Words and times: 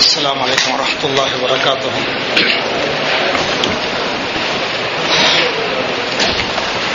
السلام 0.00 0.39
عليكم 0.39 0.71
ورحمة 0.73 1.03
الله 1.05 1.29
وبركاته 1.37 1.91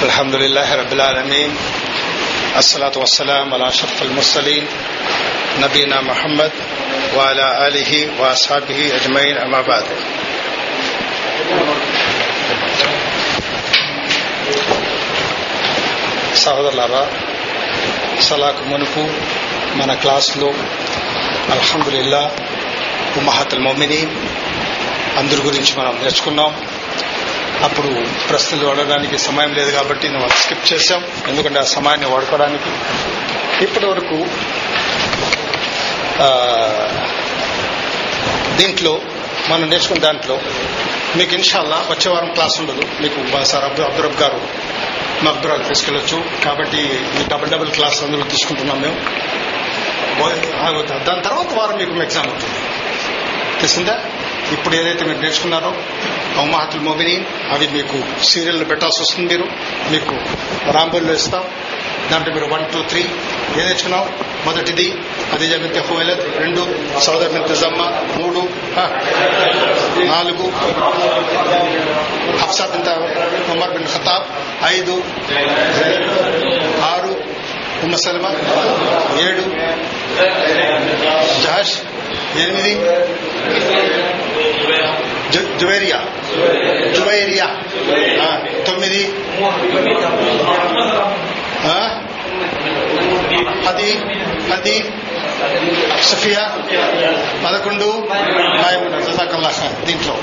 الحمد 0.03 0.35
لله 0.35 0.75
رب 0.75 0.93
العالمين 0.93 1.51
الصلاة 2.57 2.93
والسلام 2.97 3.55
على 3.55 3.69
أشرف 3.69 4.03
المرسلين 4.03 4.65
نبينا 5.61 6.01
محمد 6.01 6.53
وعلى 7.17 7.69
آله 7.69 7.93
وأصحابه 8.21 8.79
أجمعين 8.97 9.37
أما 9.39 9.61
بعد 9.63 9.85
సహోదరులారా 16.45 17.03
సలాకు 18.29 18.63
మునుపు 18.71 19.03
మన 19.79 19.91
క్లాస్లో 20.03 20.49
అల్హమ్దుల్లా 21.55 22.23
ఉమ్మహతుల్ 23.17 23.61
మొమిని 23.61 24.01
అందరి 25.17 25.41
గురించి 25.41 25.73
మనం 25.79 25.99
నేర్చుకున్నాం. 26.03 26.51
అప్పుడు 27.65 27.89
ప్రశ్నలు 28.29 28.67
అడగడానికి 28.67 29.19
సమయం 29.19 29.55
లేదు 29.55 29.71
కాబట్టి 29.71 30.09
మనం 30.09 30.29
స్కిప్ 30.29 30.73
చేశాం. 30.73 31.05
ఎందుకంటే 31.29 31.59
ఆ 31.59 31.63
సమయాన్ని 31.63 32.07
వాడుకోవడానికి. 32.07 32.71
ఇప్పటి 33.65 33.87
వరకు 33.87 34.19
దీంట్లో 38.57 39.01
మనం 39.49 39.71
నేర్చుకున్న 39.71 40.03
దాంట్లో 40.03 40.41
మీకు 41.17 41.35
ఇన్షాల్లా 41.35 41.77
వచ్చే 41.91 42.11
వారం 42.13 42.31
క్లాస్ 42.31 42.61
ఉండదు. 42.61 42.83
మీకు 43.01 43.45
సార్ 43.45 43.65
అబ్దు 43.65 43.83
అబ్దురబ్ 43.83 44.21
గారు 44.23 44.41
మక్బరాలు 45.23 45.63
తీసుకెళ్ళొచ్చు. 45.63 46.25
కాబట్టి 46.45 46.79
ఈ 47.21 47.29
డబుల్ 47.29 47.51
డబుల్ 47.51 47.71
క్లాస్ 47.71 48.05
అందులో 48.05 48.25
తీసుకుంటున్నాం 48.25 48.81
మేము. 48.81 48.99
దాని 51.05 51.23
తర్వాత 51.23 51.53
వారం 51.53 51.77
మీకు 51.79 52.03
ఎగ్జామ్ 52.03 52.27
అవుతుంది 52.27 52.59
తెలిసిందా 53.57 54.01
ఇప్పుడు 54.53 54.75
ఏదైతే 54.75 55.05
మీరు 55.05 55.19
నేర్చుకున్నారో 55.19 55.75
అవమాహతులు 56.37 56.83
మొబిని 56.83 57.27
అవి 57.51 57.67
మీకు 57.69 58.25
సీరియల్ 58.25 58.71
పెట్టాల్సి 58.71 59.03
వస్తుంది 59.03 59.37
మీరు. 59.37 59.49
మీకు 59.91 60.15
రాంబోల్లో 60.71 61.15
ఇస్తాం. 61.15 61.45
దాంట్లో 62.13 62.35
మీరు 62.35 62.47
వన్ 62.47 62.65
టూ 62.73 62.83
త్రీ 62.83 63.01
ఏ 63.57 63.65
నేర్చుకున్నాం 63.65 64.05
మొదటిది 64.45 64.95
అది 65.33 65.47
జమితే 65.49 65.81
హోయలత్ 65.81 66.39
రెండు 66.39 66.63
సౌదర్ 67.01 67.33
బిన్ 67.33 67.57
జమ్మ 67.57 67.83
మూడు 68.17 68.43
నాలుగు 70.05 70.45
Hafsa 72.37 72.67
bin 72.67 72.89
Umar 73.51 73.71
bin 73.71 73.87
Khattab. 73.87 74.25
ఐదు 74.75 75.05
ఆరు 76.85 77.13
ఉమ్మ 77.83 77.97
సల్మా. 77.97 78.31
ఏడు 79.21 79.45
జహాష్ 81.43 81.77
ఎనిమిది 82.39 82.73
జువేరియా. 85.61 86.05
జువేరియా. 86.97 87.47
తొమ్మిది. 88.67 89.13
పది. 93.67 93.99
పది. 94.51 94.85
సఫియా. 96.03 96.59
పదకొండు. 97.47 98.09
జజాకల్లా 99.11 99.53
దీంట్లో. 99.85 100.19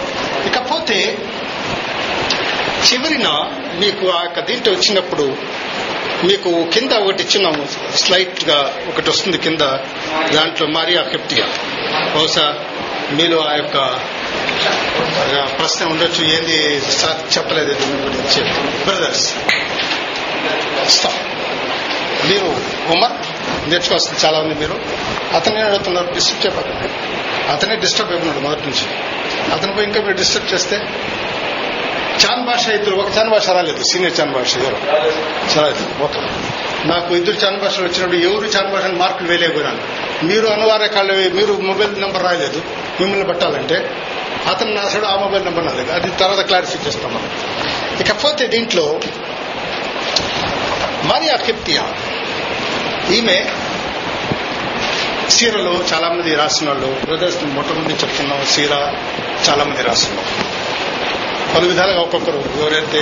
ఇకపోతే 0.45 1.17
చివరిన 2.93 3.27
మీకు 3.79 4.09
ఆ 4.09 4.21
యొక్క 4.23 4.39
దీంట్లో 4.39 4.73
వచ్చినప్పుడు 4.73 5.37
మీకు 6.23 6.67
కింద 6.73 6.91
ఒకటి 6.91 7.23
ఇచ్చినాము 7.23 7.67
స్లైట్గా 7.95 8.73
ఒకటి 8.87 9.09
వస్తుంది 9.09 9.37
కింద. 9.37 9.61
దాంట్లో 10.33 10.67
మారియా 10.67 11.01
కెప్టియా. 11.01 11.45
బహుశా 12.15 12.55
మీలో 13.11 13.39
ఆ 13.39 13.55
యొక్క 13.55 13.77
ప్రశ్న 15.59 15.85
ఉండొచ్చు 15.85 16.23
ఏంది 16.23 16.57
చెప్పలేదు 17.37 17.73
దీని 17.73 17.97
గురించి. 18.01 18.41
బ్రదర్స్ 18.83 19.27
మీరు 22.29 22.45
ఉమర్ 22.95 23.15
నేర్చుకోవాల్సింది 23.69 24.19
చాలా 24.25 24.37
ఉంది 24.39 24.55
మీరు. 24.55 24.75
అతనే 25.35 25.61
అడుగుతున్నారు 25.61 26.13
డిస్టర్బ్ 26.13 26.45
చెప్పకండి. 26.45 26.89
అతనే 27.51 27.75
డిస్టర్బ్ 27.75 28.11
అయిపోయినాడు 28.11 28.43
మొదటి 28.43 28.61
నుంచి. 28.61 28.85
అతను 29.53 29.73
పోయి 29.73 29.87
ఇంకా 29.87 29.99
మీరు 30.01 30.17
డిస్టర్బ్ 30.17 30.53
చేస్తే 30.53 30.77
చాన్ 32.23 32.43
భాష 32.45 32.67
ఇద్దరు 32.67 32.95
ఒక 32.95 33.17
చాన్ 33.17 33.29
భాష 33.29 33.49
రాలేదు 33.49 33.83
సీనియర్ 33.83 34.19
చాన్ 34.19 34.31
భాష 34.31 34.57
ఎవరు 34.57 34.77
రాలేదు 35.59 36.03
ఓకే. 36.03 36.19
నాకు 36.87 37.15
ఇద్దరు 37.15 37.33
చాన్ 37.33 37.59
భాషలు 37.59 37.85
వచ్చినప్పుడు 37.85 38.17
ఎవరు 38.17 38.45
చాన్ 38.45 38.71
భాష 38.73 38.85
మార్కులు 38.91 39.27
వేయలేకపోయినాను. 39.27 39.81
మీరు 40.25 40.47
అనువారే 40.47 40.87
కాళ్ళు 40.87 41.13
మీరు 41.13 41.53
మొబైల్ 41.53 42.01
నెంబర్ 42.01 42.23
రాలేదు 42.23 42.61
మిమ్మల్ని 42.99 43.25
పెట్టాలంటే 43.27 43.77
అతను 44.49 44.73
నా 44.73 44.81
ఆ 45.07 45.15
మొబైల్ 45.15 45.43
నెంబర్ 45.43 45.65
నాది 45.65 45.91
అది 45.91 46.09
తర్వాత 46.09 46.45
క్లారిఫై 46.45 46.87
చేస్తాం 46.87 47.13
మనం. 47.13 47.29
ఇకపోతే 47.99 48.47
దీంట్లో 48.47 48.99
మరియా 51.03 51.35
కిప్తియా. 51.35 51.93
ఈమె 53.13 53.45
సీరలో 55.29 55.83
చాలా 55.93 56.09
మంది 56.09 56.35
రాసిన 56.35 56.67
వాళ్ళు 56.67 56.87
బ్రదర్స్ 57.05 57.43
మొట్టమొదటి 57.43 57.93
చెప్తున్నాం 57.93 58.45
సీర 58.45 58.71
చాలా 59.49 59.63
మంది 59.63 59.81
రాస్తున్నాం 59.81 60.25
పలు 61.55 61.67
విధాలుగా 61.67 62.01
ఒక్కొక్కరు 62.01 62.37
ఎవరైతే 62.37 62.99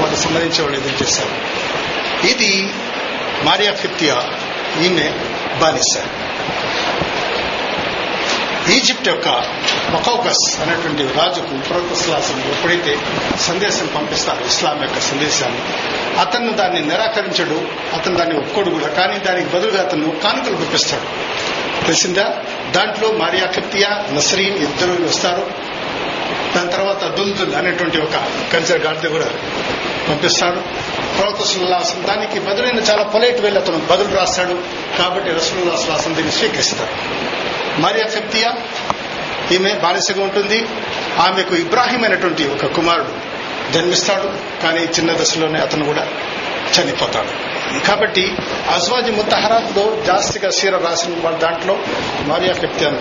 వాళ్ళకి 0.00 0.20
సంబంధించి 0.20 0.62
వాళ్ళు 0.62 0.78
ఎదురు 0.78 1.02
చేశారు. 1.02 1.34
ఇది 2.26 2.70
మారియా 3.42 3.72
ఫిప్తియా 3.72 4.14
ఈమె 4.82 5.12
బానిస. 5.60 5.98
ఈజిప్ట్ 8.68 9.08
యొక్క 9.08 9.28
మకౌకస్ 9.92 10.60
అనేటువంటి 10.60 11.02
రాజుకు 11.02 11.56
ప్రవక్తలాసం 11.68 12.40
ఎప్పుడైతే 12.50 12.98
సందేశం 13.40 13.90
పంపిస్తారో 13.96 14.46
ఇస్లాం 14.46 14.82
యొక్క 14.82 15.00
సందేశాన్ని 15.00 15.60
అతను 16.20 16.52
దాన్ని 16.52 16.80
నిరాకరించడు 16.80 17.68
అతను 17.94 18.16
దాన్ని 18.16 18.38
ఒప్పుకోడు 18.38 18.70
కూడా 18.70 18.86
కానీ 18.86 19.18
దానికి 19.18 19.48
బదులుగా 19.48 19.82
అతను 19.82 20.10
కానుకలు 20.10 20.56
పంపిస్తాడు. 20.56 21.02
తెలిసిందా? 21.84 22.36
దాంట్లో 22.70 23.12
మారియా 23.12 23.46
కత్తియా 23.46 23.88
నసరీన్ 23.88 24.56
ఇద్దరు 24.56 25.04
వస్తారు. 25.04 25.50
దాని 26.56 26.70
తర్వాత 26.70 27.04
దుల్దుల్ 27.04 27.54
అనేటువంటి 27.54 27.98
ఒక 27.98 28.14
కల్చర్ 28.52 28.84
గాడిద 28.84 29.10
కూడా 29.10 29.26
పంపిస్తాడు. 30.08 30.60
ప్రవతసుల్లాసం 31.18 32.06
దానికి 32.08 32.40
బదులైన 32.40 32.78
చాలా 32.78 33.02
పొలైట్ 33.02 33.40
వెళ్ళి 33.40 33.60
అతను 33.60 33.78
బదులు 33.78 34.16
రాస్తాడు. 34.16 34.58
కాబట్టి 34.98 35.30
రసూల్లా 35.30 35.96
దీన్ని 35.96 36.32
స్వీకరిస్తాడు. 36.32 36.90
మరియా 37.80 38.06
ఫెప్తియా 38.06 38.54
ఈమె 39.52 39.74
బానిసగా 39.74 40.22
ఉంటుంది. 40.22 40.66
ఆమెకు 41.18 41.54
ఇబ్రాహిం 41.54 42.02
అయినటువంటి 42.02 42.48
ఒక 42.48 42.66
కుమారుడు 42.66 43.12
జన్మిస్తాడు. 43.72 44.28
కానీ 44.62 44.80
చిన్న 44.80 45.12
దశలోనే 45.12 45.60
అతను 45.60 45.84
కూడా 45.84 46.06
చనిపోతాడు. 46.74 47.52
కాబట్టి 47.86 48.32
అజ్వాజ్ 48.70 49.10
ముత్తహరాత్లో 49.12 49.96
జాస్తిగా 50.06 50.50
సీర 50.50 50.76
రాసిన 50.76 51.14
వాళ్ళ 51.20 51.38
దాంట్లో 51.38 51.78
మరియా 52.22 52.52
ఫెప్తియాను 52.52 53.00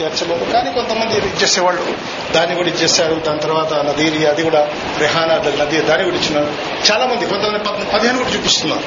చేర్చలేదు 0.00 0.52
కానీ 0.52 0.72
కొంతమంది 0.72 1.16
ఇచ్చేసేవాళ్ళు 1.16 1.84
దాన్ని 2.32 2.56
కూడా 2.56 2.68
ఇచ్చేసారు 2.68 3.14
దాని 3.14 3.40
తర్వాత 3.40 3.72
నదీరి 3.72 4.26
అది 4.26 4.42
కూడా 4.42 4.68
రెహానా 4.98 5.34
నది 5.34 5.80
దాన్ని 5.80 6.04
కూడా 6.04 6.16
ఇచ్చినారు 6.16 6.52
చాలా 6.90 7.06
మంది 7.06 7.26
కొంతమంది 7.26 7.86
పదిహేను 7.92 8.18
కూడా 8.18 8.30
చూపిస్తున్నారు. 8.30 8.84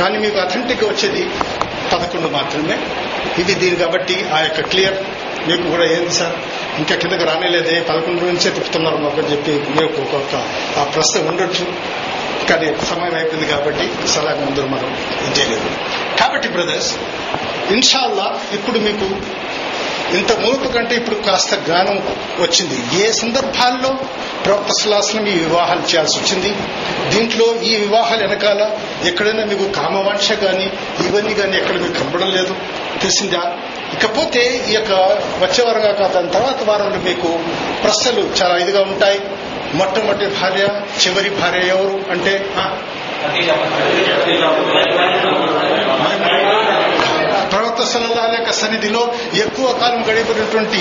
కానీ 0.00 0.18
మీకు 0.18 0.38
అథెంటిక్ 0.38 0.84
వచ్చేది 0.84 1.30
పదకొండు 1.92 2.28
మాత్రమే. 2.28 2.78
ఇది 3.38 3.54
దీని 3.54 3.76
కాబట్టి 3.76 4.26
ఆ 4.34 4.40
యొక్క 4.40 4.60
క్లియర్ 4.60 4.94
మీకు 5.48 5.70
కూడా 5.70 5.84
ఏంది 5.84 6.10
సార్ 6.10 6.36
ఇంకా 6.78 6.94
కిందకు 6.94 7.24
రానేలేదే 7.24 7.80
పదకొండు 7.80 8.20
నుంచే 8.20 8.50
తిప్పుతున్నారు 8.50 8.96
మాకు 8.96 9.20
అని 9.20 9.32
చెప్పి 9.32 9.52
మీకు 9.52 10.02
ఒక్కొక్క 10.02 10.34
ఆ 10.78 10.84
ప్రశ్న 10.84 11.28
ఉండొచ్చు. 11.28 11.66
కానీ 12.46 12.84
సమయం 12.84 13.14
అయిపోయింది 13.14 13.46
కాబట్టి 13.46 14.08
సలహా 14.08 14.34
ముందు 14.34 14.60
మనం 14.60 14.96
చేయలేదు. 15.38 15.70
కాబట్టి 16.20 16.48
బ్రదర్స్ 16.48 16.94
ఇన్షాల్లా 17.70 18.40
ఇప్పుడు 18.52 18.78
మీకు 18.78 19.16
ఇంత 20.16 20.32
మునుపు 20.32 20.72
కంటే 20.72 20.94
ఇప్పుడు 20.96 21.14
కాస్త 21.14 21.54
జ్ఞానం 21.54 21.96
వచ్చింది. 22.40 23.06
ఏ 23.06 23.12
సందర్భాల్లో 23.12 23.98
ప్రవక్త 24.44 24.72
సులాసనం 24.72 25.26
ఈ 25.26 25.38
వివాహాలు 25.38 25.80
చేయాల్సి 25.80 26.18
వచ్చింది? 26.18 26.50
దీంట్లో 27.14 27.54
ఈ 27.62 27.76
వివాహాలు 27.76 28.26
వెనకాల 28.26 28.70
ఎక్కడైనా 29.06 29.44
మీకు 29.44 29.72
కామవాంఛ 29.72 30.34
కానీ 30.34 30.64
ఇవన్నీ 31.06 31.34
కానీ 31.34 31.56
ఎక్కడ 31.56 31.76
మీకు 31.76 31.92
కనపడం 31.92 32.30
లేదు? 32.30 32.56
తెలిసిందా? 33.00 33.58
ఇకపోతే 33.92 34.42
ఈ 34.70 34.74
యొక్క 34.74 34.92
వచ్చే 35.42 35.62
వారం 35.62 35.82
కాక 35.82 36.06
దాని 36.12 36.28
తర్వాత 36.28 36.62
వారంలో 36.62 36.98
మీకు 37.04 37.28
ప్రశ్నలు 37.82 38.30
చాలా 38.42 38.58
ఇదిగా 38.58 38.80
ఉంటాయి. 38.82 39.18
మొట్టమొదటి 39.74 40.26
భార్య 40.40 40.64
చివరి 41.00 41.30
భార్య 41.30 41.68
ఎవరు 41.68 42.10
అంటే? 42.10 42.34
ప్రవక్త 47.50 47.82
సలహాల 47.82 48.34
యొక్క 48.34 48.50
సన్నిధిలో 48.52 49.02
ఎక్కువ 49.34 49.72
కాలం 49.72 50.04
గడిపినటువంటి 50.08 50.80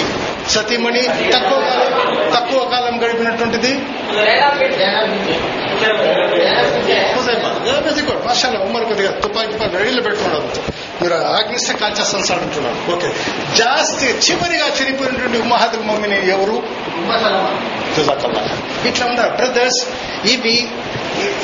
సతీమణి 0.49 1.03
తక్కువ 1.33 1.59
కాలం 1.69 1.91
తక్కువ 2.33 2.65
కాలం 2.65 3.03
గడిపినటువంటిది? 3.03 3.73
వెరీ 7.85 8.01
గుడ్ 8.01 8.21
మాషాల 8.25 8.57
ఉమ్మర్ 8.57 8.85
కొద్దిగా 8.85 9.11
తుపాకి 9.21 9.55
పని 9.57 9.77
రెడీలో 9.77 10.01
పెట్టుకున్నారు 10.01 10.47
మీరు 11.01 11.15
ఆజ్ఞిస్తే 11.29 11.73
కాల్చేస్తాను 11.73 12.25
సార్ 12.25 12.41
అంటున్నారు 12.41 12.79
ఓకే 12.91 13.09
జాస్తి 13.57 14.07
చివరిగా 14.25 14.67
చనిపోయినటువంటి 14.77 15.37
ఉమ్మహాతుల 15.37 15.81
మమ్మీని 15.81 16.19
ఎవరు 16.29 16.57
ఇట్లా 18.87 19.05
ఉన్నారు 19.07 19.31
బ్రదర్స్ 19.35 19.81
ఇవి 20.25 20.55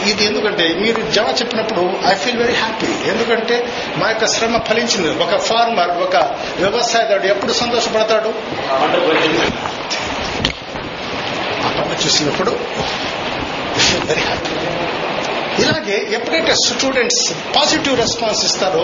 ఇది 0.07 0.23
ఎందుకంటే 0.25 0.65
మీరు 0.81 1.01
జవా 1.11 1.31
చెప్పినప్పుడు 1.31 1.81
ఐ 2.07 2.13
ఫీల్ 2.15 2.37
వెరీ 2.37 2.53
హ్యాపీ 2.53 2.91
ఎందుకంటే 3.09 3.57
మా 3.97 4.07
యొక్క 4.09 4.27
శ్రమ 4.27 4.57
ఫలించింది 4.59 5.09
ఒక 5.23 5.35
ఫార్మర్ 5.41 5.91
ఒక 6.03 6.15
వ్యవసాయదారుడు 6.59 7.27
ఎప్పుడు 7.27 7.53
సంతోషపడతాడు 7.53 8.31
ఆ 11.65 11.69
పంట 11.77 11.91
చూసినప్పుడు 12.05 12.53
వెరీ 14.09 14.21
హ్యాపీ 14.21 14.55
ఇలాగే 15.61 15.97
ఎప్పుడైతే 16.11 16.53
స్టూడెంట్స్ 16.55 17.33
పాజిటివ్ 17.55 17.95
రెస్పాన్స్ 17.95 18.45
ఇస్తారో 18.45 18.83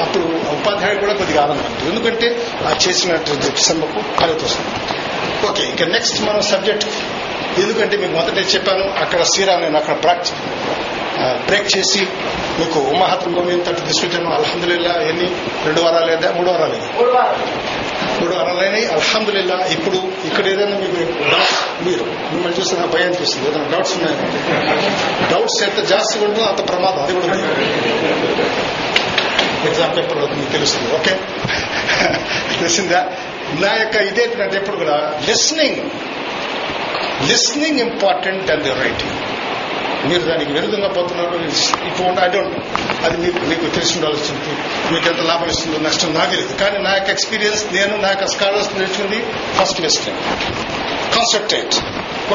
అప్పుడు 0.00 0.24
ఉపాధ్యాయుడు 0.52 1.00
కూడా 1.00 1.12
కొద్దిగా 1.12 1.42
ఆనందం 1.42 1.88
ఎందుకంటే 1.88 2.28
ఆ 2.66 2.72
చేసిన 2.88 3.16
శ్రమకు 3.56 4.00
ఫలిత 4.20 4.40
వస్తుంది 4.44 4.72
ఓకే 5.48 5.62
ఇక 5.62 5.82
నెక్స్ట్ 5.88 6.22
మనం 6.22 6.42
సబ్జెక్ట్ 6.42 6.86
ఎందుకంటే 7.58 7.96
మీకు 7.96 8.12
మొదట 8.12 8.38
చెప్పాను 8.54 8.84
అక్కడ 9.02 9.22
శ్రీరామ్ 9.22 9.62
నేను 9.62 9.76
అక్కడ 9.76 9.94
ప్రాక్టీస్ 10.02 10.32
బ్రేక్ 11.18 11.76
చేసి 11.76 12.00
మీకు 12.58 12.78
ఉమాహత్రం 12.78 13.36
గోవింద 13.36 13.66
తట్టు 13.66 13.80
తీసుకొచ్చాను 13.80 14.30
అల్హమ్దుల్లా 14.34 14.92
ఎన్ని? 15.02 15.26
రెండు 15.64 15.80
వారాలు 15.80 16.06
లేదా? 16.06 16.32
మూడు 16.32 16.50
వారాలు 16.50 16.76
మూడు 18.20 18.34
వారాలైనాయి 18.34 18.86
అల్హమ్దుల్లా 18.86 19.66
ఇప్పుడు 19.72 19.96
ఇక్కడ 20.24 20.46
ఏదైనా 20.46 20.76
మీకు 20.78 21.30
డౌట్స్ 21.30 21.82
మీరు 21.82 22.04
మిమ్మల్ని 22.04 22.60
చూస్తే 22.60 22.76
నాకు 22.76 22.90
భయం 22.90 23.06
అనిపిస్తుంది. 23.06 23.48
ఏదైనా 23.48 23.68
డౌట్స్ 23.68 23.92
ఉన్నాయి? 23.96 24.16
డౌట్స్ 25.30 25.62
ఎంత 25.62 25.84
జాస్తిగా 25.88 26.24
ఉంటుందో 26.24 26.46
అంత 26.46 26.68
ప్రమాదం. 26.68 27.02
అది 27.02 27.12
కూడా 27.12 27.26
ఎగ్జామ్ 29.66 29.96
పేపర్ 29.96 30.38
మీకు 30.38 30.52
తెలుస్తుంది. 30.52 30.94
ఓకే? 30.94 31.18
తెలిసిందా? 32.58 33.08
నా 33.60 33.74
యొక్క 33.74 33.94
ఇదేంటంటే 33.94 34.56
ఎప్పుడు 34.56 34.76
కూడా 34.76 35.20
listening 35.28 35.90
listening 37.28 37.78
important 37.80 38.50
and 38.50 38.66
writing 38.66 39.25
మీరు 40.08 40.22
దానికి 40.30 40.52
విరుద్ధంగా 40.56 40.88
పోతున్నారు 40.96 41.36
ఇప్పుడు 41.88 42.06
ఐ 42.24 42.28
డోంట్ 42.34 42.56
అది 43.06 43.16
మీకు 43.24 43.40
మీకు 43.50 43.66
తెలిసి 43.76 43.94
ఉండాల్సింది 43.98 44.52
మీకు 44.92 45.06
ఎంత 45.12 45.22
లాభం 45.30 45.48
ఇస్తుందో 45.54 45.78
నష్టం 45.88 46.12
నాకు 46.18 46.30
తెలియదు. 46.30 46.54
కానీ 46.62 46.78
నా 46.86 46.92
యొక్క 46.98 47.10
ఎక్స్పీరియన్స్ 47.16 47.62
నేను 47.76 47.94
నా 48.04 48.10
యొక్క 48.14 48.26
స్కాలర్స్ 48.34 48.70
నేర్చుకుంది 48.78 49.18
ఫస్ట్ 49.58 49.80
లిస్నింగ్ 49.86 50.22
కాన్సన్ట్రేట్ 51.16 51.76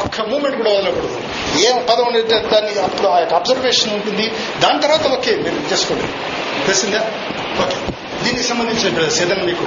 ఒక్క 0.02 0.22
మూమెంట్ 0.32 0.58
కూడా 0.58 0.72
వదలకూడదు. 0.76 1.18
ఏం 1.68 1.78
పదం 1.90 2.06
అనేది 2.10 2.28
దాన్ని 2.54 2.74
అప్పుడు 2.88 3.08
ఆ 3.08 3.18
యొక్క 3.20 3.34
అబ్జర్వేషన్ 3.40 3.94
ఉంటుంది. 3.98 4.26
దాని 4.64 4.82
తర్వాత 4.82 5.08
ఓకే 5.18 5.32
మీరు 5.46 5.58
చేసుకోండి. 5.72 6.08
తెలిసిందా? 6.68 7.02
ఓకే 7.64 7.78
దీనికి 8.24 8.46
సంబంధించిన 8.48 9.08
ఏదైనా 9.24 9.46
మీకు 9.52 9.66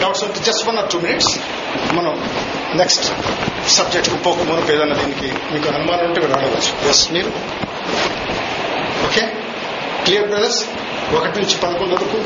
డౌట్స్ 0.00 0.24
ఉంటే 0.24 0.40
just 0.40 0.68
one 0.68 0.78
or 0.78 0.92
two 0.92 1.00
minutes 1.00 1.38
మనం 1.92 2.30
నెక్స్ట్ 2.74 3.06
సబ్జెక్ట్కు 3.68 4.16
పోక 4.16 4.42
మునుపు 4.42 4.72
ఏదైనా 4.72 4.94
దీనికి 4.94 5.28
మీకు 5.52 5.68
అనుమానం 5.68 6.04
ఉంటే 6.04 6.20
మీరు 6.20 6.32
అడగవచ్చు. 6.32 6.90
ఎస్ 6.90 7.12
మీరు? 7.12 7.30
ఓకే 9.06 9.22
క్లియర్ 10.04 10.28
బ్రదర్స్ 10.28 10.64
ఒకటి 11.14 11.40
నుంచి 11.40 11.56
పదకొండు 11.56 11.94
వరకు 11.94 12.18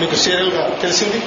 మీకు 0.00 0.14
సీరియల్గా 0.14 0.68
తెలిసింది. 0.68 1.22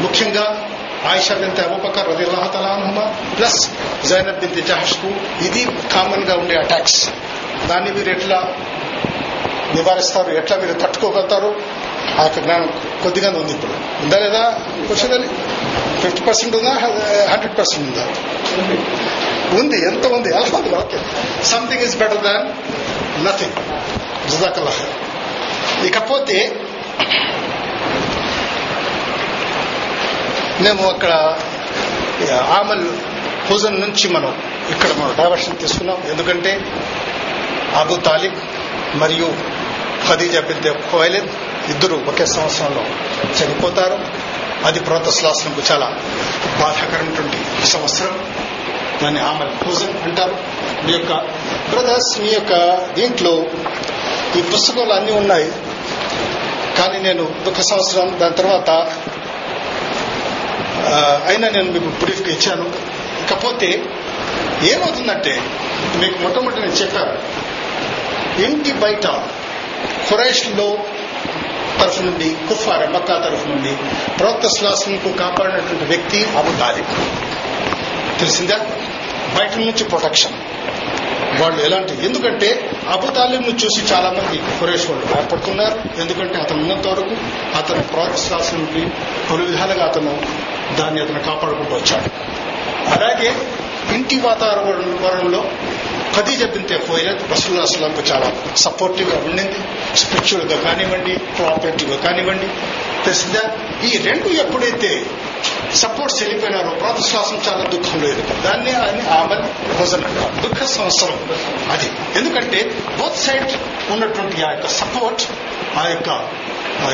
ముఖ్యంగా 0.00 0.68
ఆయిషా 1.10 1.34
బింత 1.34 1.60
అబూబకర్ 1.60 2.08
రదిల్లాహ 2.08 2.46
తలాహుమా 2.46 3.04
ప్లస్ 3.38 3.70
జైనబ్ 4.06 4.40
బింతి 4.40 4.62
జహష్కు 4.62 5.08
ఇది 5.44 5.64
కామన్గా 5.94 6.34
ఉండే 6.36 6.54
అటాక్స్ 6.54 7.10
దాన్ని 7.68 7.90
మీరు 7.90 8.10
ఎట్లా 8.10 8.38
నివారిస్తారు? 9.74 10.30
ఎట్లా 10.30 10.56
మీరు 10.56 10.72
తట్టుకోగలుగుతారు? 10.72 11.81
ఆ 12.20 12.26
జ్ఞానం 12.26 12.70
కొద్దిగానే 13.02 13.38
ఉంది 13.38 13.52
ఇప్పుడు. 13.52 13.74
ఉందా 14.02 14.18
లేదా? 14.18 14.42
వచ్చేదని 14.90 15.28
ఫిఫ్టీ 16.00 16.20
పర్సెంట్ 16.20 16.56
ఉందా? 16.56 16.72
హండ్రెడ్ 17.32 17.58
పర్సెంట్ 17.58 17.84
ఉందా? 17.90 18.04
ఉంది. 19.60 19.78
ఎంత 19.86 20.06
ఉంది? 20.06 20.34
అల్హమ్దుల్లా 20.34 20.78
okay. 20.78 20.98
Something 21.44 21.82
is 21.82 21.96
better 21.98 22.22
than 22.22 22.46
nothing 23.26 23.56
జుదాకల్లా 24.28 24.72
ఇకపోతే 25.84 26.38
మేము 30.60 30.88
అక్కడ 30.90 31.12
ఆమల్ 32.58 32.86
హుజన్ 33.50 33.80
నుంచి 33.80 34.08
మనం 34.08 34.32
ఇక్కడ 34.70 34.90
మనం 34.98 35.14
డైవర్షన్ 35.18 35.58
తీసుకున్నాం. 35.58 35.98
ఎందుకంటే 36.10 36.52
అబు 37.78 37.94
తాలిబ్ 37.96 38.36
మరియు 38.94 39.28
ఖదీజా 40.08 40.40
బిద్ద 40.40 40.72
ఖోయలిద్ 40.90 41.30
ఇద్దరు 41.68 42.04
ఒకే 42.08 42.26
సంవత్సరంలో 42.26 42.82
చనిపోతారు. 43.42 43.98
అది 44.66 44.80
ప్రోతశ్లాసనకు 44.80 45.72
చాలా 45.72 45.86
బాధాకరమైనటువంటి 46.60 47.66
సంవత్సరం. 47.66 48.34
దాన్ని 49.02 49.20
ఆమె 49.20 49.44
పూజన్ 49.44 50.02
అంటారు. 50.02 50.36
మీ 50.86 50.92
యొక్క 50.92 51.12
బ్రదర్స్ 51.70 52.20
మీ 52.20 52.28
యొక్క 52.28 52.54
దీంట్లో 52.92 53.46
ఈ 54.38 54.42
పుస్తకాలు 54.42 54.92
అన్నీ 54.92 55.12
ఉన్నాయి. 55.12 55.52
కానీ 56.78 56.98
నేను 56.98 57.34
ఒక 57.46 57.60
సంవత్సరం 57.60 58.20
దాని 58.20 58.34
తర్వాత 58.34 58.70
అయినా 61.28 61.48
నేను 61.48 61.72
మీకు 61.72 61.84
బ్రీఫ్గా 61.84 62.28
ఇచ్చాను. 62.28 62.74
ఇకపోతే 63.22 63.84
ఏమవుతుందంటే 64.62 65.40
మీకు 65.96 66.18
మొట్టమొదటి 66.18 66.60
నేను 66.60 66.72
చెప్పాను. 66.72 67.42
ఇంటి 68.42 68.72
బయట 68.72 69.06
ఖురైష్లో 70.10 70.78
తరఫు 71.82 72.02
నుండి 72.02 72.36
కుఫార్ 72.48 72.90
మక్కా 72.90 73.18
తరఫు 73.18 73.48
నుండి 73.48 73.76
ప్రవక్త 74.18 74.46
శ్లాసంకు 74.46 75.12
కాపాడినటువంటి 75.12 75.84
వ్యక్తి 75.84 76.24
అబు 76.24 76.58
తాలిబ్. 76.58 76.86
తెలిసిందా? 78.20 78.56
బయట 79.38 79.56
నుంచి 79.56 79.84
ప్రొటెక్షన్. 79.84 80.32
వాళ్ళు 81.40 81.60
ఎలాంటి 81.64 82.04
ఎందుకంటే 82.04 82.70
అబు 82.90 83.50
చూసి 83.64 83.94
చాలా 83.94 84.10
మంది 84.10 84.38
కురేష్ 84.60 84.90
వాళ్ళు 84.90 85.06
భయపడుతున్నారు. 85.06 86.00
ఎందుకంటే 86.00 86.38
అతను 86.38 86.62
ఉన్నంత 86.62 86.86
వరకు 86.86 87.16
అతను 87.56 87.82
ప్రవక్త 87.82 88.16
శ్లాసం 88.16 88.58
నుండి 88.58 88.90
పలు 89.30 89.44
విధాలుగా 89.44 89.84
అతను 89.84 90.20
దాన్ని 90.78 91.00
అతను 91.00 91.18
కాపాడుకుంటూ 91.18 91.74
వచ్చాడు. 91.76 92.08
అలాగే 92.88 93.34
ఇంటి 93.94 94.20
వాతావరణంలో 94.20 95.44
ఖదీజ 96.16 96.44
బింతే 96.44 96.78
ఫోయిలత్ 96.78 97.32
రసూల్లా 97.32 97.62
అస్లాంకు 97.62 98.02
చాలా 98.12 98.32
సపోర్టివ్గా 98.56 99.16
ఉండింది. 99.16 99.56
స్పిరిచువల్గా 99.96 100.62
కానివ్వండి 100.62 101.16
కోఆపరేటివ్గా 101.38 101.96
కానివ్వండి. 101.96 102.46
తెలిసిందా? 103.04 103.42
ఈ 103.84 103.98
రెండు 103.98 104.28
ఎప్పుడైతే 104.28 105.06
సపోర్ట్స్ 105.74 106.22
వెళ్ళిపోయినారో 106.22 106.70
ప్రాతశ్వాసం 106.70 107.40
చాలా 107.48 107.64
దుఃఖం 107.64 108.02
లేదు. 108.02 108.42
దాన్ని 108.42 108.72
ఆయన 108.72 109.12
ఆమె 109.12 109.36
భోజనం 109.74 110.42
దుఃఖ 110.42 110.64
సంవత్సరం 110.64 111.30
అది. 111.70 111.90
ఎందుకంటే 112.16 112.62
బోత్ 112.98 113.16
సైడ్ 113.16 113.52
ఉన్నటువంటి 113.92 114.42
ఆ 114.42 114.50
యొక్క 114.50 114.68
సపోర్ట్ 114.68 115.22
ఆ 115.78 115.88
యొక్క 115.88 116.28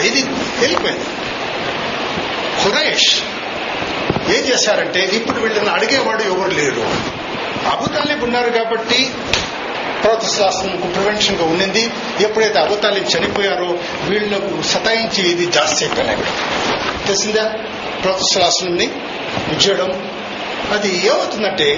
ఇది 0.05 0.23
వెళ్ళిపోయింది. 0.61 1.05
హురేష్ 2.63 3.17
ఏం 4.31 4.45
చేశారంటే 4.55 5.01
ఇప్పుడు 5.01 5.41
వీళ్ళని 5.41 5.71
అడిగేవాడు 5.71 6.23
ఎవరు 6.23 6.51
లేరు. 6.51 7.19
అబుతాలిబ్ 7.67 8.23
ఉన్నారు 8.23 8.51
కాబట్టి 8.51 9.15
ప్రోత్సాహంకు 10.03 10.87
ప్రివెన్షన్గా 10.87 11.45
ఉండింది 11.45 11.91
ఎప్పుడైతే 12.21 12.59
అబుతాలిబ్ 12.59 13.17
చనిపోయారో 13.17 13.79
వీళ్ళకు 14.09 14.63
సతాయించి 14.63 15.31
ఇది 15.31 15.47
జాస్తి 15.47 15.85
అయిపోయినాయి. 15.85 16.19
తెలిసిందా? 17.07 17.53
ప్రోత్సాహంని 18.03 18.91
చేయడం 19.67 20.11
అది 20.73 21.07
ఏమవుతుందంటే 21.07 21.77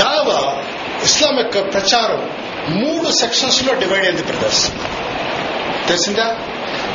దావా 0.00 0.62
ఇస్లాం 1.04 1.38
యొక్క 1.38 1.72
ప్రచారం 1.72 2.30
మూడు 2.68 3.10
సెక్షన్స్లో 3.10 3.74
డివైడ్ 3.74 4.04
అయింది 4.04 4.22
బ్రదర్స్. 4.22 4.72
తెలిసిందా? 5.88 6.36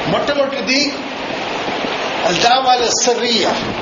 మొట్టమొదటిది 0.07 0.93
దావాల 2.43 2.89
సరియా 3.03 3.80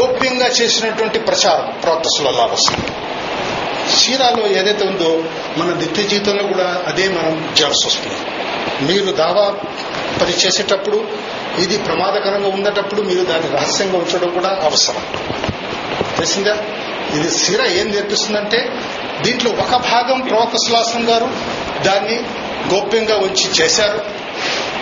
గోప్యంగా 0.00 0.46
చేసినటువంటి 0.46 1.18
ప్రచారం 1.18 1.80
ప్రవక్త 1.82 2.08
సుల్లా 2.08 2.44
వస్తుంది 2.44 2.86
సీరాలో 3.96 4.46
ఏదైతే 4.46 4.84
ఉందో 4.84 5.24
మన 5.56 5.74
నిత్య 5.74 6.02
జీవితంలో 6.02 6.42
కూడా 6.42 6.84
అదే 6.86 7.08
మనం 7.08 7.54
చేయాల్సి 7.58 7.86
వస్తుంది. 7.86 8.14
మీరు 8.92 9.12
దావా 9.12 9.48
పని 10.20 10.30
చేసేటప్పుడు 10.30 11.08
ఇది 11.58 11.78
ప్రమాదకరంగా 11.78 12.48
ఉండేటప్పుడు 12.48 13.02
మీరు 13.02 13.24
దాన్ని 13.24 13.50
రహస్యంగా 13.50 13.98
ఉంచడం 13.98 14.30
కూడా 14.30 14.60
అవసరం. 14.62 15.06
తెలిసిందా? 16.16 16.58
ఇది 17.14 17.30
సిర 17.30 17.62
ఏం 17.62 17.90
నేర్పిస్తుందంటే 17.90 18.70
దీంట్లో 19.22 19.50
ఒక 19.50 19.76
భాగం 19.76 20.20
ప్రవక్త 20.20 20.56
సులాసం 20.56 21.08
గారు 21.08 21.30
దాన్ని 21.82 22.18
గోప్యంగా 22.74 23.16
ఉంచి 23.16 23.64
చేశారు. 23.64 24.04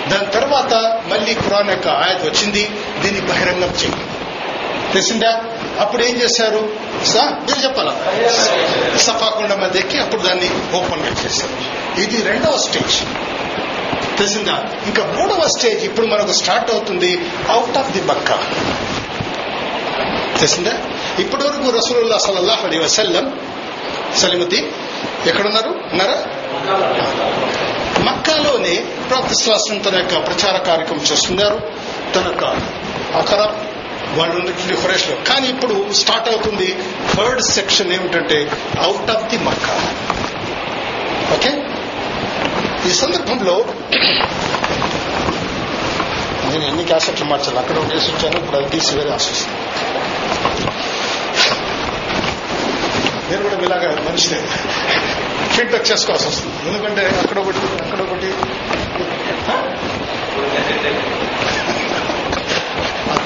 దాని 0.09 0.27
తర్వాత 0.27 0.75
మళ్ళీ 1.07 1.35
ఖురాన్ 1.35 1.71
యొక్క 1.71 1.89
ఆయత 1.89 2.25
వచ్చింది 2.25 2.71
దీన్ని 3.03 3.21
బహిరంగం 3.21 3.69
చేయండి. 3.69 4.24
తెలిసిందా 4.95 5.31
అప్పుడు 5.83 6.03
ఏం 6.09 6.15
చేశారు? 6.23 6.61
మీరు 7.47 7.61
చెప్పాలా? 7.65 7.95
సఫాకుండ 9.07 9.53
మీద 9.63 9.77
ఎక్కి 9.83 9.99
అప్పుడు 10.05 10.23
దాన్ని 10.27 10.49
ఓపెన్గా 10.79 11.13
చేశారు. 11.25 11.55
ఇది 12.01 12.19
రెండవ 12.31 12.57
స్టేజ్ 12.67 12.97
తెలిసిందా? 14.19 14.57
ఇంకా 14.89 15.03
మూడవ 15.17 15.43
స్టేజ్ 15.57 15.81
ఇప్పుడు 15.85 16.07
మనకు 16.07 16.33
స్టార్ట్ 16.41 16.71
అవుతుంది 16.75 17.11
అవుట్ 17.55 17.79
ఆఫ్ 17.79 17.91
ది 17.97 18.03
బక్క 18.11 18.31
తెలిసిందా? 20.39 20.75
ఇప్పటి 21.19 21.43
వరకు 21.47 21.67
రసూలుల్లా 21.79 22.19
సల్లల్లాహు 22.27 22.63
అలైహి 22.67 22.85
వసల్లం 22.85 23.27
సలిమతి 24.23 24.61
ఎక్కడున్నారు? 25.27 25.73
ఉన్నారా? 25.93 26.17
మక్కాలోనే 28.09 28.75
ప్రవక్తశ్వాసం 29.11 29.79
తన 29.79 29.95
యొక్క 29.97 30.15
ప్రచార 30.29 30.57
కార్యక్రమం 30.71 31.05
చేస్తున్నారు. 31.13 31.59
తన 32.15 32.25
యొక్క 32.31 32.45
అక్కడ 33.21 33.41
వాళ్ళు 34.19 34.37
ఉన్నటువంటి 34.37 34.83
ఖురేష్లో 34.83 35.17
కానీ 35.29 35.49
ఇప్పుడు 35.49 35.93
స్టార్ట్ 35.93 36.29
అవుతుంది 36.29 36.79
థర్డ్ 37.15 37.43
సెక్షన్ 37.43 37.93
ఏమిటంటే 37.93 38.53
out 38.79 39.11
of 39.11 39.29
the 39.29 39.39
Mecca. 39.39 39.95
Okay? 41.35 41.51
ఈ 42.91 42.93
సందర్భంలో 42.93 43.65
నేను 46.51 46.65
ఎన్ని 46.65 46.85
క్యాసెట్లు 46.85 47.25
మార్చాలి? 47.25 47.59
అక్కడ 47.59 47.77
ఒక 47.77 47.85
వచ్చాను 47.85 48.37
ఇప్పుడు 48.37 48.57
అది 48.57 48.69
తీసి 48.69 48.97
వేరే 48.97 49.11
ఆశిస్తాను 49.11 49.65
నేను 53.31 53.43
కూడా 53.43 53.63
ఇలాగా 53.63 54.03
మనిషిని. 54.11 54.41
ఫీడ్బ్యాక్ 55.49 55.91
చేసుకోవాల్సి 55.91 56.29
వస్తుంది. 56.29 56.69
ఎందుకంటే 56.69 57.07
అక్కడ 57.23 57.39
ఒకటి 57.39 57.59
అక్కడ 57.59 58.01
ఒకటి. 58.01 58.35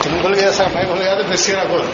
తిరుగులు 0.02 0.36
చేసా 0.36 0.64
బైబుల్ 0.64 1.02
కాదు 1.02 1.22
మెస్సీ 1.22 1.52
రాకూడదు 1.52 1.92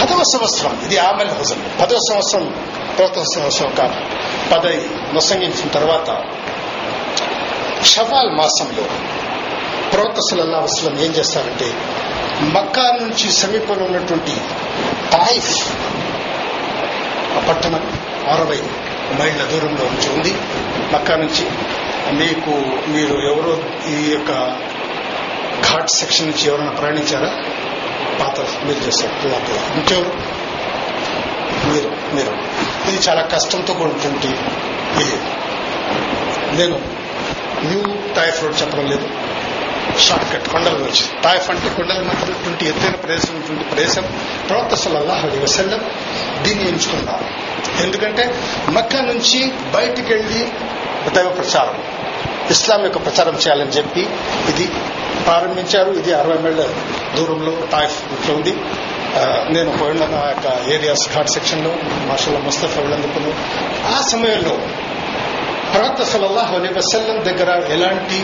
పదవ 0.00 0.22
సంవత్సరం. 0.32 0.80
ఇది 0.84 0.96
ఆమెల 0.98 1.28
హుజన్ 1.28 1.80
పదవ 1.82 1.98
సంవత్సరం 2.10 2.44
ప్రవక్త 2.96 3.22
సంవత్సరం 3.34 3.70
కాదు. 3.74 3.96
పదవి 4.52 4.80
నొసంగించిన 5.14 5.68
తర్వాత 5.68 6.08
షవాల్ 7.84 8.30
మాసంలో 8.30 8.84
ప్రవక్త 9.92 10.20
సల్లల్లా 10.30 10.58
వసలం 10.58 10.98
ఏం 10.98 11.12
చేస్తారంటే 11.12 11.68
మక్కా 12.42 12.96
నుంచి 13.00 13.32
సమీపంలో 13.32 13.84
ఉన్నటువంటి 13.84 14.34
తాయిఫ్ 15.12 15.52
ఆ 17.36 17.40
పట్టణం 17.48 17.84
అరవై 18.30 18.60
మైళ్ళ 19.12 19.44
దూరంలో 19.44 19.84
నుంచి 19.84 20.12
ఉంది. 20.12 20.34
మక్కా 20.94 21.16
నుంచి 21.16 21.50
మీకు 22.12 22.50
మీరు 22.90 23.14
ఎవరో 23.14 23.62
ఈ 23.90 24.10
యొక్క 24.10 24.30
ఘాట్ 25.72 25.90
సెక్షన్ 25.90 26.26
నుంచి 26.26 26.48
ఎవరైనా 26.48 26.70
ప్రయాణించారా? 26.70 27.44
పాత 28.20 28.40
మీరు 28.40 28.86
చేశారు 28.86 29.28
ఇంకెవరు? 29.78 30.34
మీరు 31.68 32.14
మీరు. 32.14 32.32
ఇది 32.90 33.08
చాలా 33.08 33.22
కష్టంతో 33.22 33.74
కూడినటువంటి 33.74 34.26
ఇది. 35.00 35.16
నేను 36.58 36.80
న్యూ 37.64 38.14
తాయిఫ్ 38.14 38.42
రోడ్ 38.42 38.62
చెప్పడం 38.62 38.86
లేదు. 38.86 39.08
షార్ట్ 39.98 40.32
కట్ 40.32 40.48
కొండల 40.48 40.72
నుంచి. 40.72 41.22
తాయిఫ్ 41.22 41.50
అంటే 41.50 41.68
కొండల 41.68 42.02
మధ్యటువంటి 42.02 42.66
ఎత్తైన 42.66 42.94
ప్రదేశం 42.94 43.34
ఉన్నటువంటి 43.34 43.64
ప్రదేశం. 43.64 44.02
ప్రవక్త 44.48 44.74
సల్లల్లాహు 44.74 45.26
అలైహి 45.26 45.44
వసల్లం 45.44 45.80
దీన్ని 46.42 46.68
ఎంచుకున్నారు. 46.68 47.53
ఎందుకంటే 47.82 48.24
మక్క 48.68 48.96
నుంచి 48.96 49.52
బయటికి 49.74 50.14
వెళ్ళి 50.14 50.52
దైవ 51.10 51.28
ప్రచారం 51.28 51.76
ఇస్లాం 52.50 52.82
యొక్క 52.84 52.98
ప్రచారం 53.06 53.34
చేయాలని 53.34 53.70
చెప్పి 53.70 54.00
ఇది 54.50 54.66
ప్రారంభించారు. 55.24 55.90
ఇది 55.90 56.12
అరవై 56.14 56.38
మైళ్ళ 56.38 56.62
దూరంలో 57.16 57.66
టాయిఫ్ 57.72 58.30
ఉంది. 58.30 58.52
నేను 59.50 59.78
పోయిన 59.78 60.02
ఆ 60.02 60.28
యొక్క 60.28 60.70
ఏరియాస్ 60.70 61.14
ఘాట్ 61.14 61.28
సెక్షన్లో 61.28 61.72
మార్షల్ 62.06 62.42
ముస్తఫా 62.42 62.80
వెళ్ళందుకును 62.80 63.32
ఆ 63.94 64.00
సమయంలో 64.12 64.54
ప్రవక్త 65.74 66.02
సలల్లాహ్ 66.02 66.54
అలీ 66.54 66.68
వసల్లం 66.68 67.18
దగ్గర 67.24 67.50
ఎలాంటి 67.72 68.18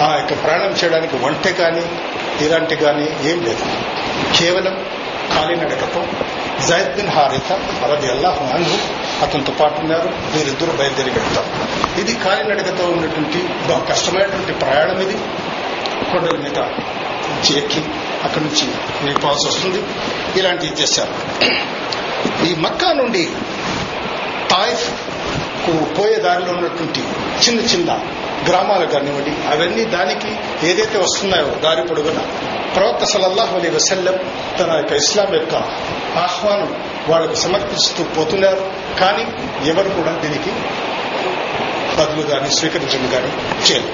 ఆ 0.00 0.14
యొక్క 0.14 0.44
ప్రయాణం 0.44 0.72
చేయడానికి 0.72 1.16
వంటె 1.16 1.52
కానీ 1.52 1.84
ఇలాంటి 2.46 2.76
కానీ 2.76 3.30
ఏం 3.30 3.38
లేదు. 3.44 3.64
కేవలం 4.38 4.74
కాలినడకతో 5.34 6.00
జైద్ 6.60 6.96
బిన్ 6.96 7.08
హారిత 7.08 7.52
అరది 7.52 8.10
అల్లాహు 8.10 8.44
అన్హు 8.44 8.78
అతనితో 9.24 9.52
పాటు 9.52 9.80
ఉన్నారు. 9.80 10.08
వీరిద్దరు 10.36 10.76
బయలుదేరి 10.76 11.10
వెళ్తారు 11.10 11.46
ఇది 12.00 12.14
కాలినడకతో 12.14 12.84
ఉన్నటువంటి 12.84 13.42
బహు 13.68 13.86
కష్టమైనటువంటి 13.86 14.52
ప్రయాణం 14.52 15.00
ఇది. 15.00 15.14
కొండల 16.12 16.36
మీద 16.36 16.58
ఎక్కి 17.56 17.84
అక్కడి 18.24 18.44
నుంచి 18.44 18.66
వెళ్ళిపోవాల్సి 19.02 19.48
వస్తుంది. 19.48 19.82
ఇలాంటివి 20.38 20.82
చేశారు. 20.82 21.14
ఈ 22.44 22.54
మక్కా 22.54 22.92
నుండి 22.92 23.28
తాయిఫ్కు 24.50 25.84
పోయే 25.94 26.16
దారిలో 26.16 26.52
ఉన్నటువంటి 26.52 27.00
చిన్న 27.46 27.60
చిన్న 27.60 28.00
గ్రామాలు 28.48 28.86
కానివ్వండి 28.86 29.32
అవన్నీ 29.48 29.84
దానికి 29.84 30.30
ఏదైతే 30.66 30.98
వస్తున్నాయో 30.98 31.50
దారి 31.64 31.82
పొడుగున 31.82 32.20
ప్రవక్త 32.76 33.04
సలల్లాహు 33.04 33.54
అలీ 33.56 33.68
వసల్లం 33.70 34.16
తన 34.58 34.76
యొక్క 34.76 34.92
ఇస్లాం 34.92 35.34
యొక్క 35.34 35.54
ఆహ్వానం 36.18 36.70
వాళ్ళకు 37.08 37.34
సమర్పిస్తూ 37.34 38.04
పోతున్నారు. 38.04 38.62
కానీ 39.00 39.24
ఎవరు 39.70 39.88
కూడా 39.88 40.12
దీనికి 40.24 40.52
బదులు 41.98 42.22
కానీ 42.26 42.50
స్వీకరించడం 42.50 43.08
కానీ 43.14 43.30
చేయరు. 43.66 43.90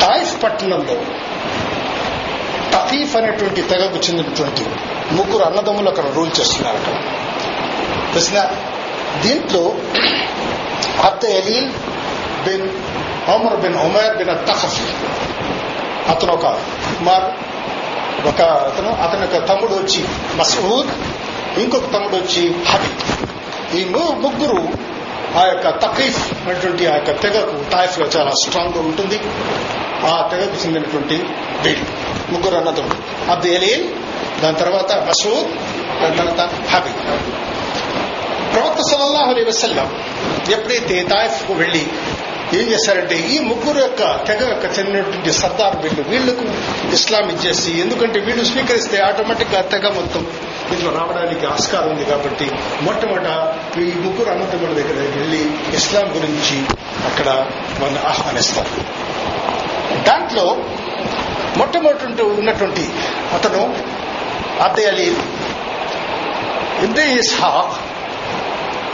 తాయిఫ్ 0.00 0.42
పట్టణంలో 0.42 0.96
తఫీఫ్ 2.74 3.16
అనేటువంటి 3.16 3.62
తెగకు 3.62 3.96
చెందినటువంటి 3.96 4.64
ముగ్గురు 5.12 5.42
అన్నదమ్ములు 5.42 5.88
అక్కడ 5.88 6.06
రూల్ 6.14 6.32
చేస్తున్నారట 6.40 6.88
తెలిసిన 8.14 8.40
దీంట్లో 9.22 9.62
అత్త 11.04 11.24
ఎలీల్ 11.24 11.68
bin 12.44 12.68
Omar 13.30 13.56
bin 13.60 13.76
Umar 13.76 14.16
bin 14.16 14.46
Thaqafi 14.48 14.86
అతను 16.10 16.32
ఒక 16.32 16.46
కుమార్ 16.98 17.26
ఒక 18.26 18.40
అతను 18.42 18.90
అతని 19.02 19.20
యొక్క 19.20 19.48
తమ్ముడు 19.48 19.74
వచ్చి 19.74 20.04
మసూద్ 20.36 20.90
ఇంకొక 21.58 21.92
తమ్ముడు 21.92 22.16
వచ్చి 22.16 22.42
హబీబ్. 22.68 23.02
ఈ 23.76 23.84
ముగ్గురు 23.94 24.68
ఆ 25.38 25.44
యొక్క 25.46 25.68
తకీఫ్ 25.70 26.48
అనేటువంటి 26.48 26.86
ఆ 26.86 26.94
యొక్క 26.94 27.22
తెగకు 27.22 27.70
తాయిఫ్లో 27.70 28.06
చాలా 28.06 28.30
స్ట్రాంగ్గా 28.30 28.80
ఉంటుంది. 28.80 29.20
ఆ 30.06 30.28
తెగకు 30.30 30.64
చెందినటువంటి 30.64 31.16
వీళ్ళు 31.62 31.86
ముగ్గురు 32.32 32.56
అన్నదమ్ముడు 32.56 33.30
అబ్దు 33.30 33.48
ఎలీల్ 33.48 33.84
దాని 34.42 34.56
తర్వాత 34.56 34.92
మసూద్ 34.92 35.48
దాని 36.02 36.16
తర్వాత 36.16 36.40
హబీబ్. 36.70 37.00
ప్రవక్త 38.54 38.80
సలల్లాహు 38.82 39.30
అలీ 39.30 39.44
వసల్లం 39.44 39.88
ఎప్పుడైతే 40.50 41.02
తాయిఫ్కు 41.02 41.52
వెళ్ళి 41.52 41.86
ఏం 42.56 42.70
చేశారంటే 42.70 43.16
ఈ 43.34 43.38
ముగ్గురు 43.40 43.78
యొక్క 43.78 44.02
తెగ 44.26 44.48
యొక్క 44.48 44.78
చెందినటువంటి 44.78 45.32
సర్దార్ 45.32 45.76
వీళ్ళు 45.76 46.02
వీళ్ళకు 46.10 46.44
ఇస్లాం 46.92 47.30
ఇచ్చేసి 47.30 47.80
ఎందుకంటే 47.80 48.20
వీళ్ళు 48.20 48.44
స్వీకరిస్తే 48.44 48.98
ఆటోమేటిక్గా 48.98 49.60
తెగ 49.62 49.88
మొత్తం 49.88 50.22
దీంట్లో 50.70 50.90
రావడానికి 50.90 51.46
ఆస్కారం 51.46 51.88
ఉంది 51.90 52.04
కాబట్టి 52.04 52.46
మొట్టమొదట 52.82 53.30
ఈ 53.78 53.92
ముగ్గురు 54.00 54.30
అనంతముల 54.30 54.72
దగ్గర 54.72 54.98
వెళ్ళి 55.16 55.42
ఇస్లాం 55.76 56.06
గురించి 56.16 56.58
అక్కడ 57.04 57.28
వాళ్ళని 57.80 58.02
ఆహ్వానిస్తారు. 58.06 58.74
దాంట్లో 60.02 60.46
మొట్టమొదటి 61.56 62.22
ఉన్నటువంటి 62.22 62.84
అతను 63.34 63.62
అబ్దే 64.60 64.84
అలీ 64.84 65.08
ఇబ్దే 66.82 67.12
ఇస్హాక్ 67.14 67.74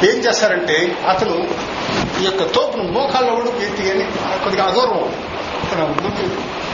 ఏం 0.04 0.18
చేస్తారంటే 0.18 0.76
అతను 1.08 1.36
ఈ 2.20 2.24
యొక్క 2.24 2.42
తోపును 2.44 2.92
మోకాళ్ళ 2.92 3.30
కూడా 3.30 3.50
ఎత్తి 3.64 3.90
అని 3.90 4.04
కొద్దిగా 4.44 4.64
అగౌరవం 4.64 5.12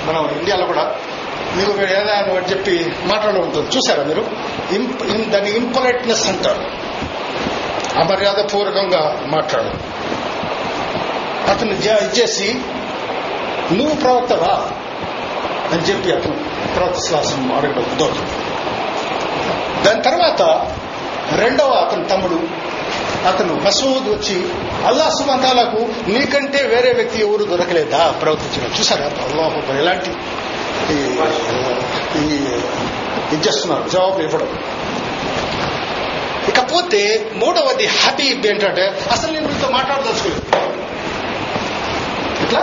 మనం 0.09 0.39
ఇండియాలో 0.39 0.67
కూడా 0.67 0.95
మీకు 1.57 1.71
ఏదైనా 1.83 2.13
అని 2.13 2.51
చెప్పి 2.51 2.93
మాట్లాడడం 3.05 3.41
ఉంటుంది 3.41 3.77
చూసారా 3.77 4.03
మీరు 4.05 4.23
దాన్ని 5.31 5.51
ఇంపొలైట్నెస్ 5.51 6.29
అంటారు. 6.29 6.65
అమర్యాద 7.99 8.53
పూర్వకంగా 8.53 9.23
మాట్లాడు 9.27 9.71
అతను 11.51 11.73
ఇచ్చేసి 11.73 12.49
నువ్వు 13.73 13.95
ప్రవక్తవా? 13.95 14.71
అని 15.73 15.83
చెప్పి 15.83 16.13
అతను 16.13 16.37
ప్రవక్త 16.77 16.99
శ్వాసం 16.99 17.53
అడగడం 17.57 17.85
దాని 19.85 20.03
తర్వాత 20.03 20.43
రెండవ 21.37 21.71
అతని 21.73 22.05
తమ్ముడు 22.05 22.39
అతను 23.27 23.55
మసూద్ 23.55 24.09
వచ్చి 24.09 24.49
అల్లా 24.87 25.11
సుమంతాలకు 25.11 26.11
నీకంటే 26.11 26.63
వేరే 26.63 26.93
వ్యక్తి 26.93 27.21
ఎవరు 27.21 27.45
దొరకలేదా? 27.45 28.11
ప్రవర్తించడం. 28.11 28.75
చూసారా? 28.81 29.05
అల్లాహ్ 29.05 29.77
ఎలాంటి 29.77 30.11
ఈ- 32.21 32.61
ఇది 33.35 33.49
చేస్తున్నారు? 33.49 33.89
జవాబు 33.89 34.21
ఇవ్వడం. 34.21 34.59
ఇకపోతే 36.49 37.31
మూడవది 37.35 37.87
హబీబ్ 37.87 38.47
ఏంటంటే 38.47 39.09
అసలు 39.13 39.33
నేను 39.33 39.49
మీతో 39.49 39.69
మాట్లాడదలుచుకోలేదు. 39.71 40.43
ఇట్లా 42.43 42.61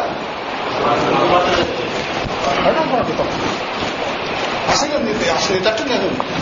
అసలు 4.69 4.97
అసలు 5.37 5.55
నీ 5.55 5.59
తట్టు 5.59 5.83
నేను 5.83 6.33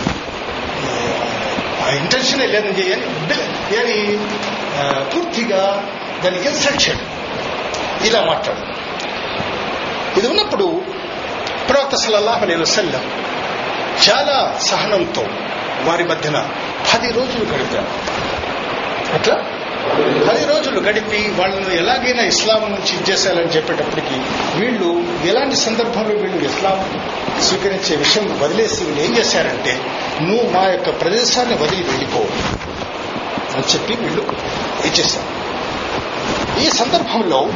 ఆ 1.88 1.94
ఇంటెన్షనే 1.94 2.46
లేదని 2.46 2.94
అని 2.94 3.04
అని 3.78 3.98
పూర్తిగా 5.12 5.62
దానికి 6.24 6.48
ఇన్సల్ట్ 6.48 6.88
ఇలా 8.08 8.22
మాట్లాడు 8.26 8.64
ఇది 10.18 10.28
ఉన్నప్పుడు 10.28 10.68
ప్రవక్త 11.70 11.96
సల్లల్లాహు 12.04 12.44
అలైహి 12.46 12.62
వసల్లం 12.62 13.04
చాలా 14.06 14.38
సహనంతో 14.70 15.24
వారి 15.88 16.04
మధ్యన 16.04 16.38
పది 16.92 17.10
రోజులు 17.12 17.46
గడిపారు 17.52 17.92
అట్లా 19.18 19.36
పది 20.28 20.44
రోజులు 20.46 20.80
గడిపి 20.80 21.20
వాళ్ళని 21.40 21.74
ఎలాగైనా 21.78 22.24
ఇస్లాం 22.24 22.62
నుంచి 22.72 22.92
ఇచ్చేసేయాలని 22.98 23.54
చెప్పేటప్పటికి 23.56 24.18
వీళ్ళు 24.60 24.90
ఎలాంటి 25.30 25.58
సందర్భంలో 25.58 26.16
వీళ్ళు 26.16 26.44
ఇస్లాం 26.46 26.78
స్వీకరించే 27.48 27.96
విషయం 27.96 28.26
వదిలేసి 28.44 28.80
వీళ్ళు 28.84 29.02
ఏం 29.02 29.14
చేశారంటే 29.18 29.74
నువ్వు 30.22 30.46
మా 30.54 30.64
యొక్క 30.66 30.90
ప్రదేశాన్ని 31.02 31.58
వదిలి 31.64 31.84
వెళ్ళిపో 31.84 32.22
అని 33.54 33.64
చెప్పి 33.74 33.94
వీళ్ళు 33.94 34.22
ఇచ్చేస్తారు. 34.86 35.28
ఈ 36.60 36.70
సందర్భంలో 36.70 37.50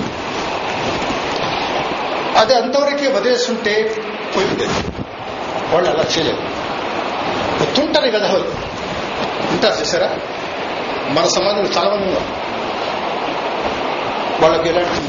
అది 2.40 2.56
అంతవరకే 2.56 3.08
వదిలేస్తుంటే 3.08 4.04
ఉండేది 4.38 4.74
వాళ్ళు 5.74 5.90
అలా 5.90 6.04
చేయలేరు 6.18 8.16
కదా 8.18 8.28
వాళ్ళు 8.32 8.50
ఉంటారు 9.52 9.82
చూసారా? 9.82 10.18
మన 11.10 11.28
సమాజంలో 11.28 11.70
చాలా 11.78 11.90
మంది 11.90 12.06
ఉన్నారు. 12.06 12.46
వాళ్ళకి 14.42 14.70
ఎలాంటి 14.70 15.00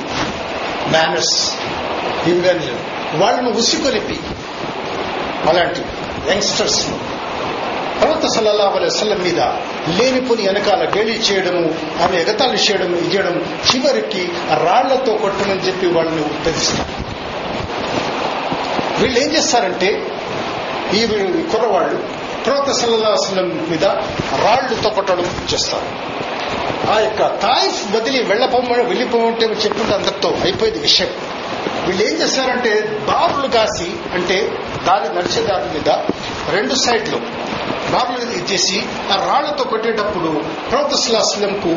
మేనర్స్ 0.91 1.55
ఇవి 2.29 2.49
కానీ 2.49 2.71
వాళ్ళను 3.19 3.51
ఉసికొలిపి 3.51 4.21
అలాంటి 5.49 5.81
యంగ్స్టర్స్ 6.33 6.89
ప్రవక్త 8.01 8.27
సల్లల్లా 8.27 8.65
అలై 8.65 8.87
వసల్లం 8.87 9.23
మీద 9.23 9.41
లేనిపోని 10.01 10.47
వెనకాల 10.47 10.89
గేలి 10.97 11.13
చేయడము 11.13 11.75
ఆమె 12.03 12.17
ఎగతాళి 12.17 12.57
చేయడం 12.57 12.97
ఇది 12.97 13.17
చివరికి 13.71 14.29
రాళ్ళతో 14.65 15.13
కొట్టమని 15.13 15.61
చెప్పి 15.61 15.87
వాళ్ళని 15.87 16.21
ఉత్తరిస్తారు 16.21 17.07
వీళ్ళు 19.03 19.19
ఏం 19.21 19.37
చేస్తారంటే 19.37 19.89
ఈ 20.95 21.07
కుర్రవాళ్ళు 21.53 21.97
ప్రవక్త 22.45 22.73
సల్లల్లా 22.73 23.09
వసల్లం 23.09 23.69
మీద 23.71 23.85
రాళ్ళతో 24.45 24.91
కొట్టడం 24.91 25.27
చేస్తారు. 25.55 26.17
ఆ 26.91 27.01
యొక్క 27.01 27.43
తాయిఫ్ 27.43 27.97
వదిలి 27.97 28.23
వెళ్ళపోమని 28.23 28.83
వెళ్ళిపోమంటే 28.83 29.47
చెప్పుకుంటే 29.47 29.95
అందరితో 29.95 30.29
అయిపోయేది 30.29 30.79
విషయం. 30.79 31.09
వీళ్ళు 31.87 32.03
ఏం 32.03 32.15
చేశారంటే 32.23 32.81
దారులు 32.81 33.49
కాసి 33.49 33.91
అంటే 34.15 34.37
దారి 34.87 35.15
నడిచే 35.15 35.43
దారి 35.43 35.79
మీద 35.79 35.89
రెండు 36.51 36.75
సైడ్లు. 36.75 37.47
దారులు 37.93 38.31
ఇచ్చేసి 38.31 38.83
ఆ 39.13 39.17
రాళ్ళతో 39.17 39.65
కొట్టేటప్పుడు 39.65 40.45
ప్రవతస్లాస్లంకు 40.71 41.69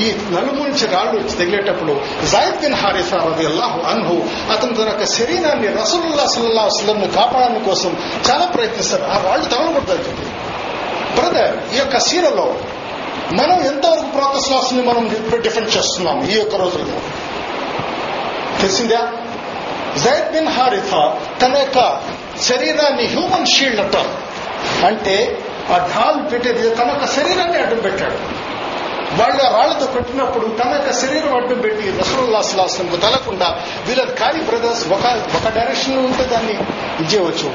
ఈ 0.00 0.12
నలుమూల 0.34 0.68
నుంచి 0.68 0.86
రాళ్ళు 0.86 1.20
వచ్చి 1.20 1.36
తగిలేటప్పుడు 1.36 2.00
జాయిద్ 2.32 2.60
బిన్ 2.60 2.74
హారిఫా 2.74 3.16
రది 3.16 3.46
అల్లాహు 3.46 3.80
అన్హు 3.80 4.24
అతను 4.52 4.74
తన 4.74 4.82
యొక్క 4.82 5.04
శరీరాన్ని 5.04 5.68
రసూలుల్లా 5.68 6.26
సల్లా 6.26 6.62
వసలంను 6.62 7.06
కాపాడడం 7.06 7.62
కోసం 7.62 7.96
చాలా 8.30 8.46
ప్రయత్నిస్తారు. 8.46 9.04
ఆ 9.04 9.22
రాళ్ళు 9.22 9.48
తగలకూడదని 9.48 9.98
చెప్పి. 9.98 10.26
బ్రదర్ 11.20 11.74
ఈ 11.74 11.78
యొక్క 11.78 11.98
సీరలో 11.98 12.54
మనం 13.32 13.60
ఎంతవరకు 13.66 14.06
ప్రోతస్లాస్ని 14.06 14.82
మనం 14.82 15.08
డిఫెండ్ 15.40 15.76
చేస్తున్నాం 15.76 16.30
ఈ 16.30 16.38
యొక్క 16.38 16.56
రోజుల్లో? 16.56 17.00
తెలిసిందా? 18.60 19.12
జైద్ 19.96 20.32
బిన్ 20.32 20.48
హారిఫా 20.48 21.18
తన 21.42 21.56
యొక్క 21.56 22.02
శరీరాన్ని 22.42 23.06
హ్యూమన్ 23.06 23.46
షీల్డ్ 23.46 23.80
అంటారు. 23.80 24.26
అంటే 24.86 25.38
ఆ 25.70 25.76
ఢాల్ 25.76 26.32
పెట్టేది 26.32 26.74
తన 26.74 26.88
యొక్క 26.88 27.06
శరీరాన్ని 27.06 27.58
అడ్డం 27.58 27.78
పెట్టాడు. 27.78 28.46
వాళ్ళు 29.20 29.36
రాళ్ళతో 29.36 29.86
కొట్టినప్పుడు 29.86 30.46
తన 30.46 30.68
యొక్క 30.68 30.92
శరీరం 30.92 31.34
అడ్డం 31.36 31.60
పెట్టి 31.60 31.90
రసూల్లాస్లాస్లంకు 31.90 32.96
తలకుండా 32.96 33.62
వీళ్ళ 33.86 34.04
ఖాళీ 34.04 34.40
బ్రదర్స్ 34.40 34.88
ఒక 34.88 35.22
ఒక 35.36 35.58
డైరెక్షన్ 35.58 35.98
ఉంటే 35.98 36.24
దాన్ని 36.24 36.52
ఇచ్చేయవచ్చు. 37.00 37.54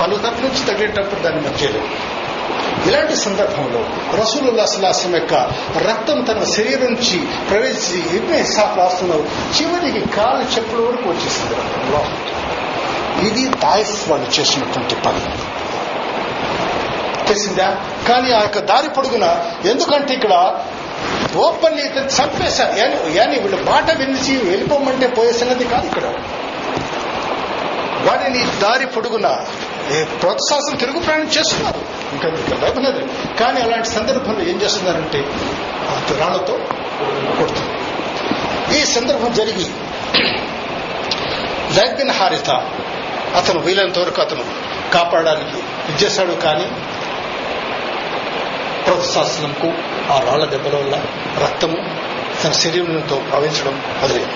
పలు 0.00 0.14
తరపు 0.14 0.40
నుంచి 0.40 0.66
తగ్గేటప్పుడు 0.66 1.20
దాన్ని 1.20 1.40
మనం 1.40 2.16
ఇలాంటి 2.86 3.16
సందర్భంలో 3.16 3.86
రసూలుల్లా 4.22 4.66
సులాసం 4.66 5.14
యొక్క 5.14 5.34
రక్తం 5.78 6.20
తన 6.20 6.44
శరీరం 6.44 6.84
నుంచి 6.84 7.26
ప్రవేశించి 7.50 8.16
ఇబ్నే 8.16 8.38
రాస్తున్నారు. 8.76 9.28
చివరికి 9.60 10.08
కాలు 10.08 10.56
చెప్పుల 10.56 10.80
వరకు 10.80 11.08
వచ్చేసింది 11.08 11.54
రక్తంలో 11.54 12.04
ఇది 13.20 13.48
దాయిఫ్ 13.48 14.10
వాళ్ళు 14.10 14.40
చేసినటువంటి 14.40 14.94
పని. 14.94 15.20
తెలిసిందా? 17.26 17.76
కానీ 18.08 18.32
ఆ 18.32 18.40
యొక్క 18.40 18.58
దారి 18.58 18.88
పొడుగున 18.88 19.24
ఎందుకంటే 19.64 20.14
ఇక్కడ 20.14 20.60
ఓపెన్ 21.36 21.78
చంపేశారు. 22.20 22.78
యాని 23.16 23.38
వీళ్ళు 23.38 23.70
మాట 23.70 23.90
వినిచి 23.90 24.50
వెళ్ళిపోమంటే 24.50 25.06
పోయేసినది 25.06 25.64
కాదు 25.64 25.86
ఇక్కడ. 25.86 26.04
వారిని 28.08 28.44
దారి 28.44 28.86
పొడుగున 28.86 29.40
ఏ 29.90 30.04
ప్రోత్సాహం 30.04 30.76
తిరుగు 30.76 31.00
ప్రయాణం 31.00 31.26
చేస్తున్నారు. 31.26 31.80
ఇంకా 32.12 32.28
భయం 32.56 32.82
లేదు 32.84 33.08
కానీ 33.40 33.60
అలాంటి 33.60 33.88
సందర్భంలో 33.88 34.40
ఏం 34.40 34.62
చేస్తున్నారంటే 34.62 35.18
ఆ 35.88 36.02
రాళ్ళతో 36.20 36.54
కొడుతుంది 37.38 37.76
ఈ 38.78 38.84
సందర్భం 38.84 39.32
జరిగి 39.32 39.64
జైద్ 41.74 41.96
బిన్ 41.96 42.10
హారిత 42.10 42.50
అతను 43.34 43.60
వీలైనంత 43.60 43.98
వరకు 43.98 44.20
అతను 44.20 44.44
కాపాడడానికి 44.94 45.58
ఇచ్చేశాడు 45.92 46.32
కానీ 46.32 46.66
ప్రోత్సాహంకు 48.84 49.68
ఆ 50.12 50.18
రాళ్ళ 50.18 50.44
దెబ్బల 50.44 50.76
వల్ల 50.76 50.94
రక్తము 51.42 51.78
తన 52.42 52.52
శరీరంతో 52.52 53.16
ప్రవహించడం 53.30 53.82
మొదలైంది. 54.02 54.34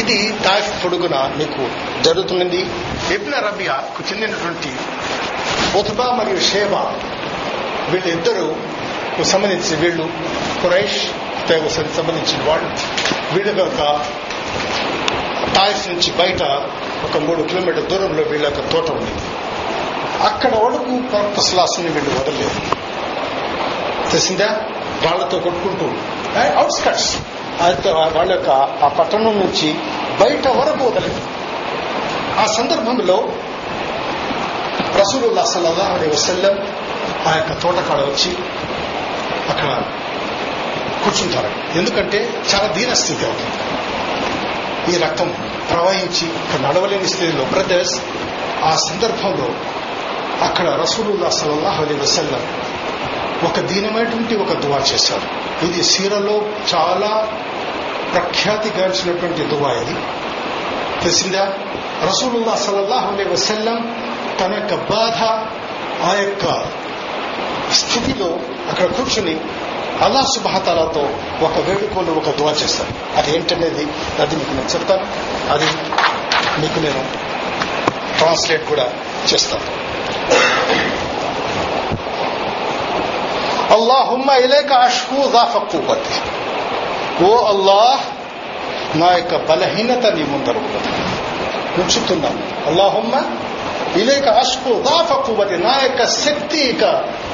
ఇది 0.00 0.34
తాయిఫ్ 0.44 0.84
పొడుగున 0.84 1.32
మీకు 1.36 1.68
జరుగుతున్నది. 2.02 2.60
ఇబ్న 3.14 3.34
రబియాకు 3.38 4.02
చెందినటువంటి 4.10 4.70
ఉత్బా 5.78 6.04
మరియు 6.04 6.40
షేబా 6.40 6.82
వీళ్ళిద్దరూ 7.90 8.56
సంబంధించి 9.24 9.76
వీళ్ళు 9.76 10.10
ఖురైష్ 10.62 11.02
సంబంధించిన 11.96 12.48
వాళ్ళు. 12.48 12.70
వీళ్ళ 13.32 13.58
యొక్క 13.60 13.80
తాయిఫ్ 15.54 15.88
నుంచి 15.88 16.10
బయట 16.18 16.42
ఒక 17.04 17.16
మూడు 17.22 17.42
కిలోమీటర్ 17.42 17.86
దూరంలో 17.86 18.22
వీళ్ళ 18.22 18.44
యొక్క 18.44 18.60
తోట 18.72 18.90
ఉంది. 18.90 19.12
అక్కడ 20.22 20.54
వరకు 20.54 21.12
పర్పస్లాస్ని 21.12 21.88
వీళ్ళు 21.88 22.10
వదలలేదు. 22.10 22.60
తెలిసిందా? 24.10 24.48
రాళ్ళతో 25.04 25.38
కొట్టుకుంటూ 25.38 25.86
అవుట్స్కట్స్ 26.58 27.16
వాళ్ళ 28.16 28.32
యొక్క 28.32 28.50
ఆ 28.84 28.88
పట్టణం 28.88 29.24
నుంచి 29.24 29.72
బయట 30.20 30.48
వరకు 30.48 30.84
వదలేదు 30.84 31.20
ఆ 32.40 32.46
సందర్భంలో 32.46 33.28
రసూలుల్లా 35.00 35.44
సల్లల్లాహు 35.44 35.92
అలైహి 35.94 36.12
వసల్లం 36.12 36.54
ఆ 37.26 37.36
యొక్క 37.36 37.52
తోటకాడ 37.62 37.98
వచ్చి 37.98 38.30
అక్కడ 39.48 39.82
కూర్చుంటారు. 41.06 41.78
ఎందుకంటే 41.78 42.42
చాలా 42.54 42.66
దీనస్థితి 42.66 43.24
అవుతుంది 43.24 43.56
ఈ 44.94 44.98
రక్తం 44.98 45.34
ప్రవహించి 45.70 46.28
నడవలేని 46.62 47.08
స్థితిలో 47.08 47.44
బ్రదర్స్ 47.44 48.00
ఆ 48.64 48.76
సందర్భంలో 48.76 49.48
అక్కడ 50.46 50.68
రసూలుల్లా 50.68 51.30
సలల్లాహ్ 51.30 51.80
అలీ 51.80 51.94
వసల్లం 51.94 52.40
ఒక 53.44 53.60
దీనమైనటువంటి 53.60 54.34
ఒక 54.34 54.52
దువా 54.52 54.78
చేశారు. 54.78 55.22
ఇది 55.64 55.82
సీరలో 55.82 56.42
చాలా 56.74 57.28
ప్రఖ్యాతిగాంచినటువంటి 58.12 59.44
దువా 59.44 59.70
ఇది. 59.72 59.94
తెలిసిందా? 61.02 61.52
రసూలుల్లా 62.08 62.54
సలల్లాహ్ 62.56 63.14
అలీ 63.14 63.24
వసల్లం 63.24 64.06
తన 64.40 64.54
యొక్క 64.54 64.74
బాధ 64.74 65.24
ఆ 66.06 66.14
యొక్క 66.22 66.64
స్థితిలో 67.72 68.38
అక్కడ 68.70 68.84
కూర్చుని 68.84 69.40
అల్లా 70.04 70.22
సుబహతాలతో 70.22 71.00
ఒక 71.46 71.58
వేడుకోలు 71.58 72.12
ఒక 72.12 72.30
దువా 72.30 72.50
చేస్తారు. 72.50 73.18
అది 73.18 73.36
ఏంటనేది 73.36 73.86
అది 74.22 74.36
మీకు 74.36 74.50
నేను 74.50 74.68
చెప్తాను. 74.74 75.06
అది 75.52 75.64
మీకు 76.60 76.78
నేను 76.78 77.04
ట్రాన్స్లేట్ 78.18 78.68
కూడా 78.68 78.92
చేస్తాను. 79.32 79.86
అల్లాహుమ్మ 83.74 84.30
ఇలేక 84.30 84.72
అష్కు 84.72 85.28
దాఫక్కు 85.28 85.76
కూవతి. 85.76 86.14
ఓ 87.24 87.36
అల్లాహ్ 87.36 88.00
నా 88.96 89.12
యొక్క 89.12 89.36
బలహీనత 89.36 90.06
నీ 90.06 90.22
ముందర 90.22 90.56
ఉంచుతున్నాను. 91.80 92.66
అల్లాహుమ్మ 92.66 93.22
ఇలేక 94.00 94.28
అష్కు 94.28 94.82
దాఫక్కు 94.82 95.34
కూవతి 95.34 95.56
నా 95.56 95.80
యొక్క 95.82 96.06
శక్తి 96.06 96.58
ఇక 96.58 96.84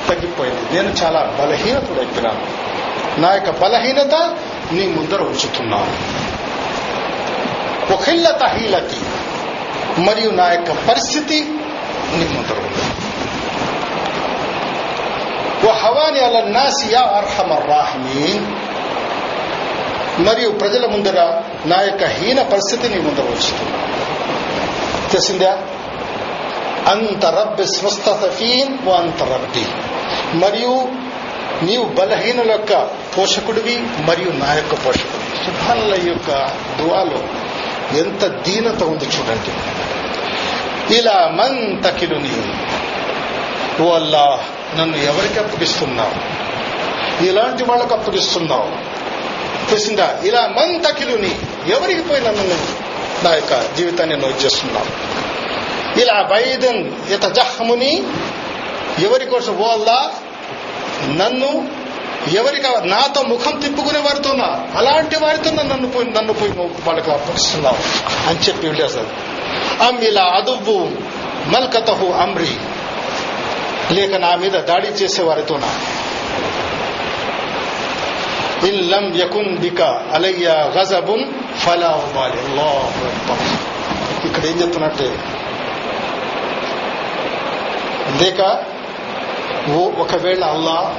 తగ్గిపోయింది. 0.08 0.76
నేను 0.76 0.94
చాలా 1.02 1.36
బలహీనతుడైపోయినాను 1.40 2.72
నా 3.20 3.32
యొక్క 3.32 3.50
బలహీనత 3.50 4.14
నీ 4.72 4.86
ముందర 4.86 5.20
ఉంచుతున్నాను 5.22 6.22
ఒహిల్ల 7.92 8.30
తహీలతి. 8.30 9.00
మరియు 10.00 10.30
నా 10.30 10.52
యొక్క 10.52 10.72
పరిస్థితి 10.88 11.40
నీ 12.12 12.24
ముందర 12.24 12.54
ఉంది. 12.54 12.84
ఓ 15.68 15.72
హవాని 15.72 16.20
అల 16.20 16.44
నాసియా 16.44 17.00
అర్హమర్ 17.00 17.68
రాహిమీన్. 17.68 18.46
మరియు 20.26 20.50
ప్రజల 20.50 20.86
ముందర 20.86 21.42
నా 21.66 21.80
యొక్క 21.80 22.04
హీన 22.04 22.42
పరిస్థితి 22.42 22.88
నీ 22.88 23.00
ముందర 23.00 23.22
ఉంచుతున్నాను 23.22 23.82
తెలిసిందా? 25.10 25.58
అంత 26.86 27.26
రబ్బి 27.26 27.66
స్వస్థతఫీన్ 27.66 28.88
ఓ 28.88 28.92
అంత 28.92 29.22
రబ్బి. 29.22 29.66
మరియు 30.38 30.88
నీవు 31.62 31.84
బలహీనుల 31.84 32.50
యొక్క 32.50 32.72
పోషకుడివి 33.18 33.80
మరియు 33.80 34.30
నా 34.30 34.54
యొక్క 34.54 34.86
పోషకుడు 34.86 35.44
సుభానుల 35.44 36.08
యొక్క 36.08 36.30
దువాలో 36.78 37.24
ఎంత 37.98 38.26
దీనత 38.26 38.82
ఉంది 38.82 39.04
చూడండి. 39.04 39.52
ఇలా 40.96 41.28
మన్ 41.28 41.82
తకిలు 41.84 42.14
నీవు 42.14 42.72
ఓ 43.82 43.94
అల్లా 43.94 44.40
నన్ను 44.76 44.96
ఎవరికి 44.96 45.38
అప్పగిస్తున్నావు? 45.38 46.42
ఇలాంటి 47.24 47.64
వాళ్ళకు 47.64 47.94
అప్పగిస్తున్నావు? 47.94 48.92
తెలిసిందా? 49.70 50.18
ఇలా 50.24 50.46
మన్ 50.46 50.84
తకిలుని 50.84 51.38
ఎవరికి 51.68 52.02
పోయి 52.02 52.20
నన్ను 52.20 52.42
నా 53.24 53.34
యొక్క 53.34 53.74
జీవితాన్ని 53.76 54.16
నువ్వు 54.16 54.38
చేస్తున్నావు? 54.38 55.12
ఇలా 56.00 56.22
బైదన్ 56.22 56.82
ఇత 57.12 57.24
జహముని 57.32 57.92
ఎవరి 59.02 59.26
కోసం 59.26 59.54
పోల్దా 59.56 59.98
నన్ను 61.16 61.50
ఎవరికి 62.36 62.68
నాతో 62.84 63.22
ముఖం 63.22 63.54
తిప్పుకునే 63.60 63.98
వారితోనా 63.98 64.48
అలాంటి 64.76 65.16
వారితో 65.16 65.50
నన్ను 65.62 65.88
పోయి 65.90 66.06
నన్ను 66.10 66.32
పోయి 66.32 66.52
వాళ్ళకి 66.86 67.10
అప్పగిస్తున్నావు 67.10 67.80
అని 68.28 68.38
చెప్పి 68.38 68.66
వెళ్ళేస్తారు 68.66 69.10
అమ్ 69.84 70.00
ఇలా 70.02 70.24
అదువ్వు 70.32 70.76
మల్కతహు 71.52 72.08
అమ్రి 72.22 72.52
లేక 73.92 74.14
నా 74.16 74.36
మీద 74.36 74.56
దాడి 74.62 74.90
చేసే 75.02 75.22
వారితోనా 75.22 75.70
ఇల్లం 78.68 79.06
యకున్ 79.16 79.58
బిక 79.58 79.80
అలయ్య 80.12 80.48
గజబున్ 80.76 81.24
ఫలా 81.58 81.92
ఇక్కడ 84.24 84.44
ఏం 84.46 84.56
చెప్తున్నట్టే? 84.60 85.08
లేక 88.20 88.64
ఓ 89.70 90.02
ఒకవేళ 90.02 90.44
అల్లా 90.44 90.94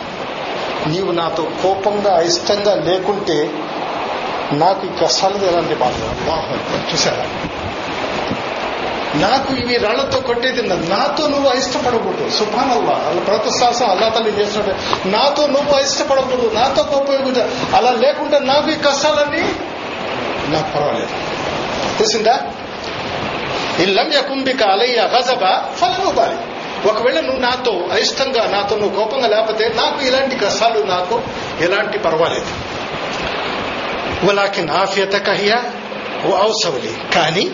నీవు 0.88 1.12
నాతో 1.12 1.44
కోపంగా 1.64 2.18
అయిష్టంగా 2.18 2.76
లేకుంటే 2.76 3.54
నాకు 4.52 4.86
ఈ 4.86 4.90
కష్టాలు 5.02 5.46
ఎలాంటి 5.46 5.76
బాధ 5.76 5.92
అల్లాహు 5.92 6.92
చూసారా? 6.92 7.26
నాకు 9.16 9.54
ఇవి 9.54 9.78
రాళ్ళతో 9.78 10.20
కొట్టేది 10.20 10.62
నాతో 10.62 11.28
నువ్వు 11.28 11.50
అయిష్టపడకూడదు. 11.50 12.30
సుభాన్ 12.30 12.72
అల్లా 12.72 13.10
అలా 13.10 13.22
ప్రతిశాసం 13.22 13.86
అల్లా 13.86 14.10
తల్లి 14.10 14.32
చేసినట్టు. 14.32 15.08
నాతో 15.08 15.48
నువ్వు 15.48 15.76
అయిష్టపడకూడదు. 15.76 16.52
నాతో 16.54 16.84
కోపకూడదు 16.84 17.76
అలా 17.76 17.92
లేకుంటే 17.92 18.40
నాకు 18.40 18.72
ఈ 18.72 18.76
కష్టాలన్నీ 18.76 19.56
నాకు 20.54 20.78
పర్వాలేదు. 20.78 21.10
తెలిసిందా? 21.98 22.40
ఇల్లం 23.80 24.14
యకుంబిక 24.14 24.64
అలయ్య 24.64 25.02
గజబ 25.02 25.42
ఫలముబాలి 25.76 26.53
ఒకవేళ 26.86 27.20
నువ్వు 27.20 27.40
నాతో 27.40 27.88
అయిష్టంగా 27.92 28.48
నాతో 28.48 28.78
నువ్వు 28.78 29.04
కోపంగా 29.04 29.28
లేకపోతే 29.28 29.68
నాకు 29.68 30.02
ఇలాంటి 30.02 30.36
కష్టాలు 30.36 30.80
నాకు 30.84 31.22
ఎలాంటి 31.60 32.00
పర్వాలేదు. 32.00 32.46
వలాకి 34.26 34.62
నాఫియత 34.62 35.14
కహియా 35.14 35.64
ఓ 36.26 36.32
అవసవలి 36.32 36.98
కానీ 37.16 37.50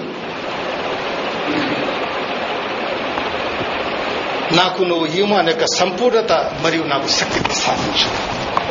నాకు 4.55 4.83
నువ్వు 4.83 5.05
ఈమాన్ 5.05 5.49
యొక్క 5.49 5.65
సంపూర్ణత 5.65 6.31
మరియు 6.61 6.83
నాకు 6.83 7.07
శక్తిని 7.07 7.55
సాధించు. 7.55 8.09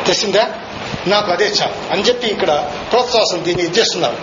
తెలిసిందా? 0.04 0.50
నాకు 1.08 1.32
అదే 1.32 1.44
చాలు. 1.44 1.92
అని 1.92 2.02
చెప్పి 2.02 2.26
ఇక్కడ 2.26 2.70
ప్రోత్సాహం 2.90 3.44
దీన్ని 3.44 3.64
ఇచ్చేస్తున్నారు 3.64 4.16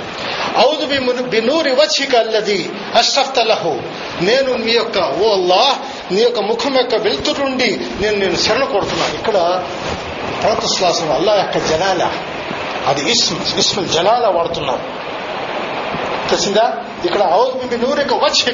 ఔదు 0.67 0.85
బినూరి 1.21 1.71
వచ్చిక 1.71 2.15
అల్లది 2.15 2.69
అష్రఫ్తలహు 2.95 3.79
నేను 4.21 4.57
మీ 4.57 4.71
యొక్క 4.71 4.97
ఓ 4.97 5.33
అల్లా 5.33 5.75
నీ 6.11 6.21
యొక్క 6.21 6.39
ముఖం 6.39 6.77
యొక్క 6.77 6.95
వెలుతురుండి 6.95 7.79
నేను 7.99 8.17
నేను 8.17 8.35
శరణ 8.35 8.63
కొడుతున్నాను 8.63 9.13
ఇక్కడ 9.13 9.63
ప్రోత్సాహం 10.41 11.11
అల్లా 11.11 11.35
యొక్క 11.35 11.57
జలాల. 11.57 12.11
అది 12.87 13.11
ఇస్మ్ 13.11 13.57
ఇస్మ్ 13.57 13.87
జలాల 13.87 14.27
వాడుతున్నారు 14.27 15.05
తెలిసిందా? 16.29 16.83
ఇక్కడ 17.05 17.31
ఔదు 17.33 17.67
బినూరి 17.67 18.01
యొక్క 18.01 18.13
వచ్చి 18.13 18.53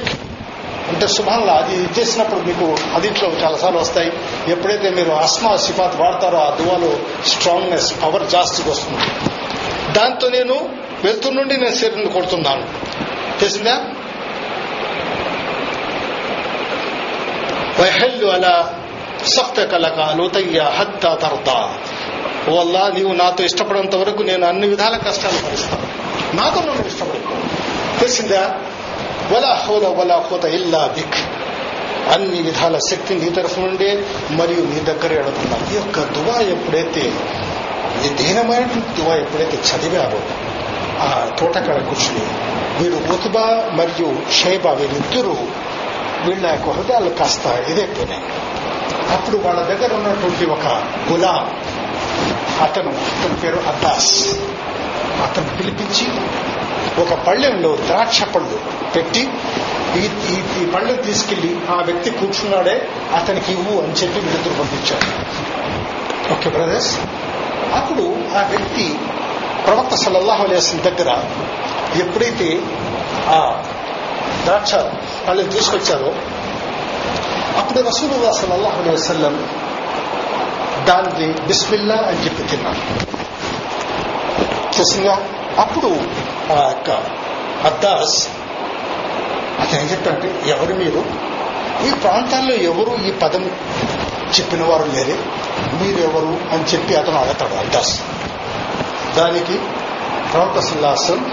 అంటే 0.91 1.07
శుభంగా 1.07 1.53
అది 1.53 1.99
చేసినప్పుడు 1.99 2.39
మీకు 2.39 2.75
అదిట్లో 2.93 3.29
చాలాసార్లు 3.29 3.79
వస్తాయి. 3.79 4.13
ఎప్పుడైతే 4.47 4.89
మీరు 4.89 5.11
అస్మా 5.11 5.55
సిఫాత్ 5.55 5.95
వాడతారో 6.01 6.37
ఆ 6.37 6.55
దువాలో 6.55 6.99
స్ట్రాంగ్నెస్ 7.25 8.03
పవర్ 8.03 8.29
జాస్తిగా 8.29 8.71
వస్తుంది. 8.71 8.99
దాంతో 9.93 10.29
నేను 10.29 10.69
వెళ్తూ 11.03 11.29
నుండి 11.29 11.57
నేను 11.57 11.75
శరీరం 11.75 12.11
కొడుతున్నాను? 12.11 12.63
తెలిసిందా 13.39 13.75
వైహల్లు 17.79 18.27
అలా 18.27 18.73
సఫ్త 19.27 19.63
కలక 19.63 20.15
లోతయ్య 20.17 20.59
హత్త 20.59 21.03
తర్తా 21.03 21.77
వల్ల 22.49 22.91
నీవు 22.97 23.13
నాతో 23.13 23.43
ఇష్టపడేంత 23.43 23.95
వరకు 23.95 24.23
నేను 24.23 24.47
అన్ని 24.47 24.67
విధాల 24.67 24.97
కష్టాలు 24.97 25.47
భరిస్తాను. 25.47 25.87
నాతో 26.35 26.61
నువ్వు 26.61 26.87
ఇష్టపడు 26.87 27.19
తెలిసిందా 27.99 28.55
వలా 29.31 29.51
హోల 29.63 29.85
వలా 29.99 30.17
హోత 30.27 30.45
ఇల్లా 30.57 30.81
బిక్ 30.95 31.19
అన్ని 32.13 32.39
విధాల 32.41 32.75
శక్తి 32.89 33.13
నీ 33.15 33.29
తరఫు 33.29 33.59
నుండే 33.61 33.89
మరియు 34.39 34.63
నీ 34.71 34.79
దగ్గర 34.89 35.11
ఎడుతున్నాను 35.21 35.65
ఈ 35.71 35.75
యొక్క 35.75 35.99
దువా 36.15 36.37
ఎప్పుడైతే 36.55 37.03
ఈ 38.03 38.09
దీనమైన 38.19 38.65
దువా 38.97 39.15
ఎప్పుడైతే 39.15 39.57
చదివారో 39.69 40.21
ఆ 41.01 41.09
తోటకాడ 41.39 41.77
కూర్చుని 41.89 42.25
వీరు 42.79 42.97
ఉతుబా 43.15 43.45
మరియు 43.79 44.09
షైబా 44.39 44.71
వీరిద్దరూ 44.79 45.35
వీళ్ళ 46.25 46.45
యొక్క 46.47 46.69
హృదయాలు 46.69 47.11
కాస్త 47.19 47.45
ఇదైపోయినాయి 47.71 48.25
అప్పుడు 49.15 49.37
వాళ్ళ 49.45 49.59
దగ్గర 49.63 49.91
ఉన్నటువంటి 49.93 50.45
ఒక 50.55 50.65
గులాం 51.09 51.45
అతను 52.65 52.91
అతని 53.11 53.37
పేరు 53.41 53.59
అద్దాస్ 53.71 54.11
అతను 55.23 55.51
పిలిపించి 55.57 56.07
ఒక 56.99 57.13
పళ్ళెంలో 57.13 57.75
ద్రాక్ష 57.75 58.23
పళ్ళు 58.23 58.59
పెట్టి 58.95 59.29
ఈ 59.95 59.99
ఈ 60.03 60.61
ఈ 60.61 60.65
పళ్ళెం 60.65 60.95
తీసుకెళ్ళి 60.95 61.59
ఆ 61.69 61.81
వ్యక్తి 61.81 62.09
కూర్చున్నాడే 62.09 62.89
అతనికి 63.15 63.51
ఇవ్వు 63.51 63.81
అని 63.81 63.93
చెప్పి 63.93 64.19
వీళ్ళిద్దరు 64.19 64.53
పంపించాడు. 64.53 65.07
ఓకే 66.33 66.49
బ్రదర్స్ 66.49 66.97
అప్పుడు 67.75 68.01
ఆ 68.37 68.47
వ్యక్తి 68.49 68.95
ప్రవక్త 69.65 69.95
సల్లల్లాహు 69.95 70.43
అలేసిన 70.43 70.81
దగ్గర 70.81 71.09
ఎప్పుడైతే 71.99 72.59
ఆ 73.27 73.63
ద్రాక్ష 74.43 74.73
పళ్ళెం 75.27 75.49
తీసుకొచ్చారో 75.49 76.15
అప్పుడు 77.57 77.79
రసూలుల్లా 77.79 78.31
సల్లల్లాహు 78.31 78.81
అలైహి 78.81 78.95
వసల్లం 78.95 79.49
దాన్ని 80.85 81.33
బిస్మిల్లా 81.47 81.95
అని 81.95 82.25
చెప్పి 82.25 82.43
తిన్నారు. 82.43 82.81
చూసిందా? 84.79 85.17
అప్పుడు 85.57 85.87
ఆ 86.53 86.67
యొక్క 86.67 86.91
అద్దాస్ 87.67 88.27
అతను 89.61 89.79
ఏం 89.79 89.87
చెప్పంటే 89.87 90.49
ఎవరు 90.49 90.73
మీరు? 90.73 91.01
ఈ 91.87 91.91
ప్రాంతాల్లో 91.91 92.55
ఎవరు 92.55 93.07
ఈ 93.07 93.11
పదం 93.11 93.43
చెప్పిన 94.39 94.63
వారు 94.63 94.83
లేరే 94.83 95.15
మీరెవరు 95.81 96.53
అని 96.53 96.63
చెప్పి 96.73 96.95
అతను 96.95 97.17
అడతాడు 97.19 97.53
అద్దాస్. 97.53 98.01
దానికి 99.17 99.59
ప్రవక్త 100.31 100.59
సుల్లాసం 100.59 101.31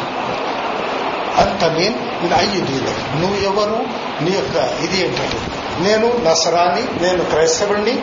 అంత 1.38 1.64
నేను 1.64 2.35
అయ్యి 2.35 2.61
డీలర్ 2.61 3.20
నువ్వు 3.20 3.37
ఎవరు 3.37 3.78
నీ 4.24 4.31
యొక్క 4.31 4.83
ఇది 4.85 5.04
ఏంటంటే 5.04 5.38
నేను 5.81 6.18
నసరాని 6.24 7.02
నేను 7.02 7.24
క్రైస్తవుడిని 7.24 8.02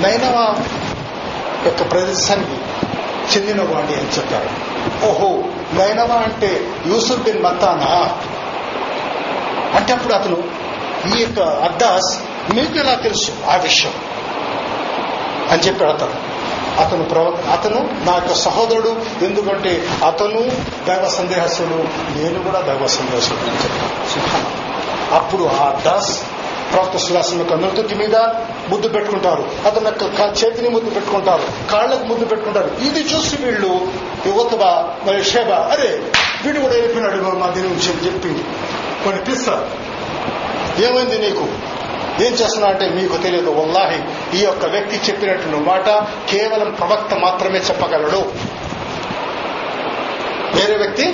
నైనవా 0.00 0.56
యొక్క 1.66 1.90
ప్రదేశానికి 1.90 2.56
చెందిన 3.32 3.60
వాడి 3.62 3.94
అని 3.94 4.18
చెప్పారు 4.18 4.75
ఓహో 5.04 5.30
నైనవా 5.72 6.14
అంటే 6.14 6.66
యూసుఫ్ 6.86 7.22
బిన్ 7.22 7.42
మత్తానా 7.42 7.90
అంటే 9.76 9.92
అప్పుడు 9.92 10.14
అతను 10.14 10.36
ఈ 11.16 11.20
యొక్క 11.20 11.40
అద్దాస్ 11.40 12.18
మీకు 12.54 12.78
ఎలా 12.78 12.94
తెలుసు 12.94 13.50
ఆ 13.50 13.56
విషయం? 13.56 13.92
అని 15.50 15.62
చెప్పాడు 15.62 15.90
అతను. 15.90 16.36
అతను 16.80 17.04
ప్రవ 17.04 17.24
అతను 17.52 18.04
నా 18.04 18.14
యొక్క 18.14 18.34
సహోదరుడు 18.34 18.96
ఎందుకంటే 19.24 19.86
అతను 20.06 20.40
దైవ 20.86 21.08
సందేహస్తుడు 21.08 21.76
నేను 22.18 22.42
కూడా 22.42 22.60
దైవ 22.60 22.86
సందేహస్తుడు 22.86 23.40
అని 23.40 23.56
చెప్పాను 24.14 24.66
అప్పుడు 25.14 25.44
ఆ 25.44 25.80
దాస్ 25.84 26.20
ప్రవక్త 26.72 26.96
సులాసం 26.96 27.38
యొక్క 27.38 27.52
నుదుటి 27.52 27.94
మీద 27.94 28.16
ముద్దు 28.68 28.88
పెట్టుకుంటారు. 28.88 29.48
అతని 29.66 29.86
యొక్క 29.86 30.44
చేతిని 30.44 30.68
ముద్దు 30.68 30.90
పెట్టుకుంటారు. 30.90 31.72
కాళ్ళకు 31.72 32.04
ముద్దు 32.04 32.24
పెట్టుకుంటారు. 32.24 32.70
ఇది 32.84 33.00
చూసి 33.00 33.36
వీళ్ళు 33.36 33.88
యువతబ 34.26 34.62
మరి 35.08 35.24
షేబ 35.24 35.50
అరే 35.50 36.12
వీడు 36.44 36.60
కూడా 36.60 36.72
వెళ్ళిపోయినాడు 36.72 37.16
మా 37.16 37.46
దీని 37.50 37.68
నుంచి 37.68 37.92
అని 37.92 38.06
చెప్పి. 38.06 38.44
కొన్ని 39.04 39.24
పిలుస్తారు 39.24 39.66
ఏమైంది 40.82 41.18
నీకు? 41.18 41.48
ఏం 42.22 42.32
చేస్తున్నా 42.32 42.68
అంటే 42.68 42.88
మీకు 42.88 43.16
తెలియదు. 43.16 43.50
వల్లాహి 43.50 44.02
ఈ 44.38 44.44
యొక్క 44.44 44.66
వ్యక్తి 44.66 44.96
చెప్పినటువంటి 44.96 45.68
మాట 45.68 45.88
కేవలం 46.30 46.70
ప్రవక్త 46.70 47.14
మాత్రమే 47.14 47.58
చెప్పగలడు. 47.58 48.32
వేరే 50.54 50.76
వ్యక్తి 50.76 51.04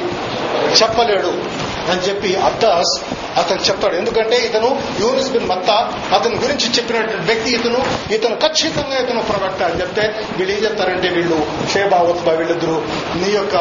చెప్పలేడు. 0.82 1.62
అని 1.90 2.00
చెప్పి 2.00 2.30
అబ్దాస్ 2.48 2.92
అతను 3.40 3.62
చెప్తాడు. 3.68 3.94
ఎందుకంటే 4.00 4.36
ఇతను 4.48 4.70
యూనిస్ 5.00 5.30
బిన్ 5.34 5.48
మత్తా 5.52 5.76
అతని 6.16 6.36
గురించి 6.36 6.66
చెప్పినటువంటి 6.76 7.26
వ్యక్తి 7.30 7.50
ఇతను 7.58 7.80
ఇతను 8.16 8.36
ఖచ్చితంగా 8.44 8.96
ఇతను 9.04 9.22
ప్రవక్త 9.30 9.62
అని 9.62 9.80
చెప్తే 9.80 10.04
వీళ్ళు 10.36 10.52
ఏం 10.56 10.60
చెప్తారంటే 10.64 11.08
వీళ్ళు 11.08 11.38
షేబా 11.72 11.98
ఉత్బా 12.12 12.32
వీళ్ళిద్దరు 12.32 12.76
నీ 13.22 13.30
యొక్క 13.32 13.56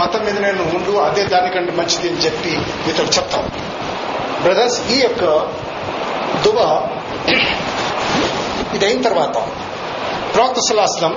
మతం 0.00 0.22
మీద 0.24 0.38
నేను 0.46 0.64
ఉండు 0.76 0.94
అదే 0.98 1.24
దానికంటే 1.24 1.72
మంచిది 1.72 2.08
అని 2.08 2.22
చెప్పి 2.26 2.52
ఇతను 2.90 3.12
చెప్తాడు. 3.18 3.50
బ్రదర్స్ 4.42 4.78
ఈ 4.92 4.98
యొక్క 5.00 5.24
దువ 6.44 6.58
ఇది 8.74 8.84
అయిన 8.86 9.00
తర్వాత 9.02 9.36
ప్రవక్త 10.34 10.60
సులాస్లం 10.68 11.14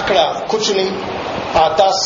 అక్కడ 0.00 0.18
కూర్చుని 0.50 0.84
ఆ 1.60 1.64
దాస్ 1.80 2.04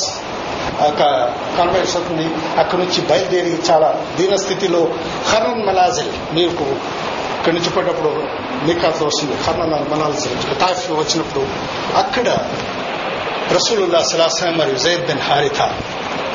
కాన్వర్సేషన్ 1.57 2.59
అక్కడి 2.59 2.83
నుంచి 2.83 3.01
బయలుదేరి 3.01 3.51
చాలా 3.71 3.95
దీనస్థితిలో 4.17 4.37
స్థితిలో 4.37 4.89
హర్నన్ 5.33 6.35
మీకు 6.35 6.65
ఇక్కడి 7.39 7.57
నుంచి 7.57 7.71
పోయేటప్పుడు 7.71 8.11
నికాతో 8.67 9.07
వస్తుంది 9.07 9.35
హర్నన్ 9.43 9.91
మలాజిల్ 9.91 10.61
తాఫ్ 10.61 10.91
వచ్చినప్పుడు 10.91 11.47
అక్కడ 11.97 12.29
రసూలుల్లా 13.55 14.03
సలాసా 14.03 14.51
మరియు 14.51 14.77
జయద్ 14.77 15.07
బిన్ 15.07 15.21
హారిథ 15.21 15.71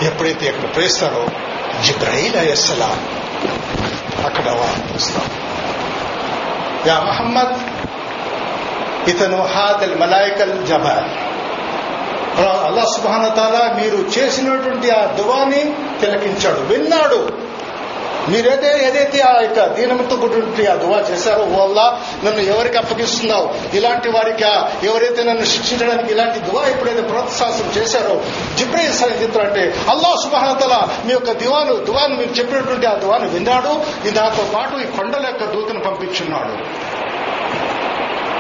ఎప్పుడైతే 0.04 0.50
అక్కడ 0.50 0.76
ప్రేస్తారో 0.76 1.28
జిబ్రహీల్ 1.86 2.36
అయ్యస్సలాం 2.36 3.00
అక్కడ 4.26 4.48
పిలుస్తాం 4.90 5.24
యా 6.88 7.00
మహమ్మద్ 7.00 7.60
ఇతను 9.10 9.46
హాదల్ 9.46 9.96
మలాయికల్ 9.96 10.66
జబాల్. 10.66 11.31
అల్లా 12.50 12.86
సుబాన 12.86 13.28
తాలా 13.28 13.78
మీరు 13.82 14.20
చేసినటువంటి 14.20 14.90
ఆ 14.90 15.06
దువాని 15.06 15.76
తిలకించాడు. 16.02 16.60
విన్నాడు. 16.60 17.52
మీరైతే 18.30 18.84
ఏదైతే 18.88 19.22
ఆ 19.22 19.42
యొక్క 19.42 19.66
దీనంతో 19.66 20.16
కూడినటువంటి 20.16 20.68
ఆ 20.68 20.76
దువా 20.76 21.00
చేశారో 21.00 21.44
వల్ల 21.44 22.00
నన్ను 22.24 22.42
ఎవరికి 22.42 22.78
అప్పగిస్తున్నావు? 22.78 23.76
ఇలాంటి 23.76 24.10
వారికి? 24.10 24.88
ఎవరైతే 24.88 25.24
నన్ను 25.24 25.46
శిక్షించడానికి 25.46 26.12
ఇలాంటి 26.12 26.40
దువా 26.40 26.68
ఎప్పుడైతే 26.68 27.02
ప్రోత్సాహం 27.02 27.72
చేశారో 27.78 28.22
జిబ్రయిల్ 28.58 28.94
సహితం 28.94 29.42
అంటే 29.42 29.76
అల్లా 29.90 30.16
సుబానతల 30.24 30.88
మీ 31.06 31.14
యొక్క 31.14 31.32
దివాను 31.32 31.76
దువాను 31.76 32.16
మీరు 32.16 32.30
చెప్పినటువంటి 32.30 32.88
ఆ 32.88 32.94
దువాను 32.94 33.30
విన్నాడు. 33.30 34.10
దాంతో 34.10 34.48
పాటు 34.56 34.78
ఈ 34.78 34.98
కొండల 34.98 35.26
యొక్క 35.26 35.44
దూతను 35.44 35.80
పంపించున్నాడు. 35.80 36.66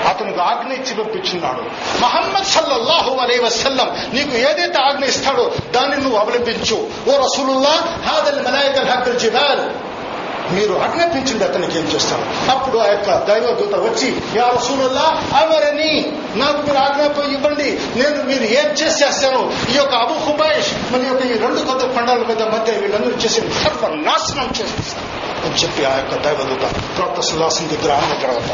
అతనికి 0.09 0.39
ఆజ్ఞ 0.39 0.71
ఇచ్చి 0.73 0.93
పంపించున్నాడు. 1.03 1.63
మహమ్మద్ 2.01 2.49
సల్లల్లాహు 2.55 3.13
అలై 3.15 3.37
వసల్లం 3.37 3.89
నీకు 4.13 4.35
ఏదైతే 4.37 4.79
ఆజ్ఞ 4.79 5.03
ఇస్తాడో 5.03 5.51
దాన్ని 5.71 5.97
నువ్వు 5.97 6.19
అవలంబించు. 6.19 6.89
ఓ 7.09 7.17
రసూలుల్లా 7.25 7.75
హాదల్ 8.09 8.45
మలాయక 8.45 8.79
హక్కల్ 8.91 9.19
జిబాల్. 9.19 9.63
మీరు 10.51 10.73
ఆజ్ఞాపించండి 10.73 11.43
అతనికి 11.43 11.79
ఏం 11.79 11.85
చేస్తాడు? 11.85 12.51
అప్పుడు 12.51 12.77
ఆ 12.77 12.85
యొక్క 12.85 13.09
దైవదూత 13.27 13.75
వచ్చి 13.75 14.07
యా 14.35 14.47
రసూలుల్లా 14.47 15.05
అవరని 15.41 15.91
నాకు 16.35 16.57
మీరు 16.67 16.77
ఆజ్ఞాపం 16.77 17.31
ఇవ్వండి. 17.31 17.69
నేను 17.95 18.23
మీరు 18.23 18.43
ఏం 18.43 18.67
చేసేస్తాను 18.81 19.53
ఈ 19.73 19.77
యొక్క 19.77 19.93
అబు 19.95 20.13
హుబాయిష్ 20.13 20.93
మన 20.93 21.01
యొక్క 21.07 21.25
ఈ 21.25 21.37
రెండు 21.37 21.61
కొత్త 21.61 21.85
పండాల 21.85 22.23
మీద 22.31 22.41
మధ్య 22.41 22.73
వీళ్ళందరూ 22.73 23.11
చేసి 23.11 23.41
సర్వనాశనం 23.63 24.49
చేసేస్తాను 24.59 25.09
అని 25.45 25.55
చెప్పి 25.55 25.85
ఆ 25.85 25.95
యొక్క 25.95 26.15
దైవదూత 26.27 26.65
ప్రొక్త 26.97 27.21
సుల్లాసం 27.21 27.67
దగ్గర 27.67 27.91
ఆమె 27.93 28.17
తర్వాత 28.25 28.51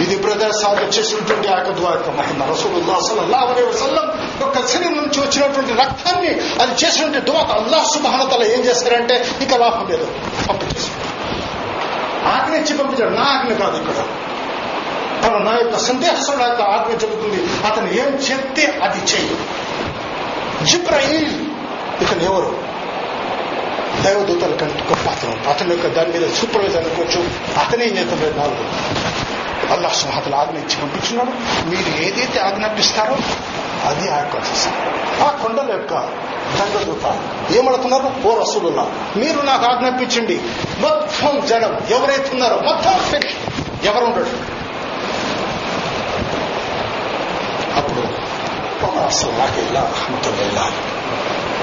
ఇది 0.00 0.16
బ్రదర్ 0.16 0.52
సాగు 0.52 0.84
చేసినటువంటి 0.84 1.48
ఆ 1.48 1.58
యొక్క 1.58 2.10
మహిమ 2.10 2.44
రసూలుల్లా 2.44 3.00
సల్లల్లాహు 3.08 3.46
అలైహి 3.46 3.68
వసల్లం. 3.68 4.30
యొక్క 4.40 4.66
శరీరం 4.66 4.96
నుంచి 4.96 5.20
వచ్చినటువంటి 5.20 5.72
రక్తాన్ని 5.72 6.28
అది 6.62 6.86
చేసినటువంటి 6.86 7.20
దువాత 7.20 7.50
అల్లాహ్ 7.50 7.86
సుబ్హానతల 7.86 8.42
ఏం 8.42 8.60
చేస్తారంటే 8.60 9.28
ఇక 9.42 9.54
లాభం 9.54 9.86
లేదు. 9.90 10.04
పంపించేసాడు 10.48 11.06
ఆజ్ఞ 12.28 12.54
ఇచ్చి 12.54 12.78
పంపించాడు. 12.78 13.10
నా 13.10 13.22
ఆజ్ఞ 13.22 13.52
కాదు 13.52 13.76
ఇక్కడ. 13.76 14.04
తను 15.24 15.38
నా 15.38 15.52
యొక్క 15.52 15.78
సందేహస్తుడు 15.78 16.42
యొక్క 16.42 16.62
ఆజ్ఞ 16.62 16.92
చెబుతుంది. 16.92 17.66
అతను 17.66 17.86
ఏం 17.88 18.18
చెప్తే 18.30 18.80
అది 18.82 18.98
చెయ్యి. 18.98 19.36
జిబ్రాయిల్. 20.66 21.40
ఇతను 22.02 22.22
ఎవరు? 22.22 22.58
దైవదూతల 24.02 24.54
కంటే 24.54 24.84
గొప్ప 24.90 25.08
అతను. 25.08 25.48
అతని 25.48 25.70
యొక్క 25.70 25.86
దాని 25.86 26.18
మీద 26.18 26.28
సూపర్వైజర్ 26.28 26.84
అనుకోవచ్చు. 26.84 27.28
అతనే 27.60 27.86
నేత 27.86 28.36
నాలుగు. 28.36 28.96
అల్లాహ్ 29.72 29.94
సుహాతలు 29.94 30.36
ఆజ్ఞ 30.36 30.58
ఇచ్చి 30.58 30.80
పంపించున్నాడు. 30.82 31.30
మీరు 31.68 32.02
ఏదైతే 32.02 32.40
ఆజ్ఞాపిస్తారో 32.40 33.16
అది 33.84 34.10
ఆ 34.10 34.16
యొక్క 34.16 34.36
ఆ 35.22 35.30
కొండల 35.42 35.70
యొక్క 35.70 35.94
దండదూత 36.58 37.20
ఏమడుతున్నారు? 37.56 38.28
ఓ 38.28 38.40
రసూలుల్లా 38.40 38.86
మీరు 39.16 39.40
నాకు 39.40 39.64
ఆజ్ఞాపించండి. 39.64 40.40
మొత్తం 40.80 41.46
జనం 41.46 41.78
ఎవరైతే 41.90 42.30
ఉన్నారో 42.32 42.56
మొత్తం 42.56 42.98
ఫినిష్ 42.98 43.34
ఎవరుండడు 43.86 44.56
అప్పుడు 47.76 48.26
అసలు 49.06 49.30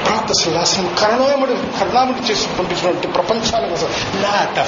ప్రాంత 0.06 0.32
సుల్లాసం 0.32 0.96
కరుణాముడు 1.02 1.54
కరుణాముడు 1.80 2.32
చేసి 2.32 2.48
పంపించినటువంటి 2.48 3.08
ప్రపంచాల 3.08 3.68
కోసం 3.68 3.90
లా 4.22 4.66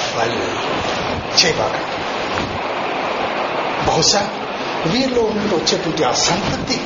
చేయబాకండి 1.44 2.05
బహుశా 3.86 4.28
వీరిలో 4.86 5.22
నుండి 5.22 5.54
వచ్చేటువంటి 5.54 6.04
ఆ 6.04 6.12
సంతతి 6.12 6.80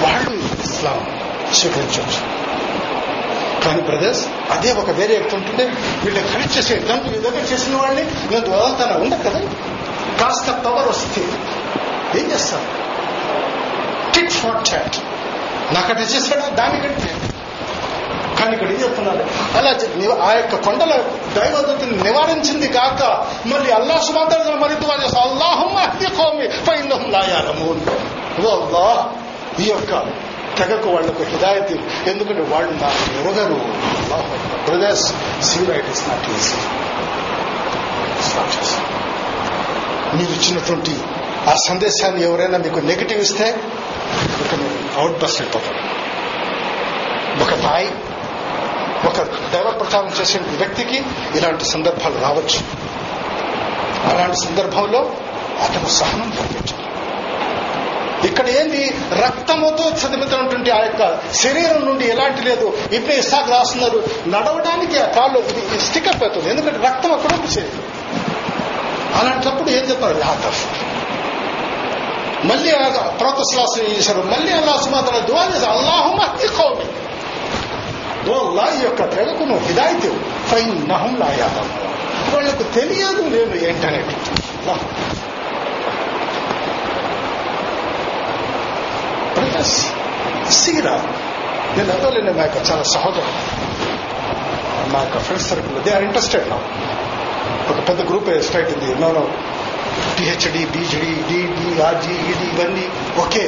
వాళ్ళు 0.00 0.62
ఇస్లాం 0.64 1.20
స్వీకరించవచ్చు. 1.54 2.38
కానీ 3.64 3.82
బ్రదర్స్ 3.82 4.26
అదే 4.50 4.72
ఒక 4.72 4.90
వేరే 4.90 5.14
వ్యక్తి 5.14 5.36
ఉంటుంటే 5.36 5.64
వీళ్ళు 6.04 6.32
ఖరీదు 6.32 6.58
చేసే 6.58 6.74
దాంట్లో 6.74 7.14
ఏదైనా 7.14 7.36
చేసిన 7.36 7.76
వాళ్ళని 7.76 8.04
నేను 8.04 8.50
వదలతాను 8.50 9.00
ఉండదు 9.00 9.22
కదా. 9.22 9.40
కాస్త 10.20 10.50
పవర్ 10.50 10.88
వస్తే 10.88 11.22
ఏం 12.20 12.30
చేస్తారు? 12.30 12.88
టిట్ 14.12 14.32
ఫార్ 14.32 14.74
చాట్ 14.74 14.96
నాకట 15.74 15.98
చేశాడా 16.00 16.48
దానికంటే. 16.48 17.27
కానీ 18.40 18.52
ఇక్కడ 18.52 18.68
ఏం 18.68 18.80
చెప్తున్నాడు. 18.82 19.22
అలా 19.58 19.70
ఆ 20.24 20.32
యొక్క 20.32 20.56
కొండల 20.56 20.92
దైవదత్తుని 21.36 22.02
నివారించింది 22.02 22.68
కాక 22.68 23.02
మళ్ళీ 23.46 23.70
అల్లా 23.70 24.00
సుమాంతర 24.00 24.54
మరి 24.54 24.74
అల్లా 28.52 29.14
ఈ 29.60 29.68
యొక్క 29.70 29.92
తెగకు 30.58 30.88
వాళ్ళకు 30.90 31.22
హిదాయతి 31.22 31.74
ఎందుకంటే 32.10 32.42
వాళ్ళు 32.42 32.72
నాకు 32.72 33.02
ఎరగరు. 33.18 33.58
బ్రదర్స్ 34.64 35.12
సీరైట్ 35.42 35.90
ఇస్ 35.90 36.08
నాట్ 36.08 36.30
ఈజీ. 36.30 36.56
మీరు 40.16 40.30
ఇచ్చినటువంటి 40.30 40.94
ఆ 41.50 41.54
సందేశాన్ని 41.68 42.22
ఎవరైనా 42.22 42.58
మీకు 42.58 42.78
నెగిటివ్ 42.78 43.20
ఇస్తే 43.20 43.62
ఒక 44.42 44.52
అవుట్ 44.98 45.18
బస్ 45.22 45.40
అయిపోతారు 45.40 45.80
ఒక 47.42 47.70
తాయి 47.70 47.90
ఒక 49.06 49.22
దైవ 49.22 49.70
ప్రచారం 49.70 50.10
చేసే 50.20 50.38
వ్యక్తికి 50.38 51.04
ఇలాంటి 51.34 51.64
సందర్భాలు 51.64 52.18
రావచ్చు. 52.20 52.88
అలాంటి 54.12 54.36
సందర్భంలో 54.36 55.12
అతను 55.62 55.88
సహనం 55.88 56.30
పంపించాలి 56.30 56.88
ఇక్కడ 58.28 58.48
ఏంది? 58.48 58.94
రక్తముతో 59.12 59.90
చదివితున్నటువంటి 59.90 60.70
ఆ 60.70 60.78
యొక్క 60.78 61.32
శరీరం 61.32 61.86
నుండి 61.86 62.04
ఎలాంటి 62.04 62.42
లేదు. 62.42 62.78
ఇప్పుడు 62.92 63.12
ఇస్సాక్ 63.12 63.50
రాస్తున్నారు. 63.50 64.04
నడవడానికి 64.26 64.98
ఆ 64.98 65.06
కాళ్ళు 65.06 65.38
ఇది 65.38 65.80
స్టికప్ 65.80 66.38
ఎందుకంటే 66.38 66.86
రక్తం 66.86 67.12
అక్కడ 67.12 67.32
ఉంది 67.32 67.54
శరీరం. 67.54 67.82
అలాంటప్పుడు 69.14 69.70
ఏం 69.70 69.84
చెప్పారు 69.90 70.18
లాతఫ్ 70.18 70.66
మళ్ళీ 72.46 72.72
ప్రోతశ్లాసం 73.18 73.82
చేశారు. 73.82 74.22
మళ్ళీ 74.22 74.52
అల్లా 74.52 74.80
సుమాతన 74.84 75.18
దువా 75.18 75.44
చేశారు. 75.56 75.70
అల్లాహు 75.70 76.16
మహ్ది 76.16 76.48
కౌమి. 76.48 77.07
అల్లా 78.34 78.64
ఈ 78.74 78.82
యొక్క 78.84 79.02
తెగకు 79.10 79.44
నువ్వు 79.44 79.66
హిదాయితే 79.66 80.10
ఫైన్ 80.46 80.88
నహం 80.88 81.16
లాయాదం 81.16 81.68
వాళ్ళకు 82.34 82.62
తెలియదు 82.62 83.22
నేను 83.22 83.56
ఏంటనేది 83.66 84.14
సీరా 90.50 90.96
నేను 91.76 91.90
అదోలేను 91.92 92.32
మా 92.32 92.42
యొక్క 92.42 92.70
చాలా 92.70 92.82
సహోదరు 92.82 93.32
మా 94.92 94.98
యొక్క 94.98 95.18
friends 95.18 95.48
circle 95.48 95.84
they 95.84 95.90
are 95.94 96.02
interested 96.02 96.48
నా 96.48 96.56
ఒక 97.70 97.88
పెద్ద 97.88 98.00
గ్రూప్ 98.00 98.42
స్ట్రైట్ 98.42 98.70
ఉంది 98.72 99.00
no 99.00 99.24
PhD 100.18 100.64
BZD 100.64 101.12
DD 101.28 101.82
RG 101.82 102.14
ED 102.30 102.46
okay 102.54 102.86
okay 103.20 103.44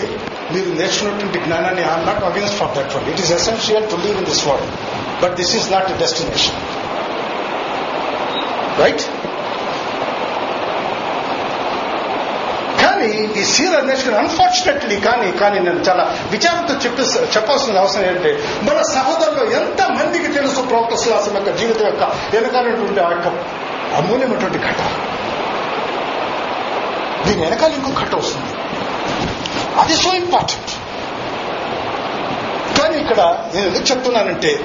మీరు 0.52 0.70
నేర్చుకున్నటువంటి 0.80 1.38
జ్ఞానాన్ని 1.46 1.82
I'm 1.88 2.06
not 2.08 2.24
against 2.30 2.58
for 2.60 2.72
that 2.76 2.92
one 2.96 3.06
it 3.12 3.22
is 3.24 3.32
essential 3.38 3.86
to 3.92 3.98
live 4.04 4.18
in 4.22 4.28
this 4.30 4.44
world 4.48 4.72
but 5.22 5.34
this 5.40 5.54
is 5.58 5.68
not 5.74 5.88
a 5.94 5.98
destination 6.04 6.58
right 8.82 9.04
కానీ 12.82 13.08
ఈ 13.40 13.44
సీర 13.52 13.74
నేర్చుకుని 13.88 14.16
unfortunately 14.16 14.96
కానీ 15.06 15.28
కానీ 15.40 15.58
నేను 15.66 15.82
చాలా 15.88 16.04
విచారంతో 16.32 16.74
చెప్పి 16.84 17.02
చెప్పాల్సిన 17.34 17.78
అవసరం 17.78 18.04
ఏంటంటే 18.04 18.32
మన 18.68 18.78
సహోదరులు 18.94 19.44
ఎంత 19.60 19.80
మందికి 19.98 20.28
తెలుసు 20.38 20.60
ప్రవక్త 20.70 20.96
శ్లాసం 21.04 21.34
యొక్క 21.38 21.52
జీవితం 21.60 21.86
యొక్క 21.90 22.04
వెనకాలటువంటి 22.34 23.00
ఆ 23.00 23.10
యొక్క 23.14 23.28
అమూల్యమైనటువంటి 24.00 24.60
ఘట 24.68 24.80
దీని 27.24 27.40
వెనకాల 27.44 27.72
ఇంకో 27.78 27.90
ఘట 28.02 28.12
వస్తుంది. 28.14 28.49
అది 29.78 29.96
సో 29.96 30.14
ఇంపార్టెంట్ 30.14 30.70
కానీ 32.78 32.98
ఇక్కడ 32.98 33.20
నేను 33.54 33.66
ఎందుకు 33.66 33.84
చెప్తున్నానంటే 33.84 34.60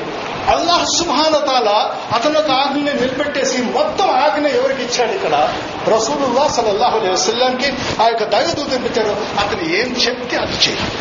అల్లాహ్ 0.49 0.85
సుభానతాల 0.85 1.69
అతను 2.15 2.39
ఒక 2.39 2.51
ఆజ్ఞని 2.51 2.93
నిలబెట్టేసి 2.93 3.61
మొత్తం 3.61 4.09
ఆజ్ఞ 4.09 4.47
ఎవరికి 4.47 4.83
ఇచ్చాడు 4.83 5.11
ఇక్కడ? 5.11 5.49
రసూలుల్లా 5.87 6.47
సలల్లాహు 6.47 6.97
అలైహి 6.97 7.13
వసల్లంకి 7.13 7.73
ఆ 8.01 8.07
యొక్క 8.07 8.23
దైవదూతని 8.23 8.79
పెట్టారు? 8.79 9.15
అతను 9.39 9.61
ఏం 9.61 9.95
చెప్తే 10.07 10.37
అది 10.37 10.53
చేయాలి. 10.53 10.91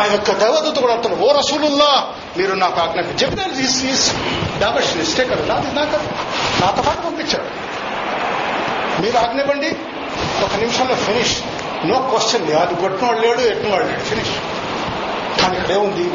ఆ 0.00 0.04
యొక్క 0.04 0.32
దైవదూత 0.32 0.78
కూడా 0.78 0.94
అతను 0.94 1.14
ఓ 1.14 1.32
రసూలుల్లా 1.32 2.12
మీరు 2.36 2.52
నాకు 2.52 2.80
ఆజ్ఞ 2.80 3.00
చెప్పిన 3.00 3.42
డాబర్స్ 4.60 4.96
మిస్టేక్ 4.96 5.32
అది 5.32 5.48
నాది 5.48 5.74
నాకు 5.74 5.96
నాతో 6.62 6.82
పాటు 6.82 7.06
పంపించాడు. 7.06 7.48
మీరు 9.02 9.16
ఆజ్ఞ 9.16 9.40
ఒక 10.44 10.54
నిమిషంలో 10.62 10.96
ఫినిష్ 11.06 11.36
నో 11.86 11.96
క్వశ్చన్ 12.10 12.46
అది 12.62 12.74
కొట్టినవాడు 12.74 13.20
లేడు 13.26 13.40
ఎట్టినవాడు 13.52 13.84
లేడు. 13.84 14.04
ఫినిష్ 14.10 14.34
కానీ 15.40 15.56
ఇక్కడ 15.56 15.72
ఏముంది 15.76 16.06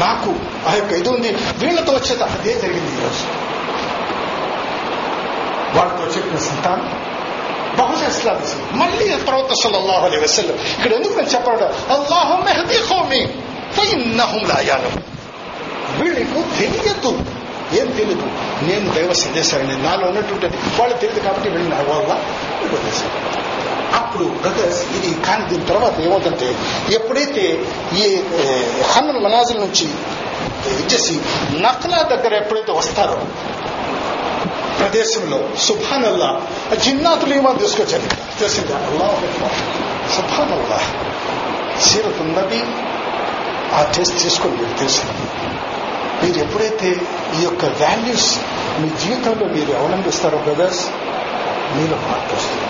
నాకు 0.00 0.30
ఆ 0.68 0.72
యొక్క 0.74 0.92
ఇది 0.92 1.08
ఉంది. 1.08 1.30
వీళ్ళతో 1.60 1.92
వచ్చేది 1.92 2.22
అదే 2.22 2.52
జరిగింది 2.60 2.92
ఈరోజు 2.98 3.24
వాళ్ళతో 5.76 6.04
చెప్పిన 6.14 6.38
సంతానం 6.38 6.86
బహుశా 7.78 8.06
ఇస్లామిస్ 8.06 8.54
మళ్ళీ 8.80 9.06
ప్రవక్త 9.28 9.52
సల్లల్లాహు 9.62 10.04
అలైహి 10.06 10.24
వసల్లం. 10.24 10.56
ఇక్కడ 10.78 10.92
ఎందుకు 10.92 11.14
నేను 11.18 11.30
చెప్పాడు 11.34 11.66
అల్లాహు 11.94 12.34
మెహదీ 12.42 12.78
ఖౌమి 12.88 13.20
ఫఇన్నహుం 13.76 14.42
లా 14.50 14.58
యఅలము 14.70 15.00
వీళ్ళకు 15.98 16.40
తెలియదు. 16.58 17.12
ఏం 17.80 17.88
తెలియదు 17.90 18.26
నేను 18.62 18.94
దైవ 18.94 19.12
సందేశాన్ని 19.22 19.76
నాలో 19.82 20.06
ఉన్నటువంటి 20.08 20.46
వాళ్ళు 20.78 20.96
తెలియదు 20.96 21.20
కాబట్టి 21.20 21.48
వెళ్ళి 21.48 21.68
నా 21.68 21.80
వల్ల 21.88 22.12
అప్పుడు 23.92 24.24
బ్రదర్స్ 24.42 24.80
ఇది 24.96 25.10
కానీ 25.26 25.44
దీని 25.48 25.64
తర్వాత 25.64 25.94
ఏమవుతుందంటే 26.00 26.48
ఎప్పుడైతే 26.94 27.44
ఈ 27.96 28.04
హన్నల్ 28.92 29.20
మనాజుల 29.20 29.58
నుంచి 29.58 29.86
ఇచ్చేసి 30.78 31.14
నక్లా 31.60 32.02
దగ్గర 32.02 32.32
ఎప్పుడైతే 32.34 32.72
వస్తారో 32.72 33.18
ప్రదేశంలో 34.78 35.38
సుభానల్లా 35.58 36.30
జిన్నాతులు 36.84 37.34
ఏమో 37.34 37.52
తీసుకొచ్చారు. 37.54 38.06
తెలిసిందా 38.38 38.76
అల్లా 38.86 39.08
సుభానల్లా 40.16 40.78
సీరత్ 41.80 42.20
ఉన్నది 42.20 42.60
ఆ 43.74 43.82
టెస్ట్ 43.94 44.18
తీసుకొని 44.22 44.56
మీకు 44.56 44.78
తెలిసింది 44.78 45.14
మీరు 46.22 46.38
ఎప్పుడైతే 46.38 46.90
ఈ 47.40 47.42
యొక్క 47.42 47.64
వాల్యూస్ 47.64 48.30
మీ 48.80 48.88
జీవితంలో 48.88 49.46
మీరు 49.46 49.72
అవలంబిస్తారో 49.78 50.38
బ్రదర్స్ 50.38 50.82
మీలో 51.76 51.96
మార్పు 51.96 52.34
వస్తుంది. 52.34 52.68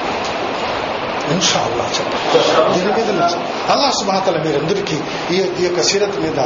ఇన్షా 1.34 1.60
అల్లా 1.60 1.84
చెప్పండి. 1.84 2.72
దీని 2.74 2.92
మీద 2.92 3.10
నుంచి 3.10 3.36
అల్లా 3.72 3.90
సుమాతల 3.90 4.36
మీరందరికీ 4.42 4.96
ఈ 5.34 5.64
యొక్క 5.64 5.82
సీరత్ 5.82 6.18
మీద 6.20 6.38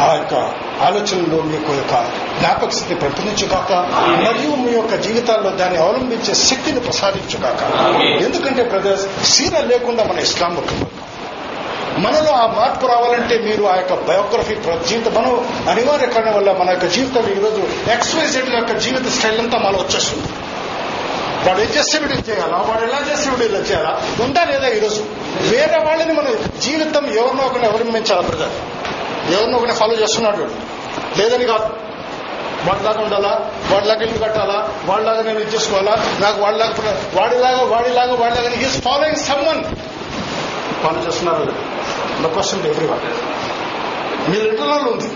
ఆ 0.00 0.14
యొక్క 0.14 0.34
ఆలోచనలో 0.82 1.38
మీకు 1.42 1.70
యొక్క 1.72 1.94
జ్ఞాపక 2.38 2.70
స్థితిని 2.70 3.00
పెంపొందించుగాక 3.00 3.72
మరియు 4.24 4.54
మీ 4.56 4.72
యొక్క 4.72 4.94
జీవితాల్లో 4.94 5.50
దాన్ని 5.50 5.78
అవలంబించే 5.78 6.34
శక్తిని 6.34 6.80
ప్రసాదించుగాక. 6.80 7.60
ఎందుకంటే 8.22 8.62
బ్రదర్స్ 8.62 9.06
సీర 9.32 9.60
లేకుండా 9.60 10.04
మన 10.04 10.18
ఇస్లాం 10.18 10.56
ఒక 10.56 10.70
మనలో 11.98 12.32
ఆ 12.32 12.46
మార్పు 12.46 12.86
రావాలంటే 12.86 13.38
మీరు 13.38 13.64
ఆ 13.64 13.76
యొక్క 13.76 13.94
బయోగ్రఫీ 13.94 14.54
జీవిత 14.88 15.08
మనం 15.08 15.48
అనివార్య 15.68 16.06
కారణం 16.06 16.34
వల్ల 16.34 16.52
మన 16.52 16.70
యొక్క 16.70 16.86
జీవితం 16.86 17.32
ఈరోజు 17.32 17.90
ఎక్స్వైజెడ్ 17.90 18.54
యొక్క 18.54 18.72
జీవిత 18.72 19.12
స్టైల్ 19.12 19.38
అంతా 19.38 19.58
మనం 19.58 19.74
వచ్చేస్తుంది. 19.74 20.24
వాడు 21.48 21.60
ఏం 21.60 21.68
చేస్తే 21.78 21.98
వీడు 21.98 22.30
చేయాలా? 22.30 22.56
వాడు 22.56 22.82
ఎలా 22.82 23.04
చేస్తే 23.12 23.30
వీడు 23.30 23.42
ఇలా 23.42 23.58
చేయాలా? 23.58 24.00
ఉందా 24.20 24.44
లేదా 24.44 24.68
ఈరోజు? 24.68 25.04
వేరే 25.40 25.78
వాళ్ళని 25.84 26.12
మన 26.12 26.24
జీవితం 26.58 27.06
ఎవరినో 27.06 27.44
ఒకరిని 27.44 27.66
అవలంబించాలి 27.66 28.26
బ్రదర్? 28.26 28.50
ఎవరినో 29.32 29.56
ఒకరిని 29.56 29.76
ఫాలో 29.76 29.94
చేస్తున్నాడు 29.94 30.36
వీడు. 30.36 30.52
లేదని 31.18 31.44
కాదు. 31.44 31.64
వాడిలాగా 32.64 33.00
ఉండాలా? 33.00 33.50
వాడిలాగా 33.70 34.02
ఇల్లు 34.02 34.18
కట్టాలా? 34.18 34.68
వాడిలాగా 34.84 35.22
నేను 35.22 35.38
ఇది 35.38 35.56
చేసుకోవాలా? 35.56 36.18
నాకు 36.20 36.40
వాడిలాగా 36.40 36.74
వాడిలాగా 37.14 37.62
వాడిలాగా 37.62 38.14
వాడిలాగా 38.14 38.48
he's 38.48 38.80
following 38.80 39.16
some 39.16 39.46
one 39.46 39.64
follow 40.82 41.00
చేస్తున్నారు. 41.06 41.44
నో 42.22 42.28
క్వశ్చన్ 42.28 42.66
ఎవ్రీ 42.66 42.86
వన్ 42.86 43.04
మీ 44.30 44.38
ఇంటర్నల్ 44.50 44.86
ఉంది. 44.92 45.08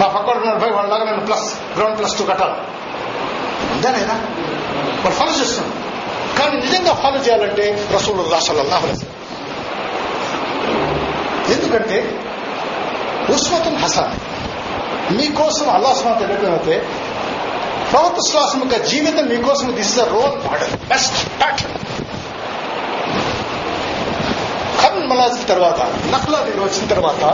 మా 0.00 0.06
పక్కన 0.06 0.36
ఉన్నాడు 0.38 0.74
వాళ్ళలాగా 0.76 1.04
నేను 1.10 1.26
ప్లస్ 1.26 1.48
గ్రౌండ్ 1.76 1.98
ప్లస్ 1.98 2.18
టూ 2.18 2.24
కట్టాలి. 2.24 2.56
ఉందా 3.72 3.90
లేదా 3.96 4.16
వాళ్ళు 5.02 5.16
ఫాలో 5.18 5.32
చేస్తున్నాం 5.40 5.72
కానీ 6.38 6.56
నిజంగా 6.60 6.92
ఫాలో 6.94 7.18
చేయాలంటే 7.18 7.86
రసూలు 7.94 8.40
సల్లల్లాహు 8.40 8.88
ఎందుకంటే 11.54 11.98
ఉస్మతున్ 13.34 13.78
హసన్ 13.82 14.12
మీకోసం 15.16 15.70
అల్లా 15.70 15.90
సుమాత 15.94 16.22
ఎదుర్కొనైతే 16.22 16.74
ప్రవక్త 17.92 18.20
శ్వాసం 18.30 18.60
యొక్క 18.60 18.76
జీవితం 18.84 19.24
మీకోసం 19.26 19.68
this 19.76 19.88
is 19.88 19.96
the 19.96 20.00
role 20.00 20.34
model 20.46 20.74
best 20.88 21.40
pattern 21.40 21.79
ఖన్ 25.10 25.44
తర్వాత 25.48 25.80
నక్లా 26.14 26.38
దగ్గర 26.38 26.62
వచ్చిన 26.62 26.86
తర్వాత 26.86 27.24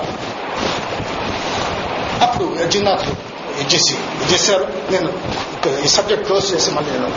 అప్పుడు 2.22 2.66
జిన్నాథులు 2.70 3.16
ఇచ్చేసి 3.60 3.94
ఇచ్చేసారు 3.94 4.66
నేను 4.90 5.12
ఈ 5.84 5.88
సబ్జెక్ట్ 5.88 6.26
క్లోజ్ 6.26 6.54
చేసి 6.54 6.70
మళ్ళీ 6.70 6.90
నేను 6.90 7.10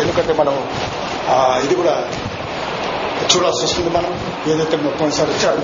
ఎందుకంటే 0.00 0.32
మనం 0.32 0.68
ఇది 1.64 1.74
కూడా 1.74 2.08
చూడాల్సి 3.34 3.64
వస్తుంది 3.64 3.90
మనం 3.90 4.18
ఏదైతే 4.46 4.76
పోయినసారి 4.76 5.30
వచ్చారు. 5.30 5.62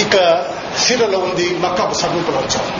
ఇక 0.00 0.16
సీరలో 0.78 1.18
ఉంది 1.18 1.58
మక్కా 1.58 1.92
సమీపంలో 1.92 2.40
వచ్చారు. 2.40 2.72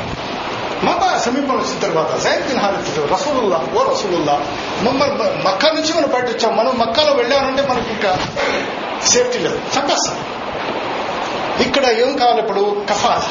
మక్కా 0.84 1.18
సమీపంలో 1.18 1.54
వచ్చిన 1.54 1.78
తర్వాత 1.78 2.22
జైన్ 2.22 2.58
హారిత్ 2.58 3.12
రసూలుల్లా 3.12 3.56
ఓ 3.56 3.92
రసూలుల్లా 3.92 4.40
మమ్మల్ని 4.82 5.44
మక్కా 5.44 5.70
నుంచి 5.70 5.92
మనం 5.92 6.08
బయట 6.08 6.24
వచ్చాం 6.24 6.56
మనం 6.56 6.78
మక్కాలో 6.78 7.12
వెళ్ళామంటే 7.12 7.62
మనకి 7.62 7.90
ఇంకా 7.92 8.18
సేఫ్టీ 9.06 9.38
లేదు. 9.38 9.56
చంపేస్తాం. 9.56 10.18
ఇక్కడ 11.60 11.84
ఏం 11.84 12.16
కావాలి 12.16 12.40
ఇప్పుడు? 12.40 12.86
కఫాల. 12.90 13.22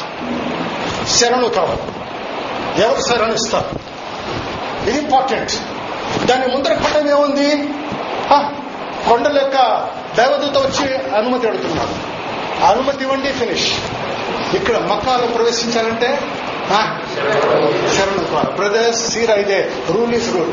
శరణు 1.06 1.48
కావాలి. 1.48 1.82
ఎవరు 2.84 3.00
శరణు 3.00 3.32
ఇస్తారు? 3.32 3.70
ఇది 4.88 4.98
ఇంపార్టెంట్. 4.98 5.52
దాని 6.26 6.46
ముందర 6.46 6.72
కొండ 6.72 7.08
ఏముంది? 7.10 7.50
కొండ 9.08 9.26
యొక్క 9.26 9.56
దైవదూత 10.16 10.58
వచ్చి 10.58 10.96
అనుమతి 10.96 11.46
అడుగుతున్నారు. 11.48 11.94
అనుమతి 12.66 13.04
ఇవ్వండి 13.04 13.32
ఫినిష్ 13.32 13.72
ఇక్కడ 14.54 14.76
మక్కాలో 14.78 15.26
ప్రవేశించాలంటే 15.26 16.18
శరణు 17.96 18.24
కావాలి. 18.24 18.50
బ్రదర్స్ 18.56 19.10
సీరా 19.10 19.34
ఇదే 19.34 19.72
రూల్ 19.90 20.14
ఈస్ 20.14 20.32
రూల్ 20.34 20.52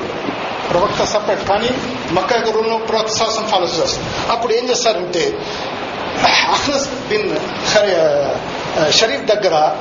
ప్రవక్త 0.70 1.04
సపరేట్ 1.04 1.44
కానీ 1.48 1.70
మక్కా 2.12 2.36
యొక్క 2.36 2.90
ప్రవక్త 2.90 3.12
శాసనం 3.12 3.48
ఫాలో 3.48 3.66
చేస్తారు 3.66 4.32
అప్పుడు 4.32 4.54
ఏం 4.54 4.70
చేస్తారంటే 4.70 5.38
అహ్నస్ 6.50 6.88
బిన్ 6.90 7.30
షరీఫ్ 8.92 9.26
దగ్గర 9.26 9.76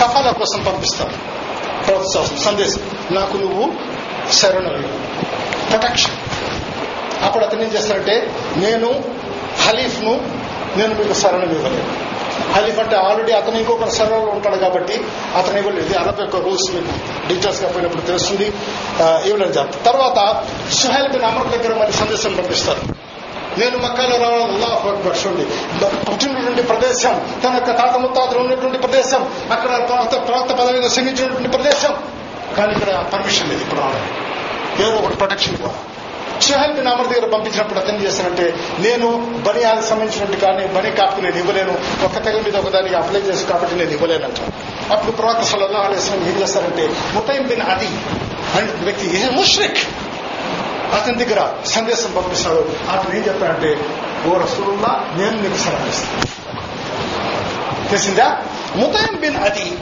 కఫాల 0.00 0.30
కోసం 0.30 0.62
పంపిస్తారు. 0.62 1.12
ప్రవక్త 1.86 2.08
శాసనం 2.14 2.38
సందేశం. 2.38 2.82
నాకు 3.10 3.36
నువ్వు 3.36 3.72
శరణు 4.32 4.70
ప్రొటెక్షన్. 5.70 6.16
అప్పుడు 7.24 7.44
అతను 7.44 7.62
ఏం 7.62 7.68
చేస్తారంటే 7.68 8.34
నేను 8.56 9.04
హలీఫ్ను 9.66 10.14
నేను 10.76 10.94
మీకు 10.94 11.12
శరణం 11.12 11.50
ఇవ్వలేదు 11.50 12.07
హలీఫ్ 12.54 12.78
అంటే 12.84 12.96
ఆల్రెడీ 13.06 13.32
అతను 13.40 13.56
ఇంకొక 13.62 13.88
సర్వర్లో 13.98 14.30
ఉంటాడు 14.36 14.58
కాబట్టి 14.64 14.96
అతను 15.38 15.56
ఇవ్వలేదు. 15.62 15.92
అరబ్ 16.02 16.20
యొక్క 16.24 16.36
రూల్స్ 16.46 16.68
మీకు 16.74 16.94
డీటెయిల్స్గా 17.28 17.68
పోయినప్పుడు 17.74 18.04
తెలుస్తుంది. 18.10 18.46
ఇవ్వలేదు 19.28 19.52
చెప్తారు 19.58 19.84
తర్వాత 19.90 20.18
సుహైల్ 20.80 21.08
బిన్ 21.14 21.26
అమర్ 21.30 21.50
దగ్గర 21.56 21.74
మరి 21.82 21.92
సందేశం 22.02 22.34
పంపిస్తారు. 22.40 22.84
నేను 23.60 23.76
మక్కాలో 23.84 24.16
రావడం 24.22 24.50
అల్లాహ్ 24.54 24.86
అక్బర్ 24.88 25.16
చూడండి. 25.20 25.44
పుట్టినటువంటి 26.08 26.62
ప్రదేశం 26.72 27.14
తన 27.44 27.52
యొక్క 27.60 27.70
తాత 27.80 27.94
ముత్తాతలు 28.04 28.40
ఉన్నటువంటి 28.44 28.78
ప్రదేశం 28.84 29.22
అక్కడ 29.54 29.70
ప్రవక్త 29.88 30.14
ప్రవక్త 30.28 30.52
పదవిగా 30.60 30.88
శ్రమించినటువంటి 30.96 31.50
ప్రదేశం. 31.56 31.94
కానీ 32.58 32.72
ఇక్కడ 32.76 32.90
పర్మిషన్ 33.14 33.48
లేదు 33.52 33.62
ఇప్పుడు 33.66 33.80
రావడం 33.80 34.04
ఏదో 34.82 34.96
ఒకటి 35.00 35.16
ప్రొటెక్షన్ 35.22 35.54
ఇవ్వాలి. 35.58 35.78
సుహెల్ 36.42 36.84
నామర్ 36.84 37.08
దగ్గర 37.08 37.30
పంపించినప్పుడు 37.30 37.80
అతను 37.80 37.98
చేస్తానంటే 37.98 38.54
నేను 38.78 39.08
బని 39.46 39.64
ఆది 39.64 39.86
సంబంధించినట్టు 39.86 40.36
కానీ 40.36 40.66
బని 40.66 40.90
కాపుకు 40.90 41.20
నేను 41.20 41.36
ఇవ్వలేను. 41.36 41.78
ఒక 42.04 42.24
తెగ 42.24 42.40
మీద 42.40 42.56
ఒకదానికి 42.56 42.94
అప్లై 42.94 43.20
చేసి 43.20 43.46
కాబట్టి 43.46 43.76
నేను 43.76 43.90
ఇవ్వలేనంట. 43.90 44.36
అప్పుడు 44.92 45.12
ప్రవక్త 45.12 45.42
సల్లల్లాహు 45.42 45.84
అలైహి 45.84 46.02
వసల్లం 46.02 46.28
ఏం 46.28 46.40
చేస్తారంటే 46.40 46.90
ముతైం 47.14 47.46
బిన్ 47.46 47.62
అది 47.62 47.86
అనే 48.54 48.84
వ్యక్తి 48.84 49.20
ఏ 49.20 49.28
ముష్రిక్? 49.28 49.78
అతని 50.94 51.24
దగ్గర 51.24 51.52
సందేశం 51.66 52.12
పంపిస్తాడు. 52.12 52.72
అతను 52.90 53.14
ఏం 53.14 53.24
చెప్పాడంటే 53.24 53.70
ఓ 54.26 54.38
రసూలుల్లా 54.38 55.08
నేను 55.16 55.42
నీకు 55.42 55.56
సలహా 55.56 55.88
ఇస్తాను. 55.88 56.38
తెలిసిందా? 57.88 58.36
ముతయం 58.76 59.20
బిన్ 59.20 59.36
అది 59.36 59.78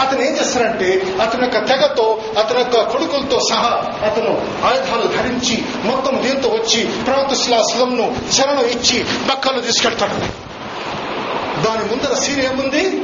అతను 0.00 0.22
ఏం 0.22 0.36
చేస్తారంటే 0.36 1.16
అతని 1.22 1.42
యొక్క 1.42 1.68
తెగతో 1.68 2.20
అతని 2.38 2.58
యొక్క 2.58 2.82
కొడుకులతో 2.82 3.40
సహా 3.50 3.82
అతను 4.06 4.30
ఆయుధాలు 4.66 5.06
ధరించి 5.16 5.64
మొత్తం 5.84 6.22
దీంతో 6.22 6.48
వచ్చి 6.48 6.84
ప్రవక్త 6.84 7.34
శిలాశలంను 7.34 8.16
శరణం 8.32 8.64
ఇచ్చి 8.64 9.04
మక్కలు 9.26 9.60
తీసుకెళ్తాడు. 9.60 10.46
దాని 11.62 11.84
ముందర 11.90 12.14
సీన్ 12.14 12.40
ఏముంది? 12.40 13.02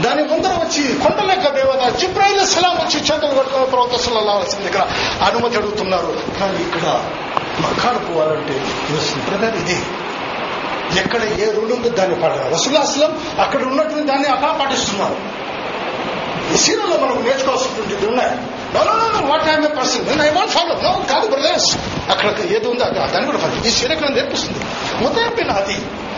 దాని 0.00 0.22
ముందర 0.22 0.48
వచ్చి 0.48 0.98
కొండలేక 0.98 1.48
దేవత 1.48 1.96
జిబ్రాయిల్ 1.98 2.46
సలాం 2.46 2.72
వచ్చి 2.72 3.00
చేతులు 3.00 3.34
కట్టుకున్న 3.34 3.64
ప్రవక్త 3.64 3.96
సల్లల్లాహు 3.96 4.40
దగ్గర 4.40 4.86
అనుమతి 5.24 5.56
అడుగుతున్నారు. 5.56 6.18
కానీ 6.40 6.56
ఇక్కడ 6.56 7.04
మక్కాడు 7.60 7.98
పోవాలంటే 7.98 8.64
బ్రదర్ 9.30 9.56
ఇదే. 9.56 9.78
ఎక్కడ 11.00 11.22
ఏ 11.22 11.52
రూల్ 11.52 11.72
ఉందో 11.72 11.88
దాన్ని 11.88 12.20
పాడారు. 12.20 12.54
రసులాసలం 12.54 13.20
అక్కడ 13.40 13.62
ఉన్నటువంటి 13.62 14.06
దాన్ని 14.06 14.28
అక్కడ 14.28 14.56
పాటిస్తున్నారు. 14.60 15.43
ఈ 16.54 16.58
సీరియల్లో 16.58 16.96
మనకు 16.96 17.18
నేర్చుకోవాల్సినటువంటిది 17.18 18.06
ఉన్నాయి. 18.06 18.34
వాట్ 19.28 19.48
ఐఎమ్ 19.48 19.64
ఏ 19.64 19.72
పర్సన్ 19.76 20.04
నేను 20.06 20.22
ఐ 20.22 20.30
వాంట్ 20.30 20.52
ఫాలో 20.52 20.74
నో 20.82 20.92
కాదు 21.08 21.26
బ్రదర్స్ 21.28 21.68
అక్కడ 22.10 22.28
ఏది 22.50 22.68
ఉందో 22.68 22.84
దాన్ని 22.94 23.26
కూడా 23.26 23.38
ఫాలో 23.38 23.54
ఈ 23.66 23.70
సీరియల్ 23.70 24.14
నేర్పిస్తుంది. 24.14 24.60
ముతైపిన 25.02 25.50
అది 25.52 25.76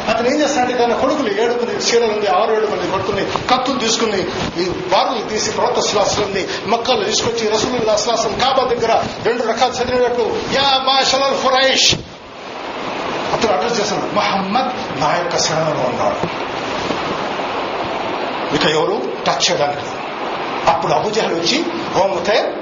అతను 0.08 0.28
ఏం 0.28 0.42
చేస్తాడంటే 0.42 0.84
తన 0.84 0.94
కొడుకులు 0.94 1.42
ఏడు 1.42 1.54
మంది 1.54 1.80
సీరియల్ 1.80 2.12
ఉంది 2.12 2.28
ఆరు 2.28 2.52
ఏడు 2.54 2.66
మంది 2.66 2.90
కొడుకుని 2.90 3.22
కత్తులు 3.50 3.78
తీసుకుని 3.78 4.20
ఈ 4.60 4.64
బారులు 4.92 5.28
తీసి 5.28 5.50
ప్రవత 5.50 5.80
శిలాసులని 5.88 6.42
మక్కలు 6.66 7.04
తీసుకొచ్చి 7.04 7.48
రసూలు 7.48 7.96
శిలాసం 7.96 8.32
కాబా 8.40 8.64
దగ్గర 8.64 8.92
రెండు 9.24 9.42
రకాలు 9.42 9.72
చదివినట్టు 9.72 10.26
యా 10.54 10.78
మా 10.86 11.02
షలల్ 11.02 11.34
ఫురైష్ 11.34 11.88
అతను 13.34 13.52
అడ్రస్ 13.52 13.80
చేశాడు 13.80 14.14
మహమ్మద్ 14.14 14.70
నా 15.00 15.16
యొక్క 15.16 15.36
శరణలో 15.38 15.82
ఉన్నాడు 15.88 16.18
ఇక 18.56 18.64
ఎవరు? 18.70 18.96
టచ్ 19.26 19.50
చేయడానికి 19.50 19.86
అప్పుడు 20.68 20.92
అబుజహల్ 20.92 21.34
వచ్చి 21.34 21.64
హోమతే 21.96 22.54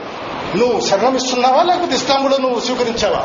నువ్వు 0.57 0.81
శరణం 0.81 1.17
ఇస్తున్నావా? 1.17 1.63
లేకపోతే 1.63 1.95
ఇస్తాంబులో 1.95 2.37
నువ్వు 2.37 2.61
స్వీకరించావా? 2.61 3.23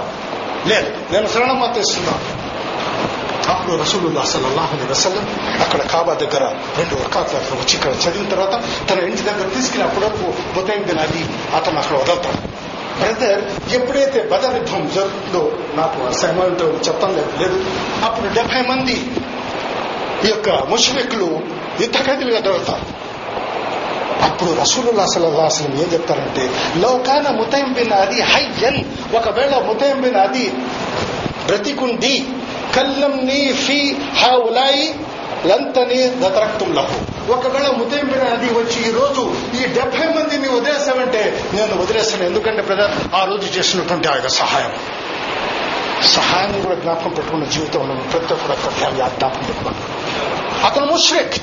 లేదు 0.67 1.13
నేను 1.13 1.27
శరణం 1.27 1.59
మాత్రం 1.59 1.81
ఇస్తున్నాను 1.81 2.49
అప్పుడు 3.49 3.75
రసూలుల్లా 3.75 4.23
సల్లల్లాహు 4.23 4.75
అలైహి 4.75 4.91
వసల్లం 4.91 5.25
అక్కడ 5.61 5.81
కాబా 5.81 6.13
దగ్గర 6.13 6.43
రెండు 6.77 6.95
వకాట్లు 6.95 7.37
అక్కడ 7.39 7.59
వచ్చి 7.59 7.75
ఇక్కడ 7.75 7.91
చదివిన 7.91 8.29
తర్వాత 8.29 8.55
తన 8.89 8.99
ఇంటి 8.99 9.21
దగ్గర 9.21 9.47
తీసుకెళ్ళి 9.55 9.87
అప్పుడప్పుడు 9.87 10.59
వరకు 10.59 10.85
బిన్ 10.85 10.99
అలీ 10.99 11.23
అతను 11.55 11.79
అక్కడ 11.79 11.97
వదలుతాడు. 11.97 12.37
బ్రదర్ 12.99 13.41
ఎప్పుడైతే 13.73 14.23
బదర్ 14.23 14.55
యుద్ధం 14.55 14.91
జరుగుతుందో 14.95 15.51
నాకు 15.75 16.07
ఆ 16.07 16.11
సమయంతో 16.11 16.65
చెప్పడం 16.65 17.15
లేదు. 17.15 17.43
లేదు. 17.43 17.65
అప్పుడు 18.05 18.33
డెబ్బై 18.33 18.61
మంది 18.61 18.93
ఈ 20.25 20.29
యొక్క 20.29 20.49
ముష్రికులు 20.49 21.39
యుద్ధ 21.81 21.97
ఖైదీలుగా 22.05 22.39
దొరుకుతారు 22.39 22.98
అప్పుడు 24.21 24.51
రసూలుల్లా 24.51 25.05
సల్లల్లాహు 25.05 25.63
ఏం 25.63 25.89
చెప్తారంటే 25.93 26.49
లోకాన 26.77 27.29
ముతయం 27.29 27.73
బిన్ 27.73 27.91
అది 27.91 28.21
హయ్యన్ 28.21 28.83
ఒకవేళ 29.15 29.57
ముతైం 29.57 30.01
బిన్ 30.01 30.15
అది 30.15 30.49
బ్రతికుంది 31.45 32.29
కల్లంని 32.75 33.53
ఫీ 33.53 33.97
హౌలాయి 34.17 34.99
లంతని 35.45 36.07
దతరక్తం 36.07 36.73
లహు. 36.73 37.31
ఒకవేళ 37.31 37.67
ముతైం 37.67 38.27
అది 38.31 38.45
వచ్చి 38.45 38.89
ఈ 38.89 38.91
రోజు 38.91 39.35
ఈ 39.61 39.65
డెబ్బై 39.65 40.07
మందిని 40.07 40.49
వదిలేసామంటే 40.49 41.49
నేను 41.53 41.81
వదిలేస్తాను. 41.81 42.23
ఎందుకంటే 42.23 42.61
బ్రదర్ 42.61 43.15
ఆ 43.15 43.23
రోజు 43.23 43.57
చేసినటువంటి 43.57 44.07
ఆ 44.07 44.13
యొక్క 44.13 44.27
సహాయం. 44.27 44.71
సహాయాన్ని 46.03 46.61
కూడా 46.61 46.75
జ్ఞాపకం 46.75 47.09
పెట్టుకున్న 47.09 47.45
జీవితంలో 47.45 47.95
ప్రతి 47.95 48.33
ఒక్కరు 48.33 48.95
జ్ఞాపకం 48.95 49.29
పెట్టుకున్నాను 49.29 49.99
అతను 50.65 50.85
ముష్రిక్. 50.85 51.33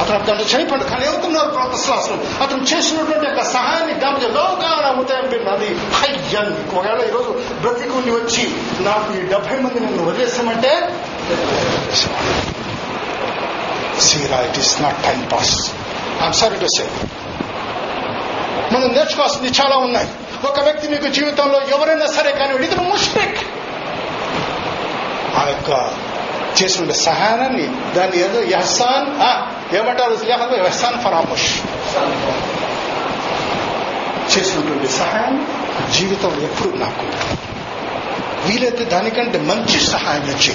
అతను 0.00 0.18
దాంట్లో 0.28 0.46
చనిపోయాడు. 0.52 0.86
కానీ 0.90 1.02
ఏమవుతున్నారు 1.08 1.50
ప్రొఫెసర్ 1.56 2.16
అతను 2.44 2.62
చేసినటువంటి 2.70 3.26
యొక్క 3.28 3.42
సహాయాన్ని 3.54 3.94
జ్ఞాపకం 4.00 4.32
లోకాల 4.38 4.86
ముతయం 4.98 5.26
అది 5.54 5.68
హయ్యన్. 6.00 6.52
ఒకవేళ 6.78 7.00
ఈరోజు 7.10 7.30
బ్రతికుండి 7.62 8.12
వచ్చి 8.18 8.44
నాకు 8.88 9.08
ఈ 9.18 9.22
డెబ్బై 9.32 9.58
మంది 9.64 9.80
నన్ను 9.84 10.04
వదిలేసామంటే 10.10 10.72
సీరా 14.08 14.40
it 14.48 14.58
is 14.62 14.74
not 14.82 14.98
time 15.08 15.20
pass 15.32 15.54
I'm 16.22 16.36
sorry 16.42 16.58
to 16.64 16.70
say 16.76 16.86
మనం 18.72 18.88
నేర్చుకోవాల్సింది 18.96 19.50
చాలా 19.60 19.76
ఉన్నాయి. 19.86 20.08
ఒక 20.48 20.60
వ్యక్తి 20.66 20.86
మీకు 20.92 21.08
జీవితంలో 21.16 21.58
ఎవరైనా 21.74 22.06
సరే 22.16 22.30
కానీ 22.38 22.52
ఇతను 22.66 22.84
ముష్టిక్. 22.92 23.38
ఆ 25.38 25.42
యొక్క 25.52 25.70
చేసిన 26.62 26.92
సహాయాన్ని 26.92 27.66
దాన్ని 27.94 28.18
ఏదో 28.18 28.42
యహసాన్ 28.58 29.06
ఏమంటారు 29.74 30.14
లేకపోతే 30.24 30.60
యహసాన్ 30.64 30.98
ఫరామోష్. 31.04 31.48
చేసినటువంటి 34.32 34.88
సహాయం 34.88 35.34
జీవితం 35.92 36.40
ఎప్పుడు 36.42 36.76
నాకు. 36.76 37.06
వీలైతే 38.46 38.84
దానికంటే 38.84 39.38
మంచి 39.38 39.80
సహాయం 39.80 40.22
వచ్చి 40.22 40.54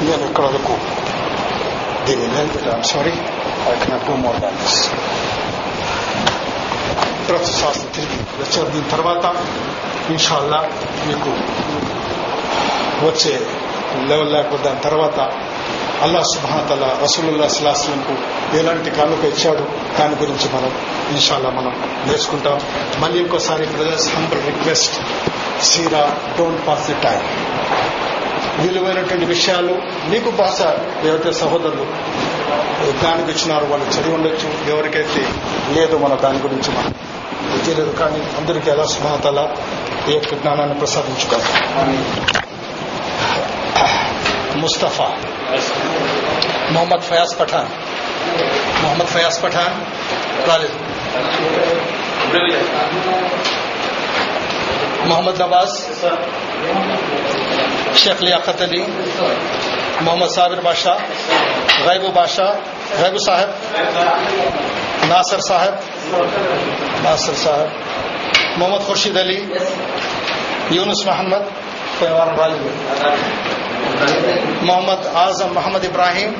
నేను 0.00 0.26
ఇక్కడ 0.28 0.44
వరకు 0.44 0.74
దీన్ని 2.06 2.28
నిలబెట్టాను. 2.28 2.82
Sorry 2.82 3.12
I 3.72 3.78
cannot 3.84 4.10
go 4.10 4.16
more 4.16 4.36
than 4.36 4.56
this 4.56 4.90
ప్రస్తుత 7.28 7.60
శాస్త్రం 7.60 7.90
తిరిగి 7.94 8.16
వచ్చారు 8.42 8.68
దీని 8.70 8.90
తర్వాత 8.90 9.24
ఇన్షాల్లా 10.10 10.70
మీకు 11.06 11.30
వచ్చే 13.06 13.61
లెవెల్ 13.98 14.32
లేకపోతే 14.32 14.64
దాని 14.64 14.80
తర్వాత 14.80 15.20
అల్లా 16.02 16.22
సుబాతల 16.22 16.98
రసూలుల్లా 17.02 17.48
సలాస్లంకు 17.48 18.14
ఎలాంటి 18.56 18.90
కానుక 18.90 19.24
ఇచ్చాడు? 19.24 19.64
దాని 19.98 20.14
గురించి 20.14 20.56
మనం 20.56 20.72
ఇన్షాల్లా 21.10 21.50
మనం 21.50 22.02
నేర్చుకుంటాం. 22.06 22.60
మళ్ళీ 22.98 23.20
ఇంకోసారి 23.20 23.66
బ్రదర్స్ 23.66 24.16
హంబల్ 24.16 24.46
రిక్వెస్ట్ 24.46 24.94
సీరా 25.62 26.16
డోంట్ 26.38 26.68
పాస్ 26.68 26.86
ది 26.86 26.94
టైం 26.94 27.20
విలువైనటువంటి 28.58 29.24
విషయాలు 29.24 29.82
మీకు 30.08 30.30
భాష 30.30 30.60
ఎవరైతే 31.04 31.32
సహోదరులు 31.32 31.86
జ్ఞానికి 32.98 33.30
ఇచ్చినారో 33.30 33.66
వాళ్ళు 33.66 33.86
చదివి 33.86 34.14
ఉండొచ్చు. 34.14 34.72
ఎవరికైతే 34.72 35.28
లేదు 35.72 35.96
మన 35.96 36.14
దాని 36.14 36.38
గురించి 36.38 36.70
మనం 36.76 36.94
తెలియదు 37.66 37.90
కానీ 37.90 38.22
అందరికీ 38.38 38.70
ఎలా 38.70 38.84
సుమాతల 38.84 39.48
ఈ 40.08 40.12
యొక్క 40.12 40.34
జ్ఞానాన్ని 40.34 40.78
ప్రసాదించుకోవాలి 40.78 41.98
مصطفیٰ، 44.54 45.10
محمد 46.70 47.02
فیاض 47.08 47.36
پٹھان۔ 47.36 47.64
محمد 48.82 49.04
فیاض 49.04 49.40
پٹھان 49.40 49.84
محمد 55.04 55.40
نواز، 55.40 55.86
شیخ 57.94 58.22
لیاقت 58.22 58.62
علی۔ 58.62 58.84
محمد 60.00 60.26
صابر 60.26 60.60
بادشاہ، 60.60 60.96
غیب 61.86 62.14
بادشاہ، 62.14 62.54
غیب 63.02 63.18
صاحب۔ 63.26 63.48
ناصر 65.08 65.38
صاحب۔ 65.38 65.74
ناصر 67.04 67.32
صاحب۔ 67.34 67.66
محمد 68.56 68.78
خورشید 68.78 69.18
علی، 69.18 69.46
یونس 70.70 71.06
محمد۔ 71.06 71.61
پیوان 72.02 72.30
والد 72.36 72.62
محمد 74.62 75.06
اعظم 75.16 75.52
محمد 75.54 75.84
ابراہیم، 75.84 76.30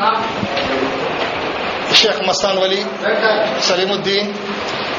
شیخ 1.95 2.21
مستان 2.27 2.57
ولی، 2.59 2.83
سلیم 3.63 3.93
الدین 3.93 4.33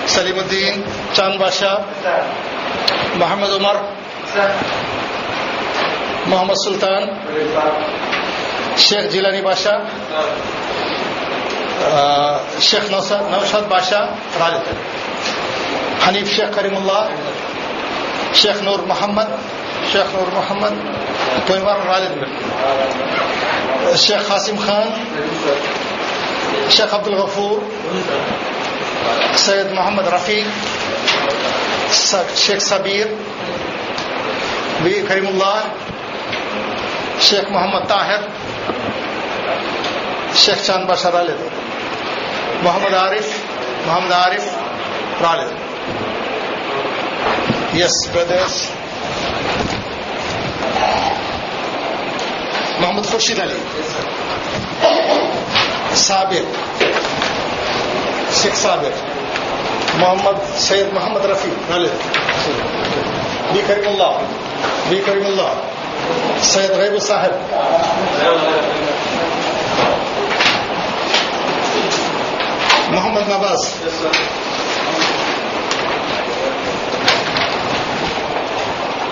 سلیم 0.08 0.38
الدین 0.40 0.82
چاند 1.14 1.40
بادشاہ، 1.40 1.76
محمد 3.16 3.52
عمر، 3.56 3.76
محمد 6.26 6.60
سلطان، 6.64 7.10
شیخ 8.78 9.12
جیلانی 9.12 9.42
بادشاہ 9.42 9.78
شیخ 12.62 12.90
نوشاد 12.92 13.68
بادشاہ 13.70 14.04
راجد 14.40 14.66
حنیف 16.08 16.32
شیخ 16.36 16.56
کریم 16.56 16.76
اللہ 16.76 17.04
شیخ 18.34 18.62
نور 18.62 18.80
محمد 18.88 19.30
الشيخ 19.88 20.06
نور 20.16 20.28
محمد 20.38 20.74
كان 21.48 21.58
يمرر 21.62 22.08
الشيخ 23.94 24.24
خاسم 24.30 24.58
خان 24.58 24.90
الشيخ 26.68 26.94
عبد 26.94 27.08
الغفور 27.08 27.62
السيد 29.34 29.72
محمد 29.72 30.08
رفيق 30.08 30.46
الشيخ 32.34 32.60
صبير 32.60 33.08
كريم 34.84 35.28
الله 35.28 35.62
الشيخ 37.20 37.46
محمد 37.50 37.88
طاهر 37.88 38.22
الشيخ 40.34 40.64
شان 40.64 40.88
باشا 40.88 41.10
رالد 41.10 41.40
محمد 42.64 42.94
عارف 42.94 43.28
محمد 43.88 44.12
عارف 44.12 44.46
راలేదు 45.22 45.56
yes 47.82 47.96
brothers. 48.14 48.56
Brothers 50.84 52.80
Mohammed 52.82 53.10
Khursheed 53.12 53.42
Ali 53.42 53.60
Sabir 56.04 56.48
Shaik 58.40 58.60
Sabir 58.64 58.98
Mohammed 60.00 60.42
Syed 60.60 60.94
Mohammed 60.94 61.28
Rafi 61.32 61.52
రాలేదు 61.70 62.00
బి 63.54 63.62
కరీముల్లా 63.68 64.10
బి 64.90 65.00
కరీముల్లా 65.00 65.50
సయ్యద్ 66.44 66.78
రైబు 66.82 67.00
సాహెబ్ 67.00 67.40
మొహమ్మద్ 72.94 73.30
నవాజ్ 73.30 73.68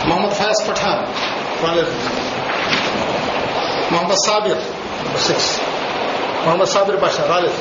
మొహమ్మద్ 0.07 0.33
ఫయాజ్ 0.33 0.63
పఠాన్ 0.67 1.03
రాలేదు 1.63 1.93
మొహమ్మద్ 3.91 4.21
సాబిర్ 4.27 4.61
సిక్స్ 5.27 5.51
మొహమ్మద్ 6.45 6.71
సాబిర్ 6.73 6.97
బాషా 6.97 7.23
రాలేదు 7.25 7.59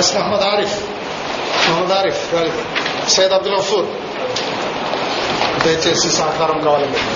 ఎస్ 0.00 0.12
మొహమ్మద్ 0.16 0.46
ఆరిఫ్ 0.52 0.76
మొహమ్మద్ 1.66 1.94
ఆరిఫ్ 1.98 2.22
రాలేదు 2.34 2.62
సయ్యద్ 3.08 3.34
అబ్దుల్ 3.38 3.56
గఫూర్ 3.56 3.88
దయచేసి 5.64 6.10
సహకారం 6.12 6.58
కావాలి 6.60 6.88
మీకు 6.88 7.10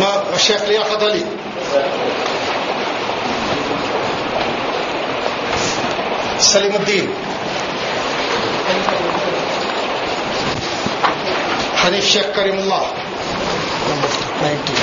మా 0.00 0.10
షేక్ 0.38 0.66
లియాఖత్ 0.68 1.04
అలీ 1.04 1.22
సలీముద్దీన్ 6.50 7.10
హనీఫ్ 11.82 12.08
షేక్ 12.12 12.32
కరీముల్లా 12.36 12.80
నైన్టీ 14.42 14.74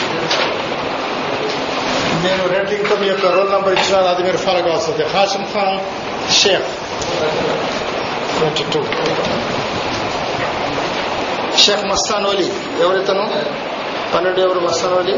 నేను 2.28 2.44
రెడ్ 2.48 2.70
లింక్ 2.72 3.00
మీ 3.00 3.08
యొక్క 3.08 3.26
రోల్ 3.26 3.52
నంబర్ 3.52 3.74
ఇచ్చిన 3.74 4.08
అది 4.08 4.24
మీరు 4.24 4.38
ఫాలో 4.38 4.62
కావాల్సింది. 4.62 5.04
వస్తుంది 5.04 5.18
హాషిం 5.18 5.44
ఖాన్ 5.54 5.78
షేక్. 6.32 6.68
ట్వంటీ 8.38 8.64
టూ 8.74 8.80
షేక్ 11.58 11.84
మస్తాన్ 11.86 12.26
ఓలీ 12.28 12.48
ఎవరితను 12.80 13.24
పన్నెండు 14.16 14.40
ఎవరు? 14.40 14.60
మస్తాన్ 14.60 14.94
ఓలీ 14.94 15.16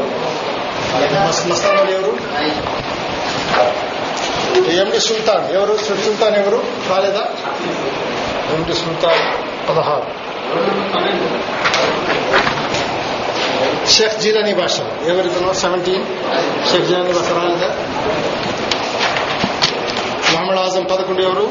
మస్తాన్ 1.50 1.78
ఓలీ 1.80 1.92
ఎవరు? 1.92 2.12
ఎండి 4.80 5.00
సుల్తాన్. 5.00 5.44
ఎవరు? 5.56 5.76
సుల్తాన్ 6.04 6.36
ఎవరు? 6.36 6.62
రాలేదా? 6.90 7.24
ఎండి 8.54 8.74
సుల్తాన్? 8.74 9.22
పదహారు. 9.68 10.06
షేక్ 13.86 14.20
జీరానీ 14.20 14.52
భాష 14.52 14.76
ఎవరితను 15.08 15.52
సెవెంటీన్ 15.54 16.04
షేక్ 16.70 16.86
జీరానీ 16.86 17.12
భాష 17.12 17.30
రాలేదా 17.30 17.70
మహమ్మద్ 20.34 20.58
ఆజం 20.58 20.84
పదకొండు 20.84 21.22
ఎవరు 21.22 21.46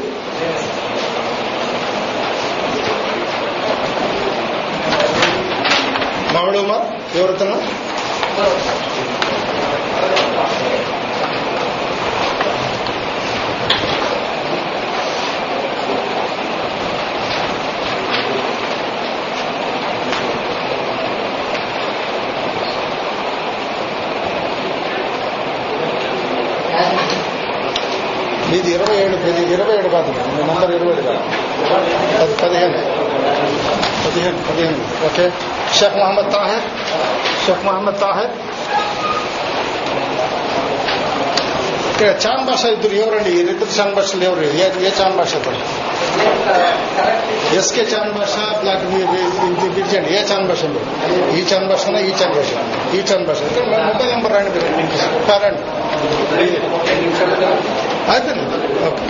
మహమ్మద్ 6.34 6.56
ఉమర్ 6.56 6.84
ఎవరితను 7.16 7.56
మీది 28.70 28.82
ఇరవై 28.82 28.96
ఏడు 28.96 29.16
ఇది 29.16 29.54
ఇరవై 29.54 29.74
ఏడు 29.74 29.88
కాదు 29.88 30.08
మీ 30.08 30.42
నంబర్ 30.42 30.70
ఇరవై 30.70 30.92
ఏడు 30.92 31.02
కాదు. 31.02 31.18
పది 32.22 32.34
పదిహేను. 32.34 32.78
పదిహేను 34.06 34.38
పదిహేను. 34.50 35.06
ఓకే. 35.06 35.30
షేక్ 35.78 35.96
మహమ్మద్ 35.96 36.32
తాహిర్. 36.32 36.62
షేక్ 37.46 37.66
మహమ్మద్ 37.66 38.00
తాహిర్. 38.00 38.30
ఇక్కడ 41.90 42.14
చాన్ 42.26 42.44
భాష 42.44 42.64
ఇద్దరు 42.64 42.92
ఎవరండి? 42.92 43.30
ఈ 43.30 43.40
ఇద్దరు 43.40 43.80
చాన్ 43.80 43.94
భాషలు 43.94 44.24
ఎవరు? 44.24 44.40
ఏ 44.40 44.86
ఏ 44.86 44.90
చాన్ 45.00 45.16
భాష 45.16 45.34
అతను 45.34 45.56
ఎస్కే 47.58 47.80
చాన్ 47.80 48.12
భాష 48.12 48.60
బ్లాక్ 48.60 49.76
పిలిచండి 49.76 50.14
ఏ 50.14 50.22
చాన్ 50.22 50.48
భాష 50.48 50.64
మీరు? 50.64 51.36
ఈ 51.36 51.42
చాన్ 51.42 51.68
భాషనా 51.68 51.98
ఈ 51.98 52.10
చాన్ 52.10 52.34
భాష? 52.34 52.46
ఈ 52.94 52.98
చాన్ 52.98 53.26
భాష. 53.26 53.42
ఇక్కడ 53.42 53.62
మా 53.62 53.78
మొబైల్ 53.78 54.10
నెంబర్ 54.10 54.32
రాండి 54.32 54.50
మీరు. 54.50 55.30
పారండి. 55.30 55.60
అయితే 58.80 59.04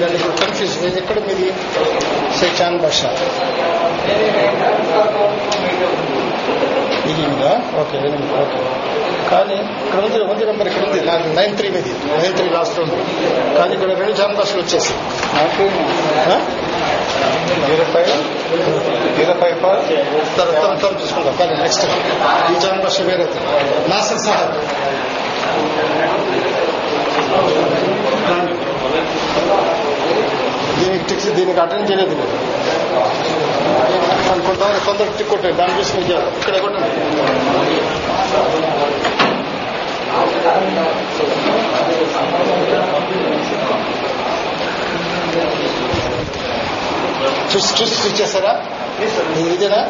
నేను 0.00 0.14
ఇక్కడ 0.14 0.32
కన్ఫ్యూజ్ 0.40 0.74
ఎక్కడ 0.96 1.18
మీది 1.26 1.46
శైచాన్ 2.38 2.78
భాష 2.78 3.00
ఇది 7.10 7.22
ఉందా 7.26 7.52
ఓకే 7.80 7.96
ఎనిమిది 7.98 8.32
ఓకే 8.42 8.60
కానీ 9.30 9.56
ఇక్కడ 9.84 10.00
ఉంది 10.00 10.18
ఉంది 10.24 10.44
నెంబర్ 10.46 10.68
ఇక్కడ 10.68 10.84
ఉంది 10.88 11.00
నాకు 11.06 11.28
నైన్ 11.36 11.54
త్రీ 11.56 11.68
మీది 11.70 11.92
నైన్ 12.12 12.34
త్రీ 12.36 12.46
లాస్ట్ 12.48 12.78
ఉంది 12.80 12.98
కానీ 13.58 13.72
ఇక్కడ 13.74 13.90
రెండు 14.00 14.14
జాన్ 14.20 14.34
భాషలు 14.36 14.60
వచ్చేసి 14.60 14.94
ఇరవై 17.74 18.04
ఇరవై 19.22 19.52
తర్వాత 19.62 19.82
తర్వాత 20.38 20.94
చూసుకుందాం 21.02 21.36
కానీ 21.38 21.54
నెక్స్ట్ 21.62 21.86
ఈ 22.52 22.56
జాన్ 22.64 22.80
భాష 22.82 23.00
వేరే 23.02 23.26
నాసర్ 23.88 24.22
సాహెబ్ 24.26 24.56
దీనికి 30.78 31.04
టిక్స్ 31.08 31.28
దీనికి 31.38 31.60
అటెండ్ 31.64 31.86
చేయలేదు 31.90 32.14
నేను. 32.20 32.36
కొంతమంది 34.46 34.80
కొందరు 34.88 35.16
టిక్ 35.18 35.30
కొట్టారు. 35.32 35.56
దాని 35.60 35.76
చూసి 35.78 35.92
మీకు 35.98 36.16
ఇక్కడ 36.40 36.56
కొట్టండి. 36.64 36.90
చూసి 47.52 47.70
చూసి 47.78 47.96
చూసేసారా 48.04 48.52
ఇది 49.40 49.52
ఇదేనా? 49.56 49.80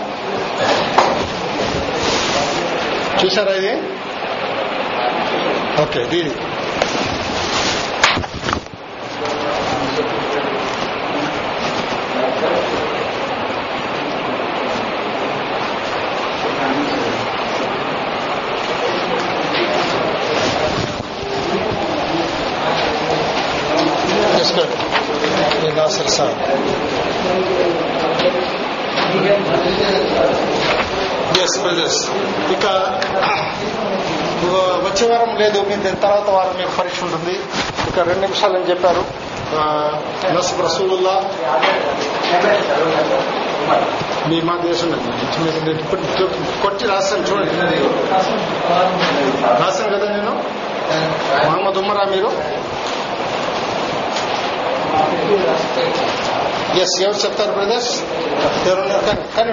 చూసారా 3.20 3.52
ఇది? 3.60 3.72
ఓకే 5.82 6.02
దీని 6.12 6.32
తీసుకోండి 24.38 24.76
ఇది 25.58 25.72
నాసర్ 25.78 26.10
సార్ 26.16 26.34
ఎస్ 31.44 31.56
బ్రదర్స్ 31.64 31.95
ఇక 32.52 32.66
వచ్చే 34.86 35.04
వారం 35.08 35.36
లేదు 35.36 35.58
మీ 35.68 35.76
తర్వాత 35.76 36.28
వారం 36.30 36.54
మీకు 36.58 36.70
పరీక్ష 36.78 37.02
ఉంటుంది. 37.02 37.34
ఇక 37.88 37.98
రెండు 37.98 38.20
నిమిషాలు 38.20 38.56
అని 38.56 38.70
చెప్పారు. 38.70 39.04
నసబ్ 40.32 40.62
రసూలుల్లా 40.64 41.14
మీ 44.26 44.40
మా 44.40 44.54
దేశం 44.64 44.90
కొట్టి 46.62 46.86
రాశాను 46.86 47.22
చూడండి. 47.22 47.54
రాశాను 49.62 49.98
కదా 49.98 50.08
నేను? 50.16 50.34
మహమ్మద్ 51.46 51.78
ఉమ్మరా 51.78 52.04
మీరు? 52.04 52.30
ఎస్ 56.80 57.00
ఎవరు 57.00 57.18
చెప్తారు 57.24 57.52
బ్రదర్స్ 57.52 57.92
ఎవరున్నారు 58.66 59.04
కానీ 59.36 59.52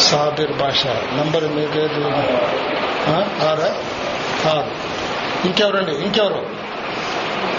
സാബിർ 0.00 0.52
ഭാഷ 0.52 0.86
నంబర్ 0.86 1.44
మీకేది 1.44 2.04
ఆరా? 3.46 3.68
ఆరు 4.50 4.92
ఇంకెవరండి? 5.46 5.92
ఇంకెవరు? 5.92 6.46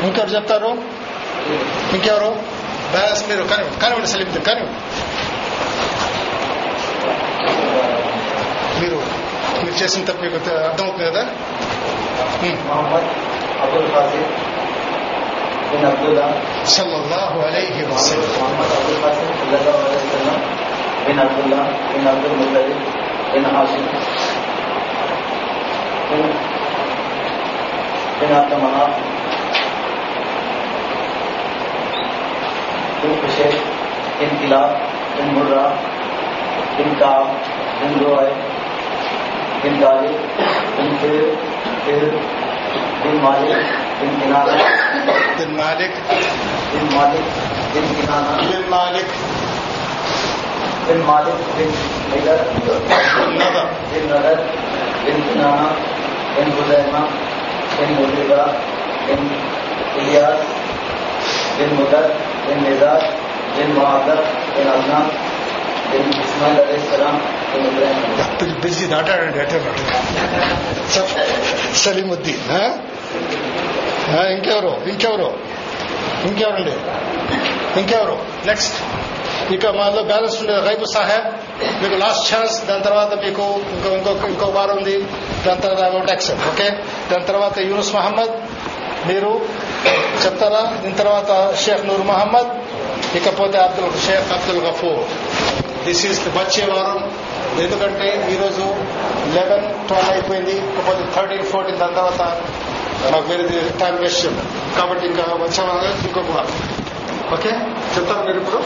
ఇంకెవరు 0.05 0.29
చెప్తారు? 0.29 0.71
ఇంకెవరు? 1.95 2.29
బ్యాస్ 2.91 3.29
మీరు 3.29 3.43
కానివ్వండి 3.43 3.79
కానివ్వండి 3.79 4.11
సలీం 4.11 4.43
కానివ్వండి 4.43 4.79
మీరు 8.79 8.95
మీరు 9.63 9.83
చేసిన 9.83 10.05
తప్ప 10.05 10.21
మీకు 10.21 10.35
అర్థమవుతుంది 10.35 11.09
కదా? 11.09 11.23
సల్లల్లాహు 16.65 17.39
అలైహి 17.39 17.85
వసల్లం. 17.85 18.53
بن 21.05 21.19
عبد 21.19 21.39
اللہ 21.39 21.71
بن 21.93 22.07
عبد 22.07 22.25
المطلب 22.25 22.67
بن 23.33 23.45
حاصم 23.55 23.85
بن 28.21 28.33
عبد 28.35 28.53
مناف 28.53 28.99
بن 33.01 33.15
خشیب 33.21 33.59
بن 34.19 34.37
قلاب 34.41 34.75
بن 35.17 35.33
مرہ 35.33 35.67
بن 36.77 36.93
کام 36.99 37.35
بن 37.79 37.99
روئے 37.99 38.31
بن 39.63 39.83
غالب 39.83 40.39
بن 40.77 40.95
فر 41.01 42.07
بن 43.03 43.21
مالک 43.21 43.71
بن 44.01 44.19
کنانا 44.21 44.57
بن 45.37 45.55
مالک 45.57 46.01
بن 46.73 46.95
مالک 46.95 47.39
بن 47.73 47.93
کنانا 48.01 48.37
بن 48.41 48.69
مالک 48.69 49.42
بن 50.87 51.01
مالک، 51.07 51.43
بن 51.57 51.69
حیدر، 52.13 52.39
بن 53.91 54.11
رغد 54.11 54.39
بن 55.05 55.21
کنانا 55.27 55.67
بن 56.35 56.51
حزینہ 56.57 57.05
بن 57.77 57.93
مدربہ 57.93 58.45
بن 59.07 59.27
الیاس، 59.99 60.41
بن 61.57 61.75
مدر، 61.75 62.09
بن 62.47 62.63
مزاج، 62.63 63.03
بن 63.57 63.71
معذر 63.75 64.21
بن 64.55 64.69
النا 64.69 64.99
بن 65.91 66.09
اسماعیل 66.23 66.59
علیہ 66.59 66.79
السلام 66.81 67.17
سلیم 71.83 72.11
الدین 72.11 72.39
ఇంకెవరు 74.31 74.71
ఇంకెవరు 74.91 75.29
ఇంకెవరండి 76.27 76.75
ఇంకెవరు 77.79 78.15
నెక్స్ట్ 78.45 78.75
ఇక 79.51 79.67
మాలో 79.67 80.03
బ్యాలెన్స్ 80.03 80.37
ఉండేది 80.39 80.67
రైతు 80.67 80.85
సాహెబ్ 80.85 81.27
మీకు 81.83 81.95
లాస్ట్ 81.95 82.33
ఛాన్స్ 82.33 82.67
దాని 82.67 82.83
తర్వాత 82.83 83.13
మీకు 83.25 83.59
ఇంకో 83.75 83.89
ఇంకొక 83.95 84.29
ఇంకో 84.29 84.45
వారం 84.45 84.77
ఉంది 84.77 84.97
దాని 85.45 85.61
తర్వాత 85.61 85.83
ఐ 85.83 86.09
యాక్సెప్ట్ 86.09 86.47
ఓకే 86.47 86.69
దాని 87.11 87.25
తర్వాత 87.25 87.59
యూనుస్ 87.59 87.95
మహమ్మద్ 87.95 88.29
మీరు 89.07 89.41
చెప్తారా? 90.23 90.77
దీని 90.81 90.95
తర్వాత 90.95 91.55
షేఖ్ 91.55 91.87
నూర్ 91.87 92.01
మహమ్మద్ 92.01 92.51
ఇకపోతే 93.15 93.57
అబ్దుల్ 93.57 94.01
షేక్ 94.05 94.31
అబ్దుల్ 94.31 94.61
గఫూర్. 94.65 95.01
దిస్ 95.85 96.05
ఈస్ 96.05 96.37
వచ్చే 96.37 96.65
వారం. 96.65 97.11
ఎందుకంటే 97.61 98.27
ఈరోజు 98.33 98.65
లెవెన్ 99.33 99.87
ట్వెల్వ్ 99.87 100.11
అయిపోయింది 100.11 100.51
ఇకపోతే 100.51 101.03
థర్టీన్ 101.15 101.43
ఫోర్టీన్ 101.43 101.77
దాని 101.77 101.95
తర్వాత 101.95 102.21
మాకు 103.11 103.27
వేరే 103.31 103.69
టైం 103.79 103.95
వేస్ట్ 103.95 104.27
కాబట్టి 104.77 105.07
ఇంకా 105.07 105.21
వచ్చే 105.21 105.61
వారం 105.61 105.91
ఇంకొక 106.05 106.31
వారం. 106.37 106.82
ఓకే? 107.31 107.49
చెప్తారు 107.97 108.25
మీరు 108.25 108.37
ఇప్పుడు? 108.37 108.57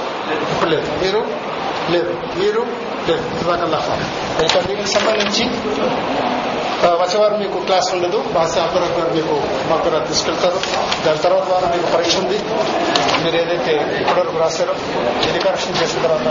ఇప్పుడు 0.52 0.70
లేదు. 0.70 0.92
మీరు? 1.04 1.28
లేదు. 1.90 2.12
మీరు? 2.38 2.66
లేదు. 3.08 3.24
ఇంకా 4.42 4.60
ఇక 4.60 4.86
సంబంధించి 4.86 5.44
వచ్చేవారు 6.88 7.36
మీకు 7.36 7.60
క్లాస్ 7.60 7.94
ఉండదు. 7.94 8.18
భాష 8.18 8.58
అబ్దురక్ 8.58 9.00
గారు 9.00 9.14
మీకు 9.14 9.42
మాకు 9.68 10.08
తీసుకెళ్తారు. 10.08 10.60
దాని 11.06 11.18
తర్వాత 11.18 11.46
ద్వారా 11.46 11.68
మీకు 11.76 11.92
పరీక్ష 11.92 12.18
ఉంది. 12.18 12.40
మీరు 13.24 13.36
ఏదైతే 13.36 13.98
ఇప్పటివరకు 14.02 14.38
రాశారో 14.38 14.74
ఎన్ని 15.24 15.40
కరెక్షన్ 15.40 15.84
చేసిన 15.84 16.02
తర్వాత 16.02 16.28